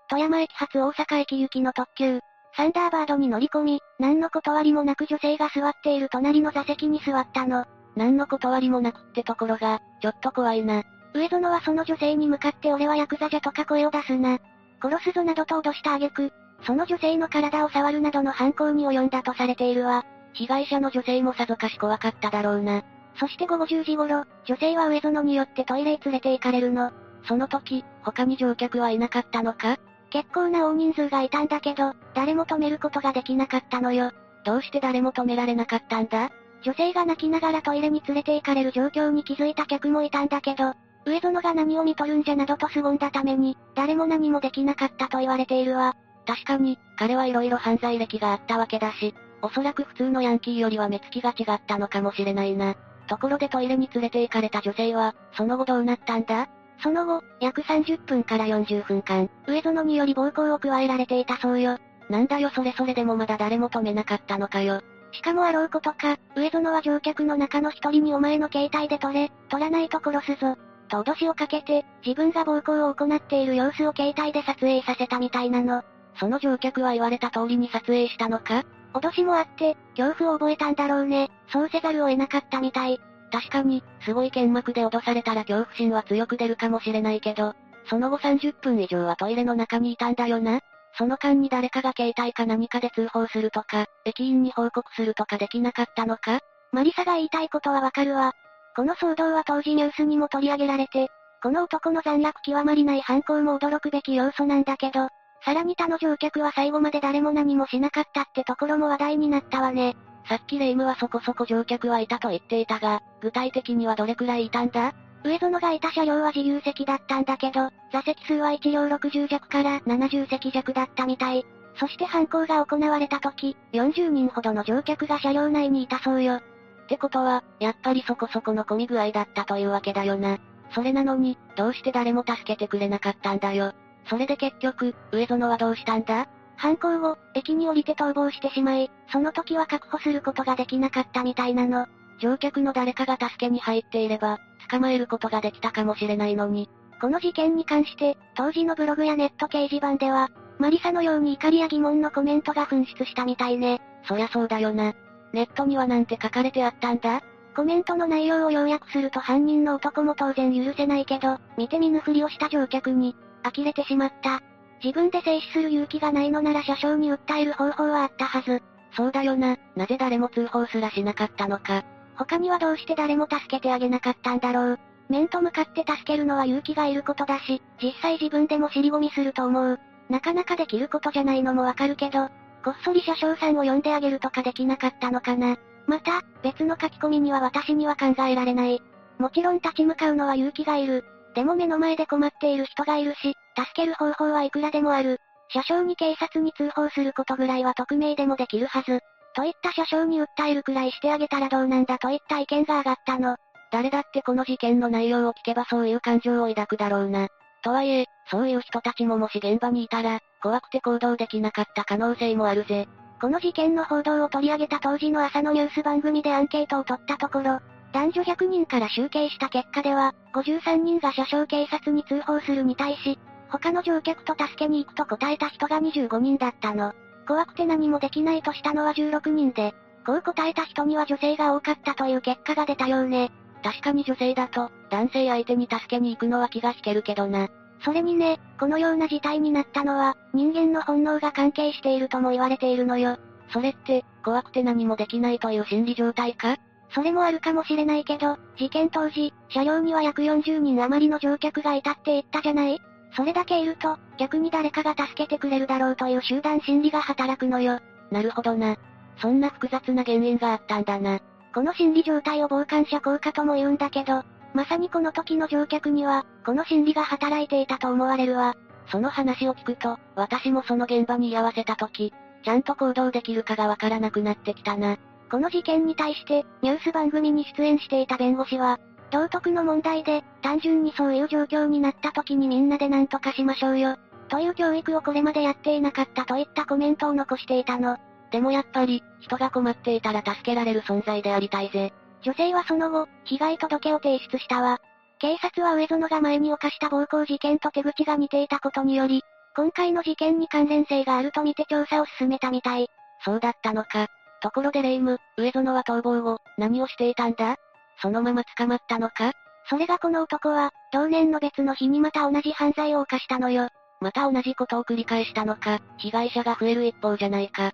[0.08, 2.20] 富山駅発大阪駅行きの特急、
[2.56, 7.64] サンダーバードに乗り込み、何の断りもなく女性が座っている隣の座席に座ったの。
[7.96, 10.82] 何の断りもなくってところが、ちょっと怖いな。
[11.14, 14.38] 上園はその女性に向かって俺はヤクザじゃとか声を出すな。
[14.82, 16.32] 殺すぞなどと脅した挙句、
[16.62, 20.04] その女性の体を触るなどの犯行に及んだとされているわ。
[20.34, 22.82] 被害者の女性もさぞかし怖かっただろうな。
[23.18, 26.92] そして午後10時頃、女性は上園によってトイレへ連れて行かれるの。
[27.26, 29.78] その時、他に乗客はいなかったのか？
[30.10, 34.12] 結構な大人数がいたんだけど、誰も止めることができなかったのよ。
[34.44, 36.30] どうして誰も止められなかったんだ？
[36.62, 40.74] 女性が泣きながらトイレに連れて行かれる状況に気づいた客もいたんだけど、
[41.04, 45.94] 上園が何を見とるんじゃなどと凄んだために、誰も何もできなかったと言われているわ。
[46.26, 52.74] 確かに、彼は色々犯罪歴があったわけだし、おそらく普通のヤンキーよりは目つきが違ったのかもしれないな。
[53.06, 56.48] ところでトイレに連れて行かれた女性は、その後どうなったんだ？
[56.82, 61.78] その後、約30分から40分間、上園により暴行を加えられていたそうよ。
[62.10, 64.80] なんだよそれそれでもまだ誰も止めなかったのかよ。
[65.12, 70.56] しかもあろうことか、上園は乗客の中の一人にお前の携帯で撮れ、撮らないと殺すぞ。
[70.88, 75.82] と脅しをかけて、自分が暴行を行っている様子を携帯で撮影させたみたいなの。
[76.20, 78.64] その乗客は言われた通りに撮影したのか？
[78.98, 81.30] 脅しもあって、恐怖を覚えたんだろうね。
[81.52, 82.98] そうせざるを得なかったみたい。
[83.30, 87.54] 確かに、すごい剣幕で脅されたら恐怖心は強く出るかもしれないけど、
[87.88, 90.60] その後30分以上はトイレの中にいたんだよな。
[90.98, 96.40] その間に誰かが携帯か何かで通報するとか、駅員に報告するとかできなかったのか
[96.72, 98.32] マリサが言いたいことはわかるわ。
[98.74, 101.08] この騒動は当時ニュースにも取り上げられて、
[101.42, 105.08] この男の残虐極まりない犯行も驚くべき要素なんだけど、
[105.44, 109.96] さらに他の乗客は最後まで誰も何もしなかったってところも話題になったわね。
[110.28, 114.92] さっきレイムはそこそこ乗客はいたと言っていたが、具体的にはどれくらいいたんだ？
[115.24, 121.44] 上園がいた車両は自由席だったんだけど、座席数は1両60弱から70席弱だったみたい。
[121.78, 126.36] そして犯行が行われた時、40人ほどの乗客が車両内にいたそうよ。
[126.36, 126.42] っ
[126.88, 130.38] てことは、やっぱりそこそこの混み具合だったというわけだよな。
[130.72, 133.72] それなのに、どうして誰も助けてくれなかったんだよ。
[134.08, 136.28] それで結局、上園はどうしたんだ？
[136.56, 141.86] 犯行後、駅に降りて逃亡してしまい、その時は確保することができなかったみたいなの。
[142.18, 144.38] 乗客の誰かが助けに入っていれば、
[144.70, 146.70] 捕まえることができたかもしれないのに。
[147.00, 153.82] この事件に関して、当時のブログやネット掲示板では、マリサのように怒りや疑問のコメントが噴出したみたいね。
[154.08, 154.94] そりゃそうだよな。
[155.34, 157.20] ネットにはなんて書かれてあったんだ？
[157.54, 163.14] コメントの内容を要約すると犯人の男も当然許せないけど、見て見ぬふりをした乗客に、
[163.50, 164.40] 呆れてしまった。
[164.82, 168.62] 自分で静止する勇気がないのなら車掌に訴える方法はあったはず。
[168.96, 171.84] そうだよな、なぜ誰も通報すらしなかったのか。
[172.16, 174.78] 他にはどうして誰も助けてあげなかったんだろう。
[175.08, 179.78] 面と向かって助けるのは勇気がいることだし、実際自分でも尻込みすると思う。
[180.08, 182.28] なかなかできることじゃないのもわかるけど、
[182.64, 185.56] こっそり車掌さんを呼んであげるとかできなかったのかな。
[185.86, 188.82] また、別の書き込みには私には考えられない。
[189.18, 191.04] もちろん立ち向かうのは勇気がいる。
[191.36, 195.20] でも目の前で困っている人がいるし、助ける方法はいくらでもある。
[195.50, 199.00] 車掌に警察に通報することぐらいは匿名でもできるはず。
[199.34, 203.36] といった車掌に訴えるくらいしてあげたらどうなんだといった意見が上がったの。
[203.70, 207.28] 誰だってこの事件の内容を聞けばそういう感情を抱くだろうな。
[207.62, 212.88] とはいえ、そういう人たちももし現場にいたら、怖くて行動できなかった可能性もあるぜ。
[213.20, 217.60] この事件の報道を取り上げた当時の朝のニュース番組でアンケートを取ったところ、
[217.96, 223.18] 男女100人から集計した結果では、53人が車掌警察に通報するに対し、
[223.48, 226.92] 他の乗客と助けに行くと答えた人が25人だったの。
[227.26, 229.74] 怖くて何もできないとしたのは16人で、
[230.04, 233.30] こう答えた人には女性が多かったという結果が出たようね。
[233.62, 237.48] 確かに女性だと、男性相手に助けに行くのは気が引けるけどな。
[237.82, 243.16] それにね、このような事態になったのは、人間の本能が関係しているとも言われているのよ。
[243.54, 246.58] それって、怖くて何もできないという心理状態か？
[246.90, 252.80] それもあるかもしれないけど、事件当時、車両には約40人余りの乗客がいたって言ったじゃない？
[253.16, 257.80] それだけいると、逆に誰かが助けてくれるだろうという集団心理が働くのよ。
[258.10, 258.76] なるほどな。
[259.18, 261.20] そんな複雑な原因があったんだな。
[261.54, 264.22] この心理状態を傍観者効果とも言うんだけど、
[264.52, 268.54] まさにこの時の乗客には、この心理が働いていたと思われるわ。
[268.90, 272.12] その話を聞くと、私もその現場に居合わせた時、
[272.44, 274.98] ちゃんと行動できるかがわからなくなってきたな。
[275.30, 278.78] この事件に対して、ニュース番組に出演していた弁護士は、
[279.10, 283.96] 道徳の問題で、単純にそういう状況になった時にみんなで何とかしましょうよ。
[284.28, 287.96] という教育をこれまでやっていなかったといったコメントを残していたの。
[288.30, 291.92] でもやっぱり、人が困っていたら助けられる存在でありたいぜ。
[292.22, 294.80] 女性はその後、被害届を提出したわ。
[295.18, 299.22] 警察は上園が前に犯した暴行事件と手口が似ていたことにより、
[299.56, 302.88] 今回の事件に関連性があるとみて調査を進めたみたい。
[303.24, 304.08] そうだったのか。
[304.42, 307.56] ところでレイム、上園は逃亡後、何をしていたんだ？
[308.00, 309.32] そのまま捕まったのか？
[309.68, 313.68] それがこの男は、同年の別の日にまた同じ犯罪を犯したのよ。
[314.00, 317.72] また同じことを繰り返したのか、被害者が増える一方じゃないか。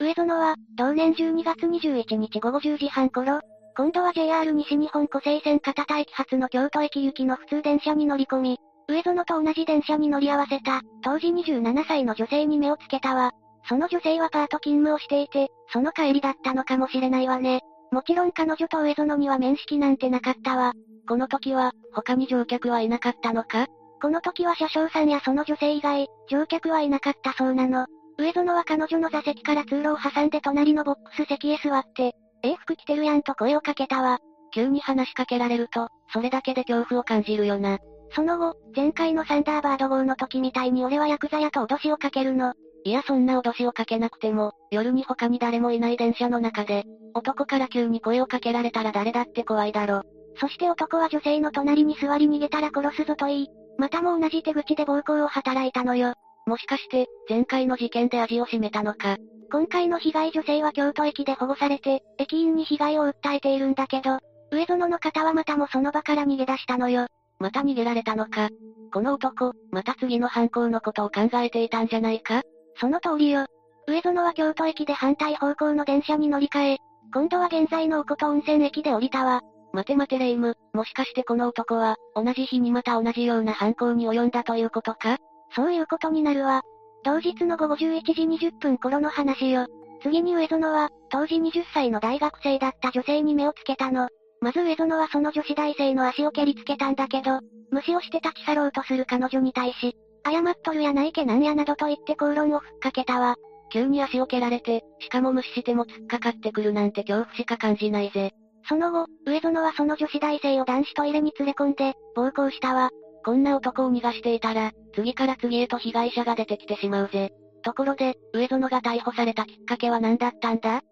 [0.00, 3.40] 上園は、同年12月21日午後10時半頃、
[3.76, 8.58] 今度は JR 西日本湖西線片田駅発の京都駅行きの普通電車に乗り込み、
[8.90, 13.32] 上園と同じ電車に乗り合わせた、当時27歳の女性に目をつけたわ。
[13.68, 17.60] その女性はパート勤務をしていて、その帰りだったのかもしれないわね。
[17.92, 20.72] もちろん彼女と上園には面識なんてなかったわ。
[21.08, 23.66] この時は、他に乗客はいなかったのか？
[24.02, 27.86] この時は車掌さんやその女性以外、乗客はいなかったそうなの。
[28.18, 34.18] 上園は彼女の座席から通路を挟んで隣のボックス席へ座って、ええ服着てるやんと声をかけたわ。
[34.52, 37.78] 急に話しかけられると、それだけで恐怖を感じるよな。
[38.12, 42.54] その後、前回のサンダーバード号の時みたいに俺はヤクザやと脅しをかけるの。
[42.84, 46.84] いやそんな脅しをかけなくても、夜に他に誰もいない電車の中で、
[47.14, 50.02] 男から急に声をかけられたら誰だって怖いだろ。
[50.40, 56.14] そして男は女性の隣に座り逃げたら殺すぞと言い、またも同じ手口で暴行を働いたのよ。
[56.46, 59.16] もしかして、前回の事件で味を占めたのか。
[59.52, 64.18] 今回の被害女性は京都駅で保護されて、駅員に被害を訴えているんだけど、
[64.50, 67.06] 上園の方はまたもその場から逃げ出したのよ。
[67.40, 68.50] また逃げられたのか。
[68.92, 72.42] この男、また次の犯行のことを考えていたんじゃないか？
[72.76, 73.46] その通りよ。
[73.88, 76.78] 上園は京都駅で反対方向の電車に乗り換え、
[77.12, 79.40] 今度は現在のおこと温泉駅で降りたわ。
[79.72, 85.16] 待て待てレイム、もしかしてこの男は、同じ日にまた同じような犯行に及んだということか？
[85.54, 86.62] そういうことになるわ。
[87.04, 88.12] 同日の午後11時
[88.48, 89.66] 20分頃の話よ。
[90.02, 94.08] 次に上園は、当時20歳の大学生だった女性に目をつけたの。
[94.40, 97.40] まず上園はその女子大生の足を蹴りつけたんだけど、
[97.70, 103.36] 無視をして立ち去ろうとする彼女に対し、謝っとるやないけなんやなどと言って口論をふっかけたわ。
[103.72, 108.32] 急に足を蹴られて、しかも無視しても突っかかってくるなんて恐怖しか感じないぜ。
[108.68, 112.90] その後、上園はその女子大生を男子トイレに連れ込んで、暴行したわ。
[113.24, 117.30] こんな男を逃がしていたら、次から次へと被害者が出てきてしまうぜ。
[117.62, 120.82] ところで、上園が逮捕されたきっかけは何だったんだ？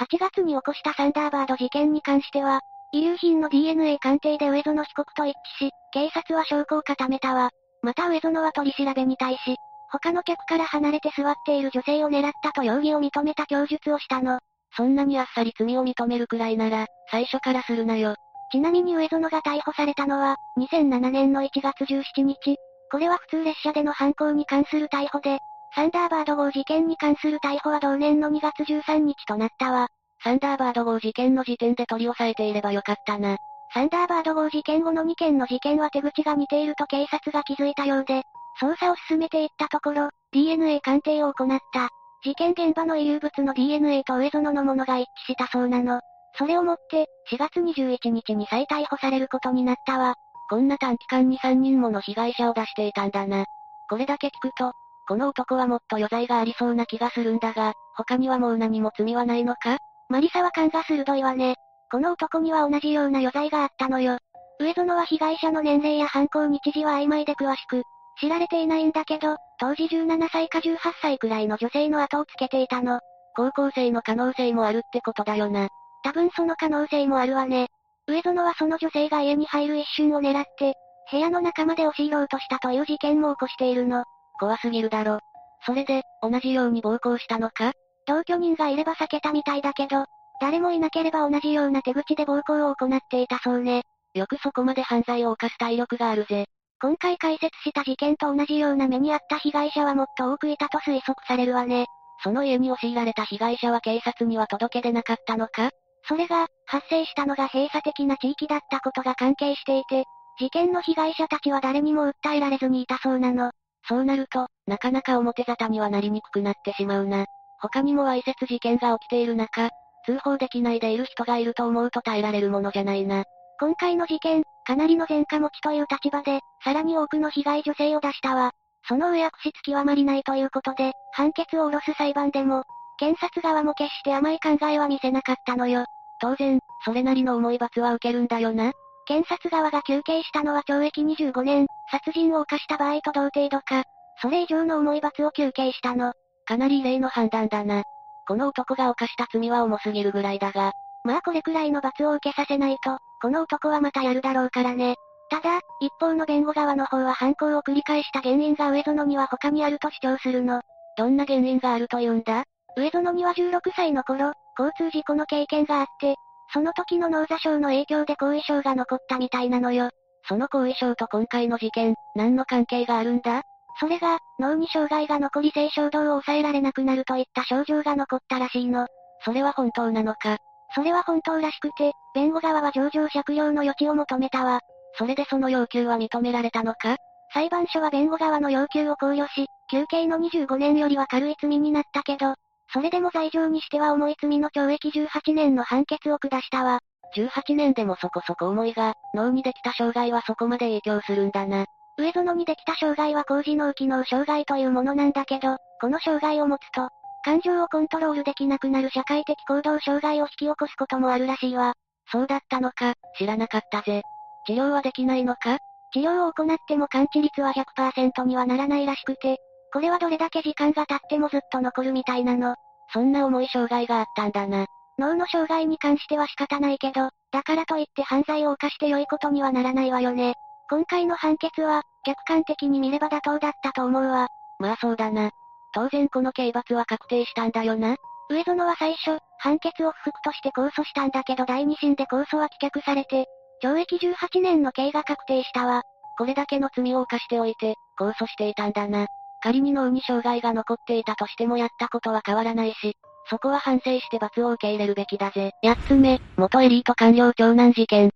[0.00, 2.60] ?8 月に起こしたサンダーバード事件に関しては、
[2.92, 5.30] 遺留品の DNA 鑑定で上園被告と一
[5.60, 7.50] 致し、警察は証拠を固めたわ。
[7.82, 9.56] また上園は取り調べに対し、
[9.90, 14.38] 他の客から離れて座っている女性を狙ったと容疑を認めた供述をしたの。
[14.76, 18.14] そんなにあっさり罪を認めるくらいなら、最初からするなよ。
[18.50, 22.56] ちなみに上園が逮捕されたのは、2007年の1月17日。
[22.90, 25.38] これは普通列車での犯行に関する逮捕で、
[25.74, 29.88] サンダーバード号事件に関する逮捕は同年の2月13日となったわ。
[30.22, 33.36] サンダーバード号事件の時点で取り押さえていればよかったな。
[33.72, 38.22] サンダーバード号事件後の2件の事件は手口が似ていると警察が気づいたようで、
[38.60, 41.90] 捜査を進めていったところ、DNA 鑑定を行った。
[42.24, 46.00] 事件現場の遺留物の DNA と上園のものが一致したそうなの。
[46.36, 50.14] それをもって、4月21日に再逮捕されることになったわ。
[50.50, 53.44] こんな短期間に3人もの被害者を出していたんだな。
[53.88, 54.72] これだけ聞くと、
[55.08, 59.78] この男はもっと余罪がありそうな気がするんだが、他にはもう何も罪はないのか？
[60.10, 61.56] マリサは勘が鋭いわね。
[61.90, 64.18] この男には同じような余罪があったのよ。
[64.60, 67.84] 上園は被害者の年齢や犯行日時は曖昧で詳しく、
[68.20, 73.00] 知られていないんだけど、当時17歳か18歳くらいの女性の後をつけていたの。
[73.34, 75.68] 高校生の可能性もあるってことだよな。
[76.04, 77.68] 多分その可能性もあるわね。
[78.08, 80.74] 上園はその女性が家に入る一瞬を狙って、
[81.10, 84.04] 部屋の中まで押し入ろうとしたという事件も起こしているの。
[84.38, 85.18] 怖すぎるだろ。
[85.66, 87.72] それで、同じように暴行したのか？
[88.06, 90.06] 同居人がいれば避けたみたいだけど、
[90.40, 93.82] 誰もいなければ同じような手口で暴行を行っていたそうね。
[94.14, 96.46] よくそこまで犯罪を犯す体力があるぜ。
[96.80, 101.86] 今回解説した事件と同じような目にあった被害者はもっと多くいたと推測されるわね。
[102.22, 105.70] その家に押し入られた被害者は警察には届け出なかったのか？
[106.04, 110.04] それが、発生したのが閉鎖的な地域だったことが関係していて、
[110.38, 113.50] 事件の被害者たちは誰にも訴えられずにいたそうなの。
[113.88, 117.24] そうなると、なかなか表沙汰にはなりにくくなってしまうな。
[117.60, 119.70] 他にもわいせつ事件が起きている中、
[120.04, 123.24] 通報できないでいる人がいると思うと耐えられるものじゃないな。
[123.58, 128.52] 今回の事件、かなりの前科持ちという立場で、さらに多くの被害女性を出したわ。
[128.86, 132.64] その上悪質極まりないということで、判決を下ろす裁判でも、
[132.98, 135.84] 検察側も決して甘い考えは見せなかったのよ。
[136.20, 138.72] 当然、それなりの重い罰は受けるんだよな。
[139.08, 143.84] 検察側が求刑したのは懲役25年、殺人を犯した場合と同程度か、
[144.20, 146.12] それ以上の重い罰を求刑したの。
[146.44, 147.84] かなり異例の判断だな。
[148.26, 150.72] この男が犯した罪は重すぎるぐらいだが。
[151.04, 154.96] まあこれくらいの罰を受けさせないと、この男はまたやるだろうからね。
[155.30, 160.60] ただ、一方の弁護側の方は犯行を繰り返した原因が上園には他にあると主張するの。
[160.98, 162.44] どんな原因があると言うんだ？
[162.76, 166.14] 上園には16歳の頃、交通事故の経験があって、
[166.52, 169.90] その時の脳挫傷の影響で後遺症が残ったみたいなのよ。
[170.28, 173.42] その後遺症と今回の事件、何の関係があるんだ？
[173.80, 178.86] それが、脳に障害が残り性衝動を抑えられなくなるといった症状が残ったらしいの。
[179.24, 180.38] それは本当なのか？
[180.74, 184.60] それは本当らしくて、弁護側は上場借用の余地を求めたわ。
[184.98, 186.96] それでその要求は認められたのか？
[187.32, 192.34] 裁判所は弁護側の要求を考慮し、休刑の25年よりは軽い罪になったけど、
[192.72, 196.80] それでも罪状にしては重い罪の懲役18年の判決を下したわ。
[197.16, 201.64] 18年でもそこそこ重いが、脳にできた障害はそこまで影響するんだな。
[201.98, 206.90] 上園にできた障害は高次脳機能障害というものなんだけど、この障害を持つと、
[207.24, 211.74] 感情をコントロールできなくなる社会的行動障害を引き起こすこともあるらしいわ。
[212.12, 214.02] そうだったのか、知らなかったぜ。
[214.46, 215.58] 治療はできないのか？
[215.92, 219.38] 治療を行っても完治率は100%にはならないらしくて、
[219.72, 222.54] これはどれだけ時間が経ってもずっと残るみたいなの。
[222.92, 224.66] そんな重い障害があったんだな。
[224.98, 230.34] 脳の障害に関しては仕方ないけど、だからといって犯罪を犯して良いことにはならないわよね。
[230.70, 234.28] 今回の判決は、客観的に見れば妥当だったと思うわ。
[234.58, 235.30] まあそうだな。
[235.74, 237.96] 当然この刑罰は確定したんだよな。
[238.30, 243.26] 上園は最初、判決を不服として控訴したんだけど第二審で控訴は棄却されて、
[243.62, 245.82] 懲役18年の刑が確定したわ。
[246.18, 249.06] これだけの罪を犯しておいて、控訴していたんだな。
[249.40, 252.96] 仮に脳に障害が残っていたとしてもやったことは変わらないし、
[253.30, 255.52] そこは反省して罰を受け入れるべきだぜ。
[255.62, 258.10] 八つ目、元エリート官僚長男事件。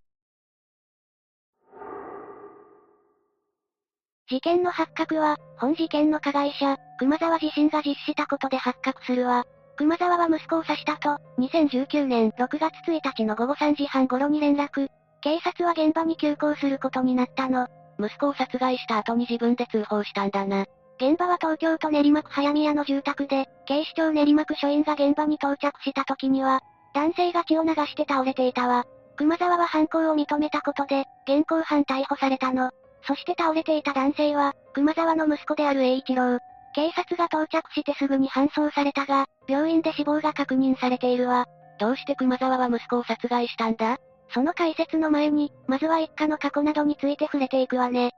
[4.29, 9.45] 事件の発覚は、本事件の加害者、熊沢自身が実施したことで発覚するわ。
[9.77, 14.89] 熊沢は息子を刺したと、2019年6月1日の午後3時半頃に連絡。
[15.21, 17.69] 警察は現場に急行することになったの。
[17.99, 20.65] 息子を殺害した後に自分で通報したんだな。
[20.97, 26.61] 現場は東京都練馬区早宮の住宅で、警視庁練馬区署員が現場に到着した時には、
[26.95, 28.85] 男性が血を流して倒れていたわ。
[29.17, 32.71] 熊沢は犯行を認めたことで、現行犯逮捕されたの。
[33.07, 36.39] そして倒れていた男性は、熊沢の息子である栄一郎。
[36.75, 41.47] 警察が到着してすぐに搬送されたが、病院で死亡が確認されているわ。
[41.79, 43.99] どうして熊沢は息子を殺害したんだ？
[44.33, 48.13] その解説の前に、まずは一家の過去などについて触れていくわね。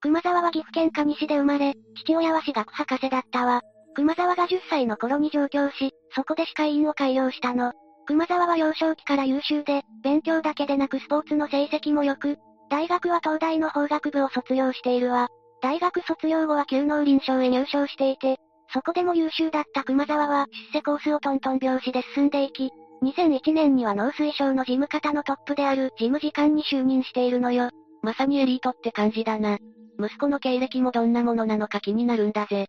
[0.00, 3.62] 熊沢は岐阜県上市で生まれ、父親は私学博士だったわ。
[3.94, 7.72] 熊沢が10歳の頃に上京し、そこで歯科医院を開業したの。
[8.06, 12.38] 熊沢は幼少期から優秀で、勉強だけでなくスポーツの成績も良く、
[12.70, 15.28] 大学は東大の法学部を卒業しているわ。
[15.60, 18.38] 大学卒業後は旧農林省へ入省していて、
[18.72, 22.70] そこでも優秀だった熊沢は出世コースをトントン拍子で進んでいき、
[23.02, 27.70] 2001年には農水省の事務方のトップである事務次官に就任しているのよ。
[28.02, 29.58] まさにエリートって感じだな。
[30.00, 32.68] 息子の経歴もどんなものなのか気になるんだぜ。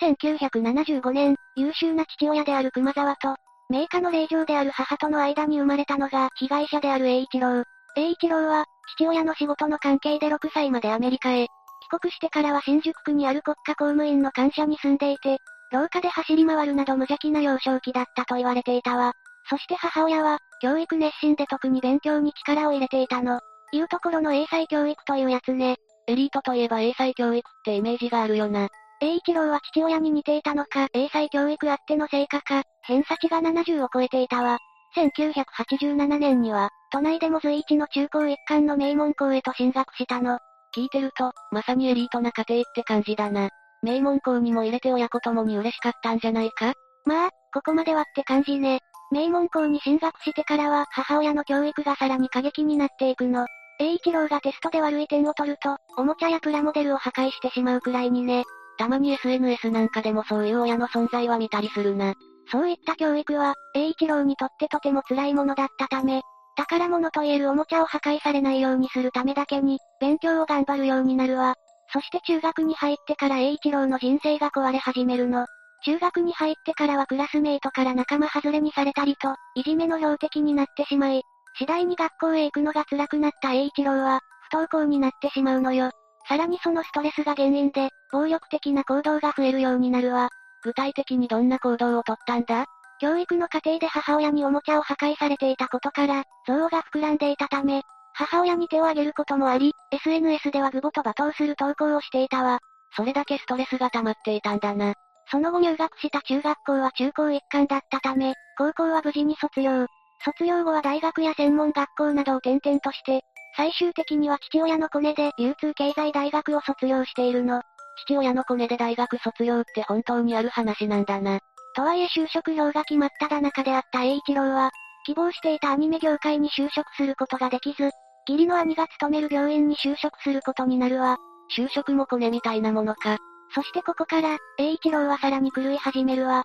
[0.00, 3.36] 1975年、優秀な父親である熊沢と、
[3.68, 7.64] 名家の令嬢である母との間に生まれたのが被害者である栄一郎。
[7.96, 8.66] 栄一郎は、
[8.96, 11.48] 父親の仕事の関係で6歳までアメリカへ。
[11.90, 15.38] 帰国してからは新宿区にある国家公務員の官舎に住んでいて、
[15.72, 19.14] 廊下で走り回るなど無邪気な幼少期だったと言われていたわ。
[19.48, 23.40] そして母親は、教育熱心で特に勉強に力を入れていたの。
[23.72, 25.76] いうところの英才教育というやつね。
[26.06, 28.68] エリートといえば英才教育ってイメージがあるよな。
[29.00, 34.58] 栄一郎は父親に似ていたのか、英才教育あっての成果か、偏差値が70を超えていたわ。
[34.96, 40.38] 1987年には、都内でも随一の中高一貫の名門校へと進学したの。
[40.74, 43.50] 聞いてると、まさにエリートな家庭って感じだな。
[43.82, 46.72] 名門校にも入れて親子ともに嬉しかったんじゃないか？
[47.04, 48.80] まあ、ここまではって感じね。
[49.10, 53.46] 名門校に進学してからは母親の教育がさらに過激になっていくの。
[53.78, 58.44] 栄一郎がテストで悪い点を取ると、おもちゃやプラモデルを破壊してしまうくらいにね。
[58.78, 62.14] たまに SNS なんかでもそういう親の存在は見たりするな。
[62.50, 66.22] そういった教育は、栄一郎にとってとても辛いものだったため、
[66.56, 71.54] 宝物と言えるおもちゃを破壊されないようにするためだけに、勉強を頑張るようになるわ。
[71.92, 75.46] そして中学に入ってから栄一郎の人生が壊れ始めるの。
[75.84, 81.22] 中学に入ってからはクラスメイトから仲間外れにされたりと、いじめの標的になってしまい、
[81.58, 84.20] 次第に学校へ行くのが辛くなった栄一郎は、
[84.50, 85.90] 不登校になってしまうのよ。
[86.28, 90.28] さらにそのストレスが原因で、暴力的な行動が増えるようになるわ。
[90.62, 92.66] 具体的にどんな行動をとったんだ？
[92.98, 97.82] 教育の過程で母親におもちゃを破壊されていたことから、憎悪が膨らんでいたため、
[98.14, 102.58] 母親に手を挙げることもあり、SNS ではグボと罵倒する投稿をしていたわ。
[102.96, 104.94] それだけストレスが溜まっていたんだな。
[105.30, 109.86] その後入学した中学校は中高一貫だったため、高校は無事に卒業。
[110.24, 113.22] 卒業後は大学や専門学校などを転々として、
[113.56, 117.62] 最終的には父親のコネで流通経済大学を卒業しているの。
[118.04, 121.40] 父親のコネで大学卒業って本当にある話なんだな。
[121.74, 124.70] とはいえ就職表が決まっただ中であった栄一郎は、
[125.04, 127.90] 希望していたアニメ業界に就職することができず、
[128.28, 131.16] 義理の兄が勤める病院に就職することになるわ。
[131.56, 133.18] 就職もコネみたいなものか。
[133.54, 136.44] そしてここから、栄一郎はさらに狂い始めるわ。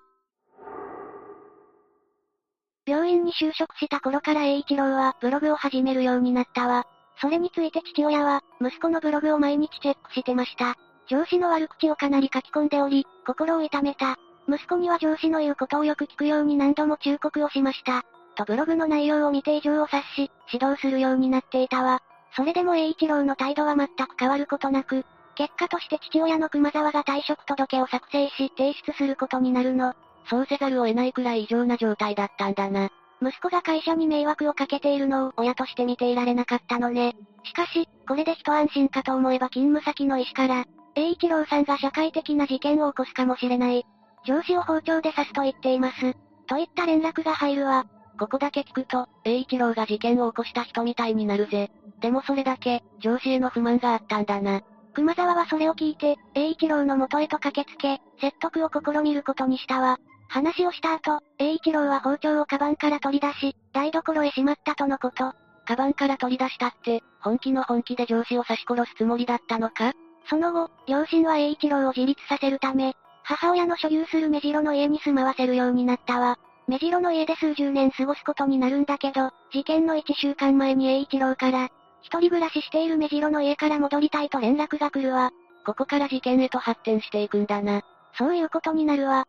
[2.85, 6.85] 病院に就職した頃から栄一郎はブログを始めるようになったわ。
[7.21, 10.75] それについて父親は、息子のブログを毎日チェックしてました。
[11.07, 14.17] 上司の悪口をかなり書き込んでおり、心を痛めた。
[14.47, 18.03] 息子には上司の言うことをよく聞くように何度も忠告をしました。
[18.35, 22.01] とブログの内容を見て以上を察し、指導するようになっていたわ。
[22.35, 29.93] それでも栄一郎の態度は全く変わることなく、結果として父親の熊沢が退職届を作成し提出することになるの。
[30.29, 32.89] そうせざるを得ないくらい異常な状態だったんだな。
[33.21, 37.15] 息子が会社に迷惑をかけているのを親として見ていられなかったのね。
[37.43, 43.85] しかし、これで一安心かと思えば勤務先の医師から、栄一郎さんが社会的な事件を起こすかもしれない。
[44.25, 46.13] 上司を包丁で刺すと言っています。
[46.47, 47.85] といった連絡が入るわ。
[48.19, 51.71] ここだけ聞くと、栄一郎が事件を起こした人みたいになるぜ。
[52.01, 54.61] でもそれだけ、上司への不満があったんだな。
[54.93, 59.97] 熊沢はそれを聞いて、栄一郎の元へと駆けつけ、説得を試みることにしたわ。
[60.27, 65.33] 話をした後、栄一郎は包丁をカバンから取り出し、台所へしまったとのこと。
[65.65, 69.93] カバンから取り出したって、本気の本気で上司を刺し殺すつもりだったのか？
[70.29, 76.37] その後、両親は栄一郎を自立させるため、母親の所有する目白の家に住まわせるようになったわ。
[76.67, 81.69] 目白の家で数十年過ごすことになるんだけど、事件の1週間前に栄一郎から、
[82.01, 85.31] 一人暮らししている目白の家から戻りたいと連絡が来るわ。
[85.65, 87.81] ここから事件へと発展していくんだな。
[88.17, 89.25] そういうことになるわ。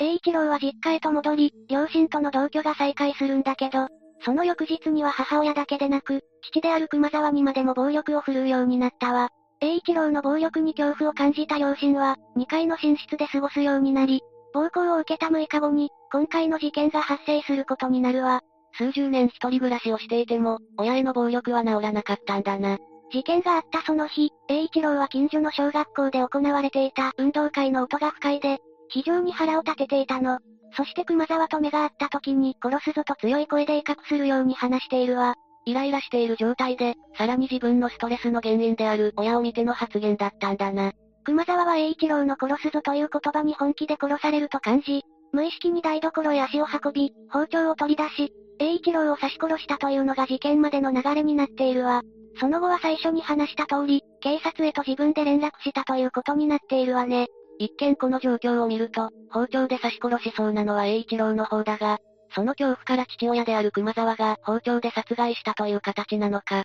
[0.00, 3.88] 栄一郎は実家へと戻り、両親との同居が再開するんだけど、
[4.24, 9.30] その翌日には母親だけでなく、父である熊沢にまでも暴力を振るうようになったわ。
[9.60, 14.22] 栄一郎の暴力に恐怖を感じた両親は、2階の寝室で過ごすようになり、
[14.54, 18.42] 暴行を受けた6日後に、今回の事件が発生することになるわ。
[18.78, 22.78] 数十年一人暮らしをしていても、親への暴力は治らなかったんだな。
[23.10, 30.38] 事件があったその日、栄一郎は近所の小学校で行われていた運動会の音が不快で、非常に腹を立てていたの。
[30.76, 35.34] そして熊沢と目が合った時に殺すぞと強い声で威嚇するように話しているわ。
[35.64, 40.92] イライラしている状態で、さらに自分のストレスの原因である親を見ての発言だったんだな。
[41.24, 45.02] 熊沢は栄一郎の殺すぞという言葉に本気で殺されると感じ、
[45.32, 52.02] 無意識に台所へ足を運び、包丁を取り出し、栄一郎を刺し殺したというのが事件までの流れになっているわ。
[52.40, 57.26] その後は最初に話した通り、警察へと自分で連絡したということになっているわね。
[57.58, 61.98] 一見この状況を見ると、包丁で刺し殺しそうなのは栄一郎の方だが、
[62.34, 66.64] その恐怖から父親である熊沢が包丁で殺害したという形なのか。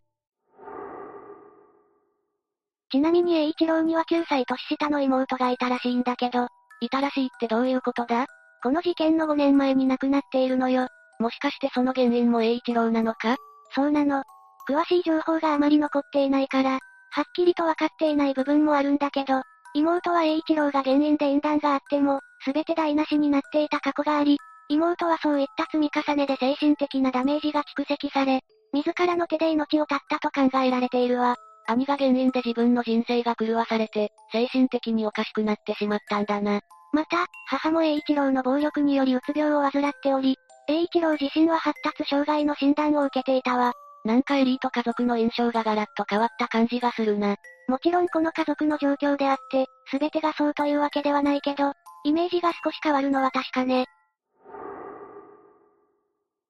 [2.92, 6.48] ちなみに栄一郎には9歳年下の妹がいたらしいんだけど、
[6.80, 8.28] いたらしいってどういうことだ？
[8.64, 10.88] この事件の5年前に亡くなっているのよ。
[11.20, 13.36] もしかしてその原因も栄一郎なのか？
[13.76, 14.24] そうなの。
[14.70, 16.80] 詳しい情報があまり残っていないから、
[17.12, 19.42] はっきりとわかっていない部分もあるんだけど、
[19.74, 24.38] 妹は栄一郎が原因で縁談があっても、すべて台無しになっていた過去があり、
[24.70, 28.40] 妹はそういった積み重ねで精神的なダメージが蓄積され、
[28.72, 31.36] 自らの手で命を絶ったと考えられているわ。
[31.68, 36.62] 兄が原因で自分の人生が狂わされて、精神的におかしくなってしまったんだな。
[36.94, 40.38] また、母も栄一郎の暴力によりうつ病を患っており、
[40.70, 43.74] 栄一郎自身は発達障害の診断を受けていたわ。
[44.06, 47.36] なんかエリート家族の印象がガラッと変わった感じがするな。
[47.68, 53.86] もちろんこの家族の状況であって、すべてがそうというわけではないけど、イメージが少し変わるのは確かね。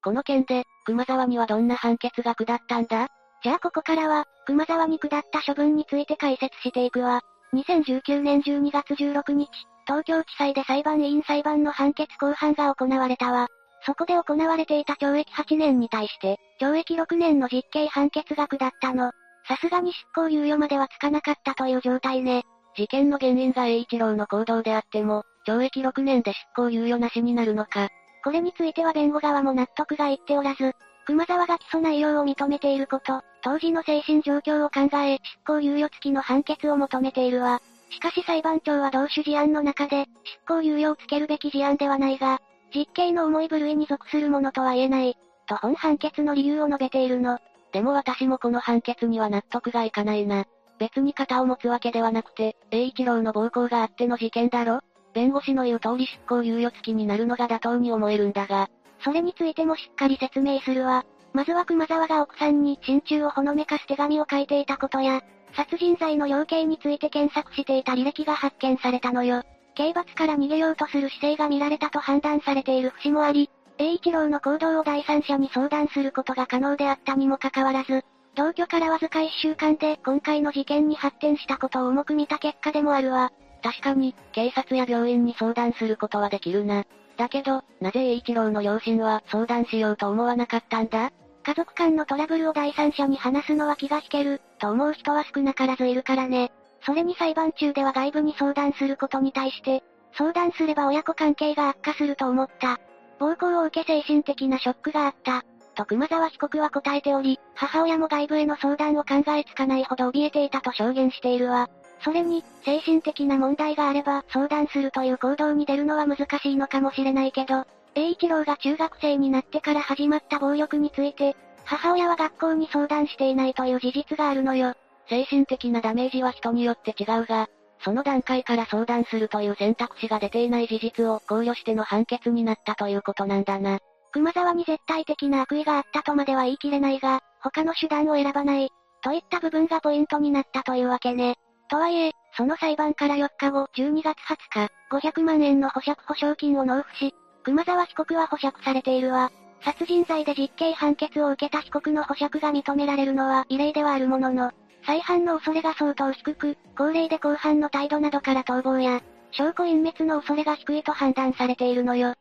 [0.02, 3.08] この件で、熊沢にはどんな判決が下ったんだ？
[3.42, 7.22] じゃあここからは、熊沢に下った処分について解説していくわ。
[7.54, 9.48] 2019年12月16日、
[9.86, 13.48] 東京地裁で裁判員裁判の判決公判が行われたわ。
[13.86, 19.12] そこで行われていた懲役8年に対して、懲役6年の実刑判決が下ったの。
[19.46, 22.44] さすがに執行猶予まではつかなかったという状態ね。
[22.76, 27.88] 事件の原因が栄一郎の行動であっても、懲役6年で執行猶予なしになるのか。
[28.24, 30.72] これについては弁護側も納得がいっておらず、
[31.06, 37.60] 熊沢が起訴内容を認めていること、当時の精神状況を考え、執行猶予付きの判決を求めているわ。
[37.94, 42.40] しかし裁判長は同種事案の中で、執行猶予をつけるべき事案ではないが、
[42.74, 45.16] 実刑の重い部類に属するものとは言えない、
[45.46, 47.38] と本判決の理由を述べているの。
[47.72, 50.44] でも私もこの判決には納得がいかないな。
[50.78, 54.80] 別に肩を持つわけではなくて、栄一郎の暴行があっての事件だろ
[55.12, 58.68] 弁護士の言う通り執行猶予付きになるのが妥当に思えるんだが、
[59.04, 61.04] それについてもしっかり説明するわ。
[61.32, 65.22] まずは熊沢が奥さんに心中をほのめかす手紙を書いていたことや、
[65.56, 69.42] 殺人罪の量刑について検索していた履歴が発見されたのよ。
[69.74, 78.04] 刑罰から逃げようとする姿勢が見られたと判断されている節もあり、栄一郎の行動を第三者に相談することが可能であったにもかかわらず、
[78.36, 83.32] 同居からわずか一週間で今回の事件に発展したことを重く見た結果でもあるわ。
[83.62, 86.84] 確かに、警察や病院に相談することはできるな。
[87.16, 91.12] だけど、なぜ栄一郎の両親は相談しようと思わなかったんだ？
[91.44, 96.50] 家族間のトラブルを第三者に話すのは気が引ける、と思う人は少なからずいるからね。
[96.86, 99.84] それに裁判中では外部に相談することに対して、
[100.16, 102.80] 相談すれば親子関係が悪化すると思った。
[103.18, 105.44] 暴行を受け精神的なショックがあった。
[105.74, 111.68] と熊沢被告は答えており、母親も外部への相談を考えつかないほど怯えていたと証言しているわ。
[112.02, 117.64] それに、精神的な問題があれば相談するという行動に出るのは難しいのかもしれないけど、
[117.94, 124.74] 栄一郎が中学生になってから始まった暴力について、母親は学校に相談していないという事実があるのよ。
[125.08, 127.48] 精神的なダメージは人によって違うが、
[127.80, 133.78] その段階から相談するという選択肢が出ていない事実を考慮しての判決になったということなんだな。
[134.12, 138.70] 熊沢に絶対的な悪意があったとまでは言い切れないが、他の手段を選ばない、
[139.02, 141.36] といった部分がポイントになったというわけね。
[141.68, 144.16] とはいえ、その裁判から4日後、12月
[144.52, 147.14] 20日、500万円の保釈保証金を納付し、
[147.44, 149.30] 熊沢被告は保釈されているわ。
[149.62, 154.52] 殺人罪で実刑判決を受けた被告の保釈が認められるのは異例ではあるものの、
[154.86, 159.00] 再犯の恐れが相当低く、高齢で後半の態度などから逃亡や、
[159.30, 162.14] 証拠隠滅の恐れが低いと判断されているのよ。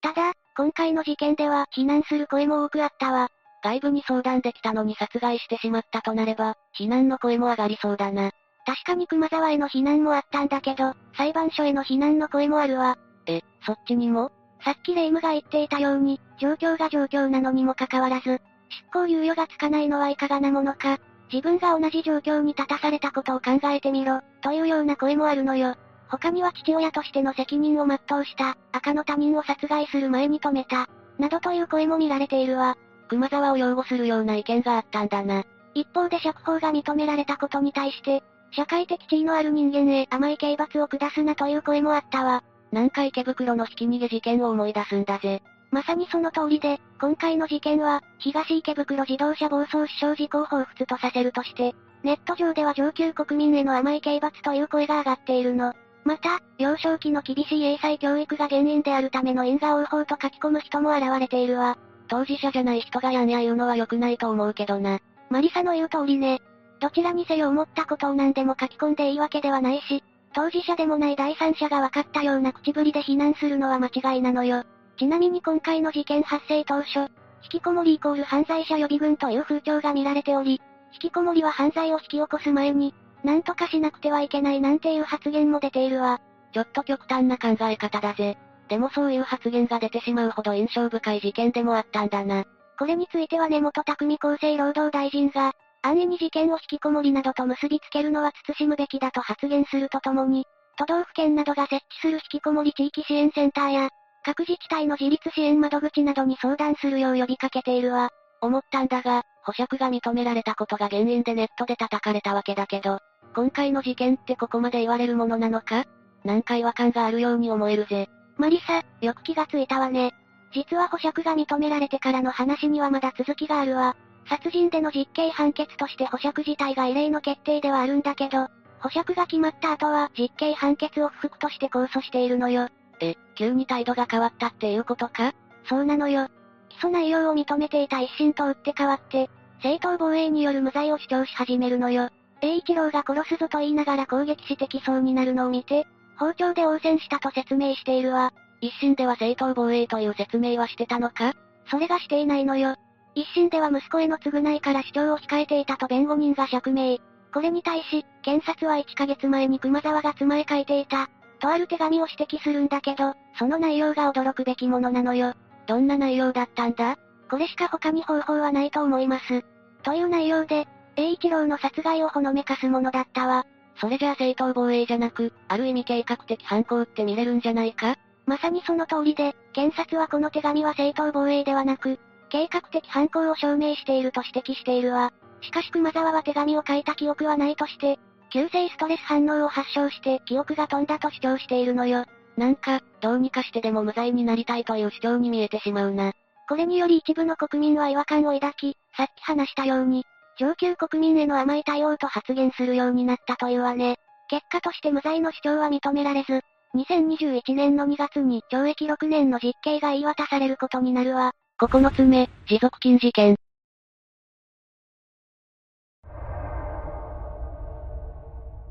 [0.00, 3.28] ただ、今回の事件では非難する声も多くあったわ。
[3.62, 8.32] 外部に相談できたのに殺害してしまったとなれば、非難の声も上がりそうだな。
[8.64, 12.96] 確かに熊沢への非難もあったんだけど、裁判所への非難の声もあるわ。
[13.26, 14.30] え、そっちにも？
[14.64, 20.98] さっきレイムが言っていたように、状況が状況なのにもかかわらず、執行猶予がつかないのはいかがなものか、
[21.32, 25.74] 自分が同じ状況に立たされたことを考えてみろ、というような声もあるのよ。
[26.08, 32.76] 他には父親としての責任を全うした、赤の他人を殺害する前に止めた、などという声も見られているわ。
[33.08, 35.44] 熊沢を擁護するような意見があったんだな。
[35.74, 38.22] 一方で釈放が認められたことに対して、
[38.52, 42.44] 社会的地位のある人間へ甘い刑罰を下すなという声もあったわ。
[42.70, 45.42] なんか池袋のひき逃げ事件を思い出すんだぜ。
[45.70, 55.72] まさにその通りで、今回の事件は、東池袋自動車暴走死傷事故を彷彿とさせるとして、ネット上では上級国民への甘い刑罰という声が上がっているの。
[56.04, 61.78] また、幼少期の厳しい英才教育が原因であるための因果応報と書き込む人も現れているわ。
[62.08, 64.98] 当事者じゃない人がやんや言うのは良くないと思うけどな。
[65.30, 66.42] マリサの言う通りね。
[66.82, 70.02] どちらにせよ思ったことを何でも書き込んでいいわけではないし、
[70.34, 74.64] 当事者でもない第三者が分かったような口ぶりで非難するのは間違いなのよ。
[74.96, 76.98] ちなみに今回の事件発生当初、
[77.44, 80.60] 引きこもりイコール犯罪者予備軍という風潮が見られており、
[80.92, 86.20] 引きこもりは犯罪を引き起こす前に、なんとかしなくてはいけないなんていう発言も出ているわ。
[86.52, 88.36] ちょっと極端な考え方だぜ。
[88.68, 92.44] でもそういう発言が出てしまうほど印象深い事件でもあったんだな。
[92.76, 95.52] これについては根本匠厚生労働大臣が、
[95.82, 100.44] 安易に事件を引きこもりなどと結びつけるのは慎むべきだと発言するとともに、
[100.78, 103.88] 都道府県などが設置する引きこもり地域支援センターや、
[104.24, 108.10] 各自治体の自立支援窓口などに相談するよう呼びかけているわ。
[108.40, 113.00] 思ったんだが、保釈が認められたことが原因でネットで叩かれたわけだけど、
[113.34, 115.84] 今回の事件ってここまで言われるものなのか？
[116.24, 118.08] なんか違和感があるように思えるぜ。
[118.36, 120.12] マリサ、よく気がついたわね。
[120.54, 123.96] 実は保釈が認められてからの話にはまだ続きがあるわ。
[124.26, 128.48] 殺人での実刑判決として保釈自体が異例の決定ではあるんだけど、
[128.80, 132.68] 保釈が決まった後は実刑判決を不服として控訴しているのよ。
[133.00, 135.34] え、急に態度が変わったっていうことか？
[135.68, 136.28] そうなのよ。
[136.70, 139.30] 起訴内容を認めていた一審と打って変わって、
[139.62, 142.08] 正当防衛による無罪を主張し始めるのよ。
[142.40, 145.86] 栄一郎が殺すぞと言いながら攻撃してきそうになるのを見て、
[146.18, 148.32] 包丁で応戦したと説明しているわ。
[148.60, 151.34] 一審では正当防衛という説明はしてたのか？
[151.70, 152.76] それがしていないのよ。
[153.14, 156.98] 一審では息子への償いから主張を控えていたと弁護人が釈明。
[157.32, 161.08] これに対し、検察は1ヶ月前に熊沢が妻へ書いていた、
[161.40, 165.34] とある手紙を指摘するんだけど、その内容が驚くべきものなのよ。
[165.66, 166.96] どんな内容だったんだ？
[167.30, 169.44] これしか他に方法はないと思います。
[169.82, 170.66] という内容で、
[170.96, 173.46] 栄一郎の殺害をほのめかすものだったわ。
[173.80, 177.96] それじゃあ正当防衛じゃなく、ある意味計画的犯行って見れるんじゃないか？
[178.26, 181.98] まさにその通りで、検察はこの手紙は正当防衛ではなく、
[182.32, 185.12] 計画的犯行を証明していると指摘しているわ。
[185.42, 187.98] しかし熊沢は手紙を書いた記憶はないとして、
[188.32, 192.06] 急性ストレス反応を発症して記憶が飛んだと主張しているのよ。
[192.38, 196.14] なんか、どうにかしてでも無罪になりたいという主張に見えてしまうな。
[196.48, 200.06] これにより一部の国民は違和感を抱き、さっき話したように、
[200.38, 203.96] 上級国民への甘い対応と発言するようになったというわね。
[204.30, 206.40] 結果として無罪の主張は認められず、
[206.76, 211.32] 2021年の2月に懲役6年の実刑が言い渡されることになるわ。
[211.60, 213.36] 9つ目、持続金事件。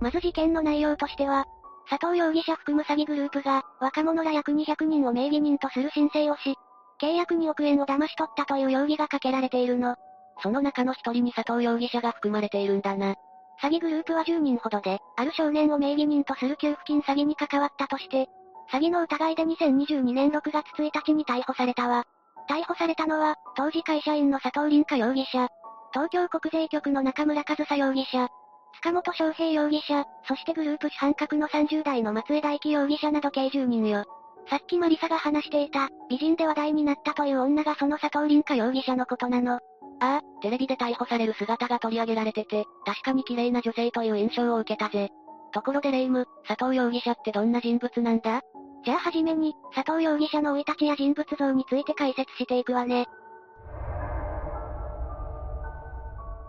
[0.01, 1.45] まず事件の内容としては、
[1.89, 6.55] 佐藤容疑者含む詐欺グループが、若者ら約200人を名義人とする申請をし、
[7.01, 9.95] 契約2億円を騙し取ったという容疑がかけられているの。
[10.41, 13.15] その中の一人に佐藤容疑者が含まれているんだな。
[13.61, 18.27] 詐欺グループは10人ほどで、ある少年を名義人とする給付金詐欺に関わったとして、
[18.71, 22.05] 詐欺の疑いで2022年6月1日に逮捕されたわ。
[22.47, 25.49] 逮捕されたのは、当時会社員の佐藤凛香容疑者、
[25.93, 28.29] 東京国税局の中村和沙容疑者、
[28.75, 34.05] 塚本翔平容疑者、そしてグループ主犯格の30代の松江大輝容疑者など計10人よ。
[34.49, 39.55] さっきマリサが話していた、美人で話題になったという女がその佐藤凛香容疑者のことなの。
[39.55, 39.59] あ
[39.99, 45.09] あ、テレビで逮捕される姿が取り上げられてて、確かに綺麗な女性という印象を受けたぜ。
[45.53, 48.41] ところでレイム、佐藤容疑者ってどんな人物なんだ？
[48.83, 53.07] じゃあはじめに、佐藤容疑者の生い立ちや人物像について解説していくわね。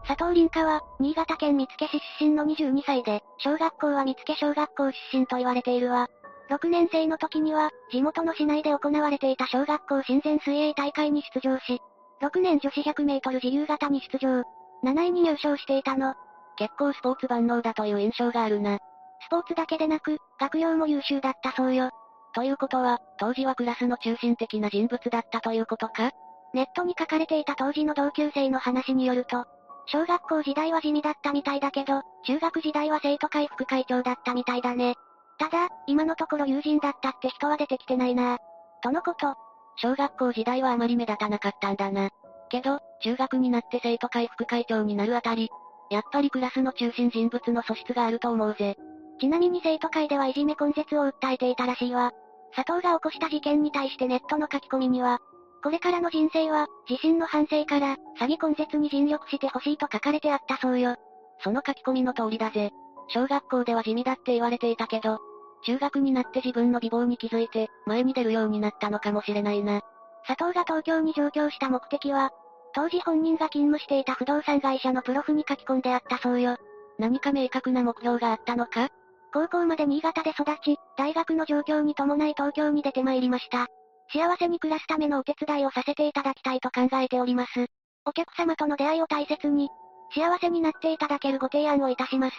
[0.07, 6.09] 佐藤凛香は、新潟県見附市出身の22歳で、小学校は見附小学校出身と言われているわ。
[6.51, 11.81] 6年生の時には、地元の市内で行われていた小学校親善水泳大会に出場し、
[12.23, 14.43] 6年女子100メートル自由形に出場。
[14.85, 16.15] 7位に入賞していたの。
[16.57, 18.79] 結構スポーツ万能だという印象があるな。
[19.27, 21.91] スポーツだけでなく、学業も優秀だったそうよ。
[22.35, 26.13] ということは、当時はクラスの中心的な人物だったということか？
[26.55, 29.47] ネットに書かれていた当時の同級生の話によると、
[29.87, 34.95] 小学校時代は地味だったみたいだけど、中学時代は生徒会副会長だったみたいだね。
[35.39, 38.39] ただ、今のところ友人だったって人は出てきてないな
[38.83, 39.35] とのこと。
[39.77, 42.11] 小学校時代はあまり目立たなかったんだな。
[42.51, 45.51] けど、中学になって生徒会副会長になるあたり、
[45.91, 48.77] やっぱりクラスの中心人物の素質があると思うぜ。
[49.21, 52.13] ちなみに生徒会ではいじめ根絶を訴えていたらしいわ。
[52.55, 55.21] 佐藤が起こした事件に対してネットの書き込みには、
[55.63, 60.97] これからの人生は、自身の反省から、詐欺根絶に尽力してほしいと書かれてあったそうよ。
[61.43, 62.71] その書き込みの通りだぜ。
[63.09, 65.19] 小学校では地味だって言われていたけど、
[65.65, 69.83] 中学になって自分の美貌に気づいて、前に出るようになったのかもしれないな。
[70.27, 72.31] 佐藤が東京に上京した目的は、
[72.75, 76.57] 当時本人が勤務していた不動産会社のプロフに書き込んであったそうよ。
[76.99, 78.89] 何か明確な目標があったのか？
[79.33, 83.67] 高校まで新潟で育ち、大学の状況に伴い東京に出て参りました。
[84.13, 87.67] 幸せに暮らすためのお手伝いをさせていただきたいと考えております。
[88.05, 89.71] お客様との出会いを大切に、
[90.15, 92.37] 幸せになっていただけるご提案をいたします。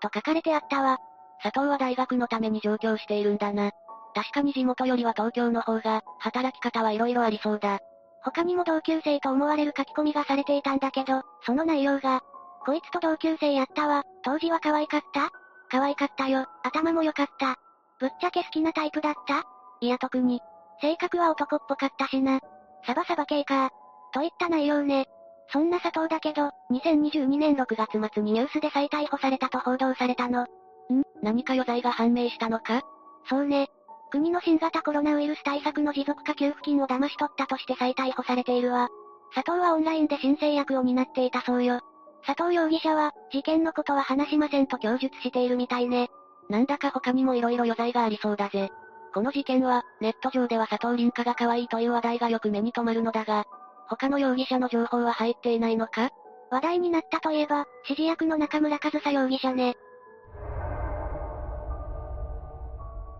[0.00, 0.98] と書かれてあったわ。
[1.42, 3.72] 佐藤は大学のために上京しているんだな。
[4.14, 7.80] 確かに地元よりは東京の方が、働き方は色々ありそうだ。
[8.22, 12.22] 他にも同級生と思われる書き込みがされていたんだけど、その内容が、
[12.64, 15.32] こいつと同級生やったわ、当時は可愛かった
[15.70, 17.56] 可愛かったよ、頭も良かった。
[17.98, 19.44] ぶっちゃけ好きなタイプだった？
[19.80, 20.40] いや特に。
[20.80, 22.40] 性格は男っぽかったしな。
[22.86, 23.70] サバサバ系か。
[24.12, 25.06] といった内容ね。
[25.52, 30.42] そんな佐藤だけど、2022年6月末にニュースで再逮捕されたと報道されたの。
[30.42, 30.46] ん？
[31.22, 32.82] 何か余罪が判明したのか？
[33.28, 33.68] そうね。
[34.10, 38.88] 国の新型コロナウイルス対策の持続化給付金を騙し取ったとして再逮捕されているわ。
[39.34, 41.80] 佐藤はオンラインで申請役を担っていたそうよ。
[42.26, 46.08] 佐藤容疑者は、事件のことは話しませんと供述しているみたいね。
[46.48, 48.70] なんだか他にも色々余罪がありそうだぜ。
[49.14, 53.44] この事件は、ネット上では佐藤凛香が可愛いという話題がよく目に留まるのだが、
[53.88, 56.10] 他の容疑者の情報は入っていないのか？
[56.50, 59.74] 話題になったといえば、指示役の中村和沙容疑者ね。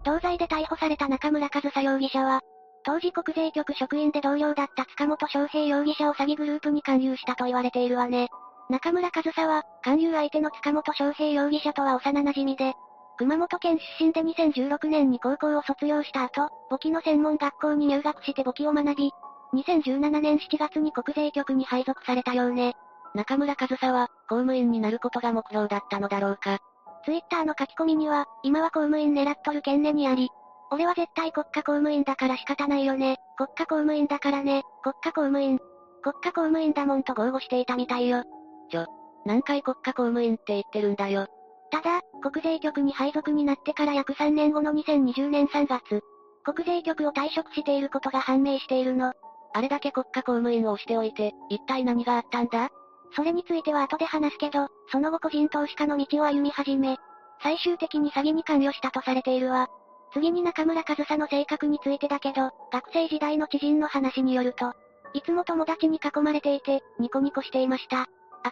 [0.04, 2.40] 同罪で逮捕された中村和沙容疑者は、
[2.84, 8.28] 当時国税局職員で同僚だった塚本翔平容疑者を詐欺グループに勧誘したと言われているわね。
[8.68, 12.74] 中村和沙は、勧誘相手の塚本翔平容疑者とは幼馴染で、
[13.18, 19.12] 熊本県出身で2016年に高校を卒業した後、簿記の専門学校に入学して簿記を学び、
[19.54, 22.74] 2017年7月に国税局に配属されたようね。
[23.14, 26.58] 中村和沙は、公務員になることが目標だったのだろうか。
[27.04, 30.28] ツイッターの書き込みには、今は公務員狙っとるけんねにあり、
[30.70, 33.18] 俺は絶対国家公務員だから仕方ないよね。
[33.36, 34.64] 国家公務員だからね。
[34.82, 35.58] 国家公務員。
[36.02, 38.24] 国家公務員だもんと豪語していたみたいよ。
[38.70, 38.86] ちょ、
[39.24, 41.26] 何回国家公務員って言ってるんだよ。
[41.70, 46.02] ただ、国税局に配属になってから約3年後の2020年3月、
[46.44, 49.12] 国税局を退職していることが判明しているの。
[49.52, 52.70] あれだけ国家公務員を押しておいて、一体何があったんだ？
[53.14, 56.98] それについては後で話すけど、その後個人投資家の道を歩み始め、
[57.42, 59.68] 最終的に詐欺に関与したとされているわ。
[60.12, 64.72] 次に中村和沙の性格についてだけど、学生時代の知人の話によると、
[65.14, 68.06] いつも友達に囲まれていて、ニコニコしていました。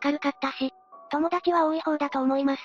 [0.04, 0.70] 明るかったし、
[1.10, 2.62] 友達は多い方だと思います。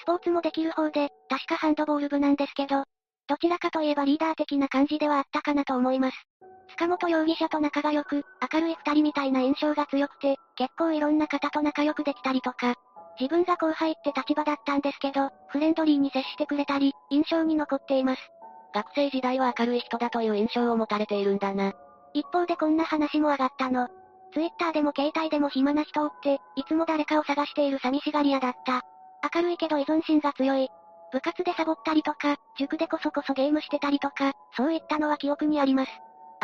[0.00, 2.84] スポーツもできる方で、確かハンドボール部なんですけど、
[3.28, 6.16] どちらかといえばリーダー的な感じではあったかなと思います。
[6.70, 12.74] 塚本容疑者と仲が良く、明るい二人みたいな印象が強くて、結構いろんな方と仲良くできたりとか、
[13.20, 18.22] 自分が後輩って立場だったんですけど、フレンドリーに接してくれたり、印象に残っています。
[18.74, 21.72] 学生時代は明るい人だという印象を持たれているんだな。
[22.14, 23.88] 一方でこんな話も上がったの。
[24.32, 28.82] ツイッターでも携帯でも暇な人をって、いつも誰かを探している寂しがり屋だった。
[29.34, 30.68] 明るいけど依存心が強い。
[31.10, 35.90] 部活でサボったりとか、塾でこそこそゲームしてたりとか、そういったのは記憶にあります。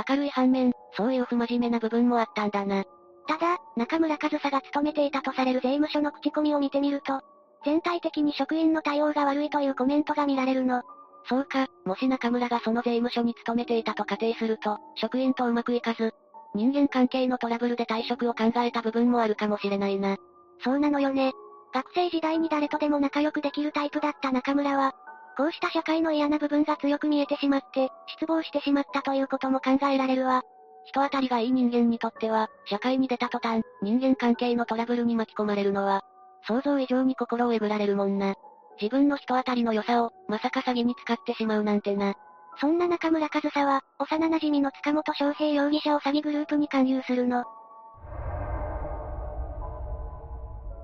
[0.09, 2.85] 明るい反面、そういう不真面目な部分もあったんだな。
[3.27, 7.21] ただ、中村和沙が勤めていたとされる税務署の口コミを見てみると、
[7.65, 10.83] 全体的に職員の対応が悪いというコメントが見られるの。
[11.27, 16.15] そうか、もし中村がその税務署に勤めていたと仮定すると、職員とうまくいかず、
[16.55, 20.17] 人間関係のトラブルで退職を考えた部分もあるかもしれないな。
[20.63, 21.33] そうなのよね。
[21.73, 24.93] 学生時代に誰とでも仲良くできるタイプだった中村は、
[25.37, 30.43] こうした社会の嫌な部分が強く見えてしまって、失望してしまったということも考えられるわ。
[30.87, 36.03] 人当たりがいい人間にとっては、社会に出た途端、人間関係のトラブルに巻き込まれるのは、
[36.47, 38.37] 想像以上に心をえぐられるもんな。
[38.81, 42.15] 自分の人当たりの良さを、まさか詐欺に使ってしまうなんてな。
[42.61, 47.45] そんな中村和沙は、幼馴染の塚本翔平容疑者を詐欺グループに勧誘するの。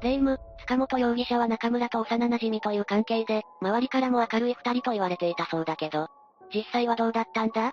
[0.03, 6.09] 霊夢、塚本容疑者は中村と幼馴染という関係で、周りからも明るい二人と言われていたそうだけど、
[6.55, 7.73] 実際はどうだったんだ？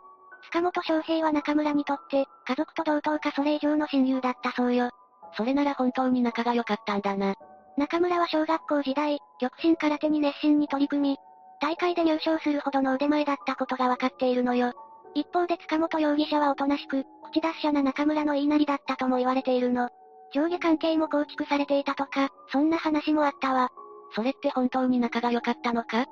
[0.51, 4.91] 塚本翔平は中村にとって、家族と同等かそれ以上の親友だったそうよ。
[5.35, 7.33] それなら本当に仲が良かったんだな。
[7.77, 11.17] 中村は小学校時代、極真空手に熱心に取り組み、
[11.61, 14.73] 大会で入賞するほどの腕前だったことがわかっているのよ。
[15.15, 19.89] 一方で塚本容疑者はおとなしく、口達者な中村の言いなりだったとも言われているの。
[20.33, 23.69] 上下関係も構築されていたとか、そんな話もあったわ。
[24.15, 26.05] それって本当に仲が良かったのか？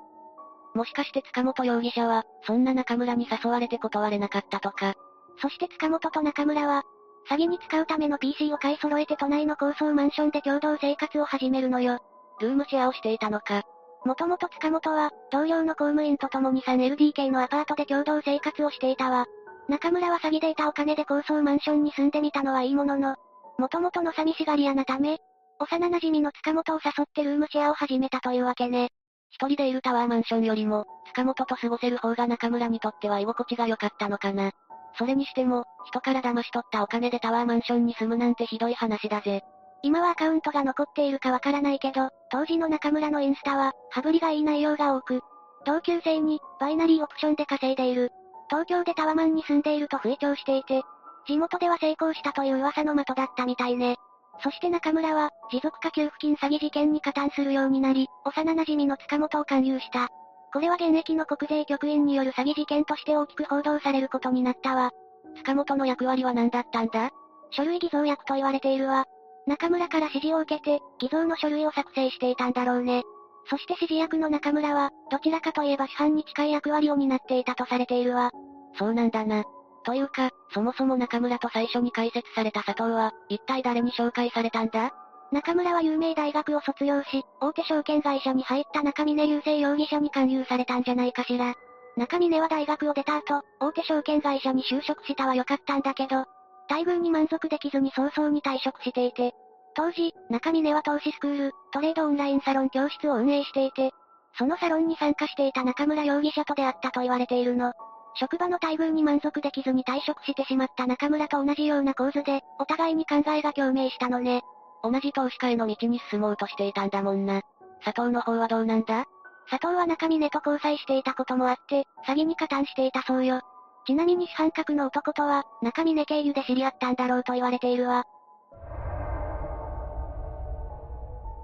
[0.73, 4.95] もしかして塚本容疑者は、そんな中村に誘われて断れなかったとか？
[5.41, 6.84] そして塚本と中村は、
[7.30, 11.99] 詐欺に使うための PC を買い揃えて都内の高層マンションで共同生活を始めるのよ。
[12.39, 13.63] ルームシェアをしていたのか？
[14.06, 19.26] もともと塚本は、同僚の公務員と共に 3LDK のアパートで共同生活をしていたわ。
[19.68, 23.15] 中村は詐欺で得たお金で高層マンションに住んでみたのはいいものの、
[23.57, 25.18] もともとの寂しがり屋なため、
[25.60, 28.90] 幼馴染の塚本を誘ってルームシェアを始めたというわけね。
[29.32, 34.52] 一人でいるタワーマンションよりも、塚本と過ごせる方が中村にとっては居心地が良かったのかな。
[34.98, 39.44] それにしても、人から騙し取ったお金でタワーマンションに住むなんてひどい話だぜ。
[39.86, 45.22] 今はアカウントが残っているかわからないけど、当時の中村のインスタは、羽振りがいい内容が多く、
[45.64, 48.12] 同級生に、バイナリーオプションで稼いでいる。
[48.49, 50.82] 東京でタワマンに住んでいると吹聴していて、
[51.28, 53.98] 地元では成功したという噂の的だったみたいね。
[54.44, 60.10] そして中村は、持続化給付金詐欺事件に加担するようになり、幼馴染の塚本を勧誘した。
[60.52, 64.90] これは現役の国税局員による詐欺事件として大きく報道されることになったわ。
[65.38, 67.12] 塚本の役割は何だったんだ？
[67.52, 69.06] 書類偽造役と言われているわ。
[69.47, 73.03] 中村から指示を受けて、偽造の書類を作成していたんだろうね。
[73.47, 78.31] そして指示役の中村は、どちらかといえば主犯に近い役割を担っていたとされているわ。
[78.77, 79.43] そうなんだな。
[79.84, 84.91] というか、そもそも中村と最初に開設された佐藤は、一体誰に紹介されたんだ？
[85.31, 91.53] 中村は有名大学を卒業し、大手証券会社に入った中峰雄星容疑者に勧誘されたんじゃないかしら。
[91.97, 96.26] 中峰は大学を出た後、大手証券会社に就職したは良かったんだけど、
[96.70, 99.34] 待遇に満足できずに早々に退職していて、
[99.76, 103.92] 当時、中峰は投資スクール、トレードオンラインサロン教室を運営していて、
[104.38, 107.74] そのサロンに参加していた中村容疑者と出会ったと言われているの。
[108.16, 114.42] 職場の待遇に満足できずに退職してしまった中村と同じような構図で、お互いに考えが共鳴したのね。
[114.84, 117.42] 同じ投資家への道に進もうとしていたんだもんな。
[117.84, 119.06] 佐藤の方はどうなんだ？
[119.50, 123.42] 佐藤は中峰と交際していたこともあって、詐欺に加担していたそうよ。
[123.86, 128.06] ちなみに主犯格の男とは、中峰経由で知り合ったんだろうと言われているわ。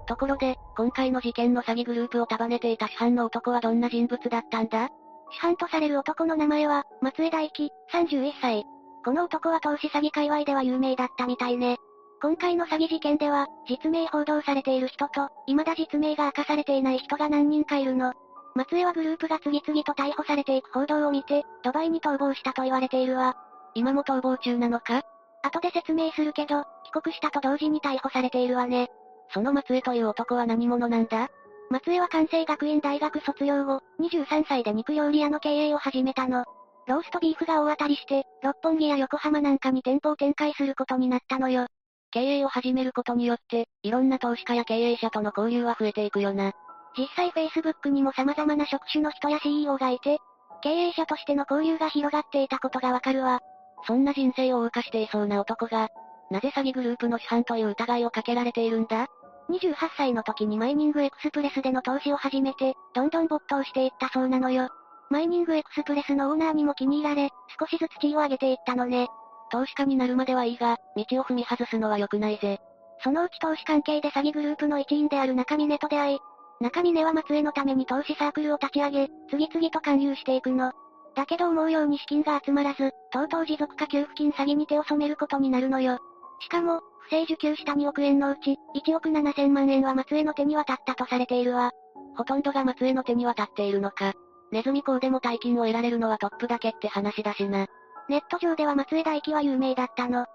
[0.08, 4.88] ところで、今回の事件の詐欺グループを束ねていた主犯の男はどんな人物だったんだ？
[5.30, 8.64] 主犯とされる男の名前は、松江大輝、31歳。
[9.04, 11.76] この男は投資詐欺界隈では有名だったみたいね。
[12.20, 18.12] 今回の詐欺事件では、実名報道されている人と、未だ実名が明かされていない人が何人かいるの。
[18.54, 23.36] 松江はグループが次々と逮捕されていく報道を見て、ドバイに逃亡したと言われているわ。
[23.74, 25.02] 今も逃亡中なのか？
[25.42, 28.90] 後で説明するけど、帰国したと同時に逮捕されているわね。
[29.32, 31.28] その松江という男は何者なんだ？
[31.70, 36.44] 松江は関西学院大学卒業後、23歳で肉料理屋の経営を始めたの。
[36.86, 41.68] ローストビーフが大当たりして、六本木や横浜なんかに店舗を展開することになったのよ。
[42.10, 46.52] 経営を始めることによって、いろんな投資家や経営者との交流は増えていくよな。
[46.96, 50.18] 実際 Facebook にも様々な職種の人や CEO がいて、
[50.62, 53.40] 経営者としての交流が広がっていたことがわかるわ。
[53.86, 55.88] そんな人生を謳歌していそうな男が、
[56.30, 59.08] なぜ詐欺グループの主犯という疑いをかけられているんだ
[59.50, 64.68] ？28歳の時にマイニングエクスプレスでの投資を始めて、どんどん没頭していったそうなのよ。
[65.10, 69.08] マイニングエクスプレスのオーナーにも気に入られ、少しずつ地位を上げていったのね。
[69.50, 72.60] 投資家になるまではいいが、道を踏み外すのは良くないぜ。
[73.02, 76.18] そのうち投資関係で詐欺グループの一員である中峰と出会い、
[76.62, 80.72] 中峰は松江のために投資サークルを立ち上げ、次々と勧誘していくの。
[81.16, 85.98] だけど思うように資金が集まらず、とうとう持続化給付金詐欺に手を染めることになるのよ。
[86.40, 91.72] しかも、不正受給した2億円のうち、1億7千万円は松江の手に渡ったとされているわ。
[92.16, 94.12] ほとんどが松江の手に渡っているのか。
[94.52, 97.66] ネズミ講でも大金を得られるのはトップだけって話だしな。
[98.08, 100.26] ネット上では松江大輝は有名だったの。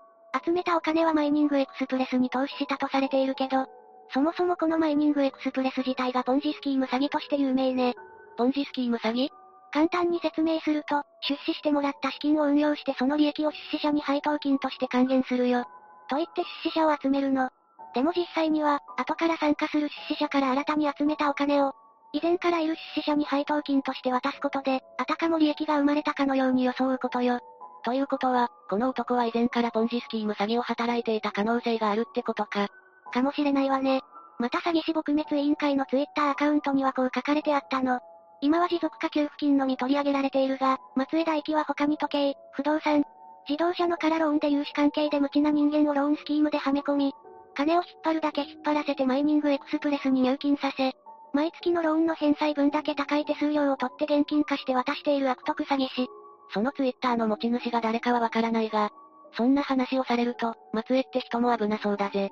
[0.44, 3.66] 集めたお金はマイニングエクスプレスに投資したとされているけど、
[4.14, 7.96] そもそもこのマイニングエクスプレス自体がポンジスキーム詐欺として有名ね。
[8.38, 9.30] ポンジスキーム詐欺？
[9.72, 15.66] 簡単に説明すると、出資してもらった資金を運用してその利益を出資者に配当金として還元するよ。
[16.10, 17.50] と言って出資者を集めるの。
[17.94, 21.74] でも実際には、後から参加する出資者から新たに集めたお金を、
[22.14, 27.40] 以前からいる出資者に配当金として渡すことで、あたかも利益が生まれたかのように装うことよ。
[27.84, 32.68] ということは、この男は以前からポンジスキーム詐欺を働いていた可能性があるってことか。
[33.08, 34.02] かもしれないわね。
[34.40, 38.00] また詐欺師撲滅委員会のツイッターアカウントにはこう書かれてあったの。
[38.42, 43.04] 今は持続化給付金のみ取り上げられているが、松江大輝は他に時計、不動産、
[43.50, 47.14] 自動車のからローンで融資関係で無知な人間をローンスキームではめ込み、
[47.56, 50.94] 金を引っ張るだけ引っ張らせてマイニングエクスプレスに入金させ、
[51.34, 56.08] 毎月のローンの返済分だけ高い手数料を取って現金化して渡している悪徳詐欺師。
[56.54, 58.92] そのツイッターの持ち主が誰かはわからないが、
[59.36, 62.32] そんな話をされると、松江って人も危なそうだぜ。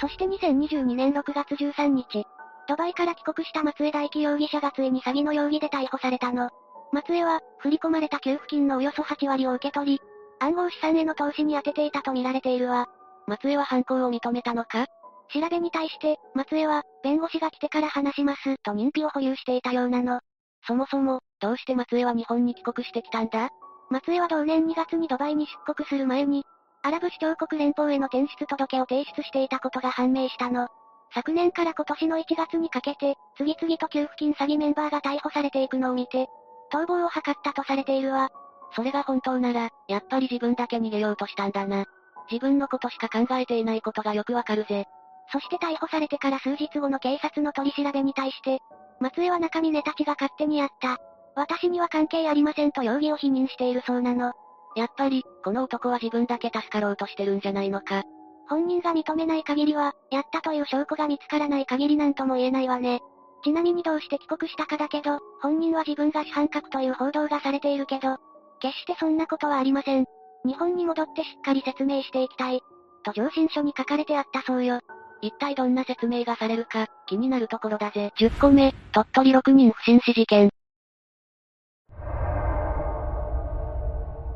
[0.00, 2.24] そして2022年6月13日、
[2.68, 6.50] ドバイから帰国した松江大輝容疑者がついに詐欺の容疑で逮捕されたの。
[6.92, 10.00] 松江は、振り込まれた給付金のおよそ8割を受け取り、
[10.40, 12.86] 暗号資産への投資に充てていたと見られているわ。
[13.26, 14.86] 松江は犯行を認めたのか？
[15.32, 20.20] 調べに対して、松江は、弁護士が来てから話します、と認否を保有していたようなの。
[20.66, 23.48] そもそも、どうして松江は日本に帰国してきたんだ？
[23.90, 26.44] 松江は同年2月にドバイに出国する前に、
[26.84, 30.68] アラブ首長国連邦への転出届を提出していたことが判明したの。
[31.14, 36.28] 昨年から今年の1月にかけて、次々と給付金詐欺メンバーが逮捕されていくのを見て、
[36.70, 38.28] 逃亡を図ったとされているわ。
[38.76, 41.86] それが本当なら、やっぱり自分だけ逃げようとしたんだな。
[42.30, 44.84] 自分のことしか考えていないことがよくわかるぜ。
[45.32, 48.60] そして逮捕されてから数日後の警察の取り調べに対して、
[49.00, 50.98] 松江は中身たちが勝手にやった。
[51.34, 54.34] 私には関係ありませんと容疑を否認しているそうなの。
[54.76, 58.02] やっぱり、この男は自分だけ助かろうとしてるんじゃないのか。
[58.48, 63.00] 本人が認めない限りは、やったという証拠が見つからない限りなんとも言えないわね。
[63.42, 68.16] ちなみにどうして帰国したかだけど、本人は自分が主犯格という報道がされているけど、
[68.60, 70.06] 決してそんなことはありません。
[70.44, 72.60] 日本に戻ってしっかり説明していきたい。
[73.04, 74.80] と上申書に書かれてあったそうよ。
[75.20, 78.12] 一体どんな説明がされるか、気になるところだぜ。
[78.18, 80.50] 10個目、鳥取6人不審死事件。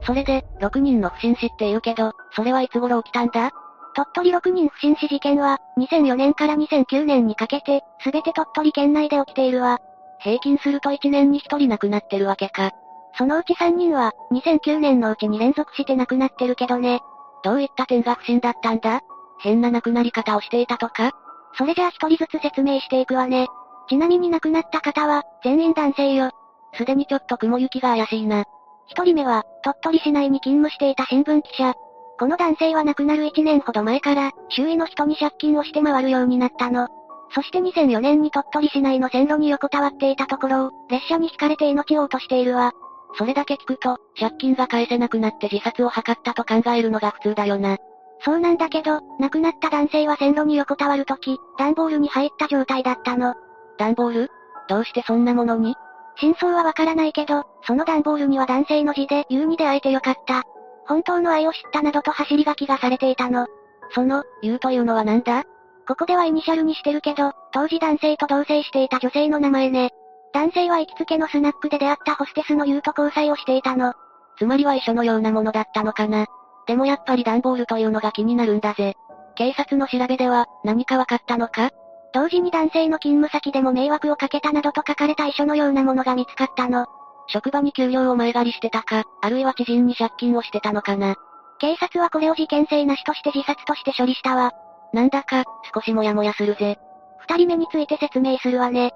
[0.09, 3.51] それで、6人の不審死って言うけど、それはいつ頃起きたんだ？
[3.95, 9.81] 鳥取6人不審死事件は、2004年から2009年にかけて、すべて鳥取県内で起きているわ。
[10.21, 12.71] 平均すると1年に1人亡くなってるわけか。
[13.19, 17.01] そのうち3人は、2009年のうちに連続して亡くなってるけどね。
[17.45, 19.03] どういった点が不審だったんだ？
[19.41, 21.13] 変な亡くなり方をしていたとか？
[21.59, 23.49] それじゃあ一人ずつ説明していくわね。
[23.91, 26.31] ちなみに亡くなった方は、全員男性よ。
[26.73, 28.47] すでにちょっと雲行きが怪しいな。
[28.89, 31.75] 一人目は、鳥取市内に勤務していた新聞記者。
[32.19, 36.89] この男性は亡くなる1年ほど前から、周囲の人に借金をして回るようになったの。
[37.35, 42.73] そして2004年に鳥取市内の線路に横たわっていたところを、列車に引かれて命を落としているわ。
[43.17, 47.77] それだけ聞くと、借金が返せなくなって自殺を図ったと考えるのが普通だよな。
[48.25, 53.35] そうなんだけど、亡くなった男性は線路に横たわるとき、段ボールに入った状態だったの。
[53.77, 54.31] 段ボール？
[54.69, 55.77] どうしてそんなものに？
[56.21, 60.43] 真相はわからないけど、その段ボールには男性の字で、U に出会えてよかった。
[60.87, 63.47] 本当の愛を知ったなどと走り書きがされていたの。
[63.93, 65.45] その、U というのは何だ？
[65.87, 69.91] ここではイニシャルにしてるけど、当時男性と同棲していた女性の名前ね。
[70.35, 73.95] 男性は行きつけのスナックで出会ったホステスの U と交際をしていたの。
[74.39, 76.27] つまりは遺書のようなものだったのかな。
[76.67, 78.95] でもやっぱり段ボールというのが気になるんだぜ。
[79.37, 81.71] 警察の調べでは、何かわかったのか？
[82.15, 86.87] 同時に男性の勤務先でも迷惑をかけたなどと書かれた遺書のようなものが見つかったの。
[87.27, 91.17] 職場に給料を前借りしてたか、あるいは知人に借金をしてたのかな。
[91.59, 94.53] 警察はこれを事件性なしとして自殺として処理したわ。
[94.95, 95.45] なんだか、
[95.75, 96.79] 少しもやもやするぜ。
[97.19, 98.93] 二人目について説明するわね。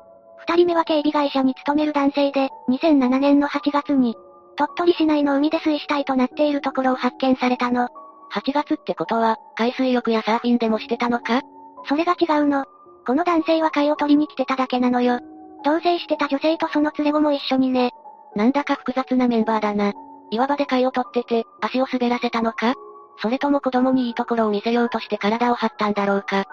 [0.46, 4.16] 二人目は警備会社に勤める男性で、2007年の8月に、
[4.56, 7.88] 鳥取市内の海で水死体となっているところを発見されたの。
[8.32, 11.42] 8月ってことは、海水浴やサーフィンでもしてたのか？
[11.86, 12.64] それが違うの。
[13.06, 15.20] この男性は貝を取りに来てただけなのよ。
[15.64, 17.90] 同棲してた女性とその連れ子も一緒にね。
[18.34, 19.92] なんだか複雑なメンバーだな。
[20.30, 22.74] 岩場で貝を取ってて、足を滑らせたのか？
[23.20, 26.44] それとも子供にいいところを見せようとして体を張ったんだろうか？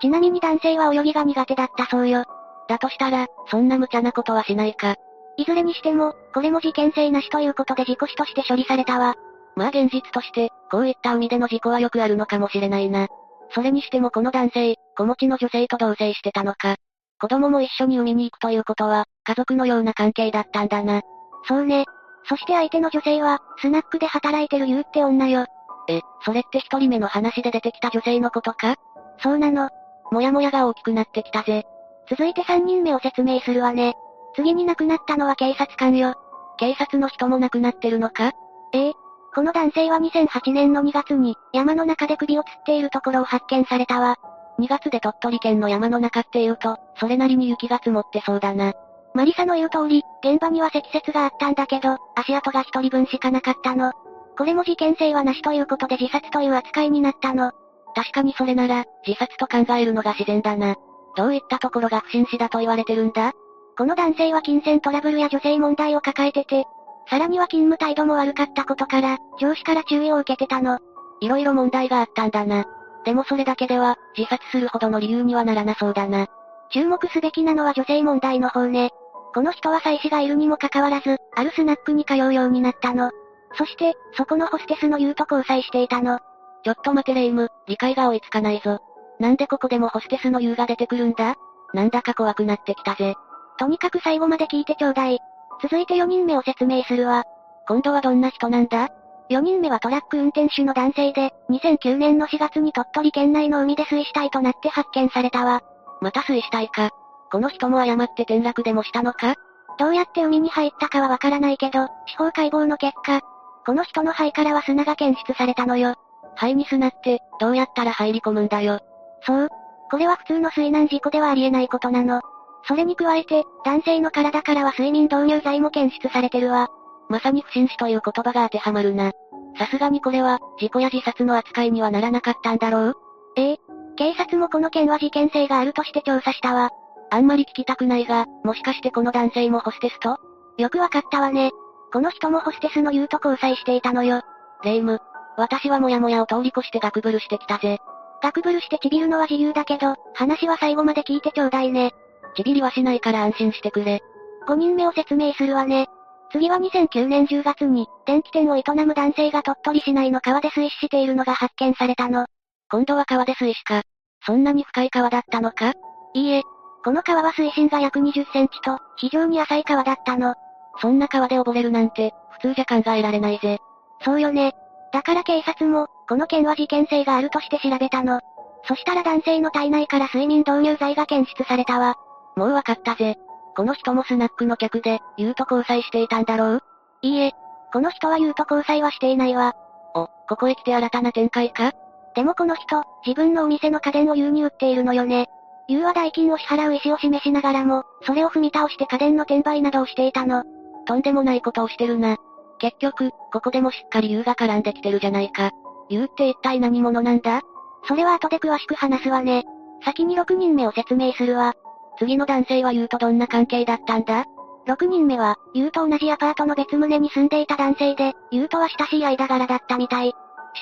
[0.00, 2.24] ちなみに男性は泳ぎが苦手だったそうよ。
[2.68, 4.96] だとしたら、そんな無茶なことはしないか？
[5.36, 9.14] いずれにしても、これも事件性なしということで事故死として処理されたわ。
[9.54, 13.06] まあ現実として、こういった海での事故はよくあるのかもしれないな。
[13.50, 16.76] それにしてもこの男性、子持ちの女性と同棲してたのか。
[17.20, 21.02] 子供も一緒に海に行くということは、家族のような関係だったんだな。
[21.46, 21.84] そうね。
[22.28, 25.46] そして相手の女性は、スナックで働いてるゆうって女よ。
[25.88, 28.76] え、それって一人目の話で出てきた女性のことか？
[29.22, 29.70] そうなの。
[30.12, 31.64] もやもやが大きくなってきたぜ。
[32.10, 33.94] 続いて三人目を説明するわね。
[34.36, 36.14] 次に亡くなったのは警察官よ。
[36.58, 38.32] 警察の人も亡くなってるのか？
[38.72, 38.92] ええ。
[39.34, 44.16] この男性は2008年の2月に、山の中で首を吊っているところを発見されたわ。
[44.58, 48.72] 2月で鳥取県の山の中っていうと、それなりに雪が積もってそうだな。
[49.14, 53.92] マリサの言う通り、現場には積雪があったんだけど、足跡が一人分しかなかったの。
[54.36, 57.52] これも事件性はなしということで自殺という扱いになったの。
[57.94, 60.76] 確かにそれなら、自殺と考えるのが自然だな。
[61.16, 63.32] どういったところが不審死だと言われてるんだ？
[63.76, 66.64] この男性は金銭トラブルや女性問題を抱えてて、
[67.10, 70.78] さらには勤務態度も悪かったことから、上司から注意を受けてたの。
[71.20, 72.66] いろいろ問題があったんだな。
[73.04, 76.26] でもそれだけでは、自殺するほどの理由にはならなそうだな。
[76.70, 78.90] 注目すべきなのは女性問題の方ね。
[79.34, 83.10] この人は妻子がいるにもかかわらず、あるスナックに通うようになったの。
[83.54, 86.18] そして、そこのホステスの言うと交際していたの。
[86.64, 88.80] ちょっと待てレイム、理解が追いつかないぞ。
[89.18, 91.36] なんでここでもホステスの言うが出てくるんだ？
[91.72, 93.14] なんだか怖くなってきたぜ。
[93.58, 95.18] とにかく最後まで聞いてちょうだい。
[95.62, 97.24] 続いて4人目を説明するわ。
[97.66, 98.88] 今度はどんな人なんだ
[99.30, 105.62] ?4 人目はトラック運転手の男性で、2009年の4月に鳥取県内の海で水死体となって発見されたわ。
[106.00, 106.90] また水死体か。
[107.30, 109.34] この人も誤って転落でもしたのか？
[109.78, 113.20] どうやって海に入ったかはわからないけど、司法解剖の結果、
[113.66, 115.94] この人の肺からは砂が検出されたのよ。
[116.36, 118.80] 肺に砂って、どうやったら入り込むんだよ。
[119.22, 119.48] そう。
[119.90, 122.20] これは普通の水難事故ではありえないことなの。
[122.66, 126.68] それに加えて、男性の体からは睡眠導入剤も検出されてるわ。
[127.08, 129.12] まさに不審死という言葉が当てはまるな。
[129.58, 132.94] さすがにこれは、事故や自殺の扱いにはならなかったんだろう？
[133.36, 133.58] ええ。
[133.96, 136.70] 警察もこの件は事件性があるとして調査したわ。
[137.10, 140.18] あんまり聞きたくないが、もしかしてこの男性もホステスと？
[140.58, 141.50] よくわかったわね。
[141.92, 144.22] この人もホステスの言うと交際していたのよ。
[144.62, 145.00] レイム。
[145.38, 147.78] 私はモヤモヤを通り越してガクブルしてきたぜ。
[148.22, 151.94] ガクブルしてちびるのは自由だけど、話は最後まで聞いてちょうだいね。
[152.36, 154.02] ちびりはしないから安心してくれ。
[154.46, 155.88] 5人目を説明するわね。
[156.30, 162.26] 次は2009年10月に、電気店を営む男性が鳥取市内の川で水死しているのが発見されたの。
[162.70, 163.82] 今度は川で水死か。
[164.26, 165.72] そんなに深い川だったのか？
[166.14, 166.42] いいえ。
[166.84, 170.34] この川は水深が約20センチと、非常に浅い川だったの。
[170.80, 173.58] そんな川で溺れるなんて、普通じゃ考えられないぜ。
[174.04, 174.52] そうよね。
[174.92, 178.20] だから警察も、この件は事件性があるとして調べたの。
[178.64, 181.96] そしたら男性の体内から睡眠導入剤が検出されたわ。
[182.38, 183.16] もうわかったぜ。
[183.56, 186.62] この人もスナックの客で、言うと交際していたんだろう？
[187.02, 187.32] いいえ。
[187.72, 189.54] この人は言うと交際はしていないわ。
[189.94, 191.72] お、ここへ来て新たな展開か？
[192.14, 195.26] でもこの人、自分のお店の家電を言うに売っているのよね。
[195.68, 200.44] 言うは代金を支払う意思を示しながらも、それを踏み倒して家電の転売などをしていたの。
[200.86, 202.16] とんでもないことをしてるな。
[202.58, 205.50] 結局、ここでもしっかり優が絡んできてるじゃないか。
[205.90, 207.42] 優って一体何者なんだ？
[207.86, 209.44] それは後で詳しく話すわね。
[209.84, 211.54] 先に6人目を説明するわ。
[211.98, 214.24] 次の男性は優とどんな関係だったんだ
[214.66, 220.12] ?6 人目は、優と同じアパートの別棟に住んでいた男性で、優とは親しい間柄だったみたい。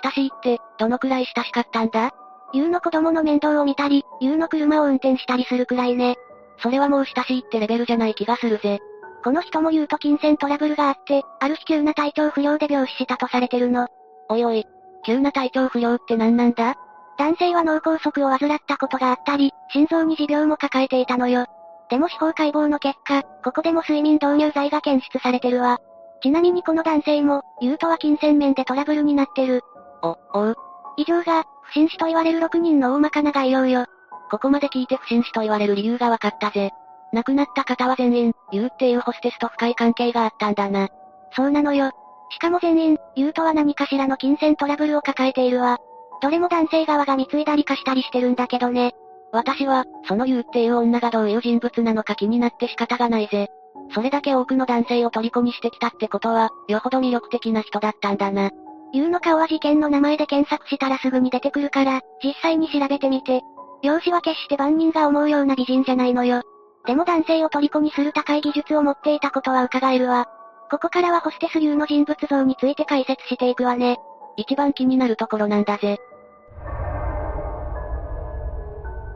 [0.03, 2.13] 親しいって、どのくらい親しかったんだ？
[2.53, 6.17] 優の子供の面倒を見たり、優の車を運転したりするくらいね。
[6.63, 8.79] それはもう親しいってレベルじゃない気がするぜ。
[9.23, 13.89] この人も言うと金銭トラブルがあって、ある日急な体調不良で病死したとされてるの。
[14.29, 14.65] おいおい、
[15.05, 16.77] 急な体調不良って何なんだ？
[17.19, 21.47] 男性は脳梗塞を患ったことがあったり、心臓に持病も抱えていたのよ。
[21.89, 25.79] でも司法解剖の結果、ここでも睡眠導入剤が検出されてるわ。
[26.23, 29.63] ちなみにこの男性も、言うとは金銭面でトラブルになってる。
[30.03, 30.57] お、おう。
[30.97, 33.87] 以上が、不審死と言われる6人の大まかな概要よ。
[34.31, 36.71] ここまで聞いて不審死と言われる理由が分かったぜ。
[37.13, 40.89] 亡くなった方は全員、ユーっていうホステスと深い関係があったんだな。
[41.33, 41.91] そうなのよ。
[42.31, 45.79] しかも全員、ユーとは何かしらの金銭トラブルを抱えているわ。
[46.23, 48.95] どれも男性側が貢いだりかしたりしてるんだけどね。
[49.33, 53.49] 私は、そのユーっていう女がどういう人物なのか気になって仕方がないぜ。
[53.95, 58.51] それだけ多くの男性を虜にしてきたってことは、よほど魅力的な人だったんだな。
[58.93, 63.43] ユーの顔は事件の名前で検索したらすぐに出てくるから、実際に調べてみて。
[63.83, 66.43] 容姿は決して万人が思うような美人じゃないのよ。
[66.87, 70.27] でも男性を虜にする高い技術を持っていたことは伺えるわ。
[70.71, 73.99] ここからはホステス流の人物像について解説していくわね。
[74.37, 75.99] 一番気になるところなんだぜ。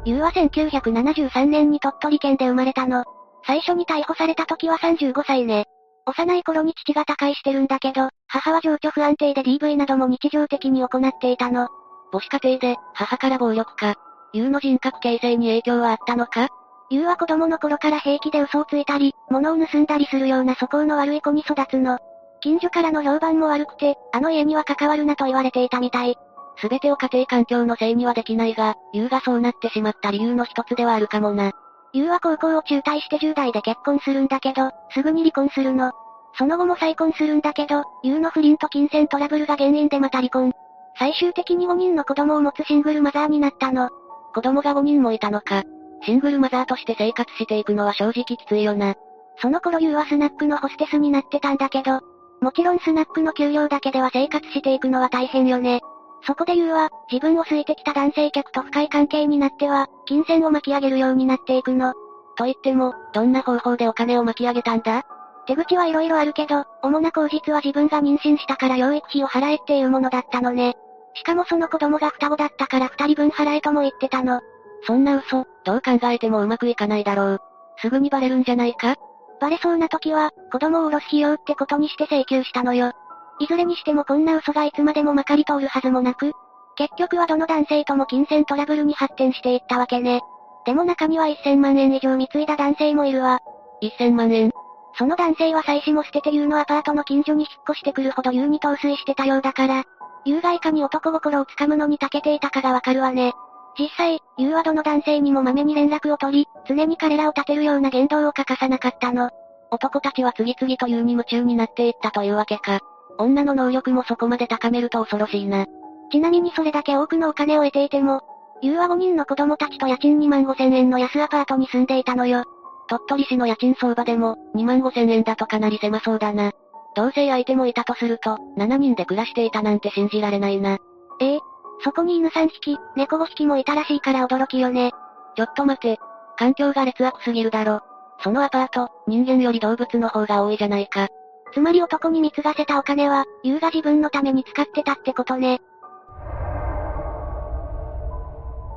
[0.05, 3.05] ユーは1973年に鳥取県で生まれたの。
[3.47, 5.67] 最初に逮捕された時は35歳ね。
[6.07, 11.69] 幼い頃に父が他界してるんだけど、母は情緒不安定で DV なども日常的に行っていたの。
[12.13, 13.95] 母子家庭で、母から暴力か。
[14.33, 16.49] ユウの人格形成に影響はあったのか
[16.91, 21.99] ユウは子供の頃から平気で嘘をついたり、物を盗んだりするような素行の悪い子に育つの。
[22.41, 26.17] 近所からの評判も悪くて、あの家には関わるなと言われていたみたい。
[26.57, 31.53] すべてを家庭環境のせいにはできないが、ユウがそうなってしまった理由の一つではあるかもな。
[31.93, 35.93] ユウは高校を中退して10代で結婚するんだけど、すぐに離婚するの。
[36.35, 40.53] その後も再婚するんだけど、ユウの不倫と金銭トラブルが原因でまた離婚。
[40.99, 43.91] 最終的に5人の子供を持つシングルマザーになったの。
[44.35, 45.65] 子供が5人もいたのか。
[46.03, 48.95] シングルマザーとして生活していくのは正直きついよな。
[49.41, 52.01] その頃ユーはスナックのホステスになってたんだけど、
[52.41, 55.81] もちろんスナックの給料だけでは生活していくのは大変よね。
[56.27, 61.95] そこでユーは、自分を好いてきた男性客と深い関係になっては、金銭を巻き上げるようになっていくの。
[62.37, 65.05] と言っても、どんな方法でお金を巻き上げたんだ？
[65.47, 70.77] 手口はいろいろあるけど、主な口実は自分が妊娠したから養育費を払えっていうものだったのね。
[71.15, 74.41] しかもその子供が双子だったから二人分払えとも言ってたの。
[74.87, 77.41] そんな嘘、どう考えてもうまくいかないだろう。
[77.79, 78.97] すぐにバレるんじゃないか？
[79.41, 82.93] バレそうな時は、子供を下ろす費用ってことにして請求したのよ。
[83.41, 86.33] いずれにしてもこんな嘘がいつまでもまかり通るはずもなく、
[86.77, 90.21] 結局はどの男性とも金銭トラブルに発展していったわけね。
[90.67, 93.41] でも中には1000万円以上貢いだ男性もいるわ。
[93.83, 94.53] 1000万円？
[94.95, 99.85] その男性は妻子も捨てて優のアパートの近所に引っ越してくるほど優に陶酔してたようだから、
[100.27, 103.33] 有害化に男心をつかむのに長けていたかがわかるわね。
[103.79, 109.31] 実際、優はどの男性にもまめに連絡を取り、常に彼らを立てるような言動を欠かさなかったの。
[109.71, 112.81] 男たちは次々と優に夢中になっていったというわけか。
[113.19, 115.67] 女の能力もそこまで高めると恐ろしいな。
[116.11, 118.23] ちなみにそれだけ多くのお金を得ていても、
[118.63, 122.45] 優は5人の子供たちと家賃2万5千円の安アパートに住んでいたのよ。
[122.89, 126.51] 鳥取市の家賃相場でも、2万5千円だとかなり狭そうだな。
[126.97, 130.79] 同性相手もいたとすると、7人で暮らしていたなんて信じられないな。
[131.21, 131.41] ええ
[131.83, 134.93] そこに犬3匹、猫5匹もいたらしいから驚きよね。
[135.37, 135.99] ちょっと待て。
[136.37, 137.81] 環境が劣悪すぎるだろ。
[138.23, 141.09] そのアパート、人間より動物の方が多いじゃないか。
[141.53, 145.61] つまり男に貢がせたお金は、優が自分のために使ってたってことね。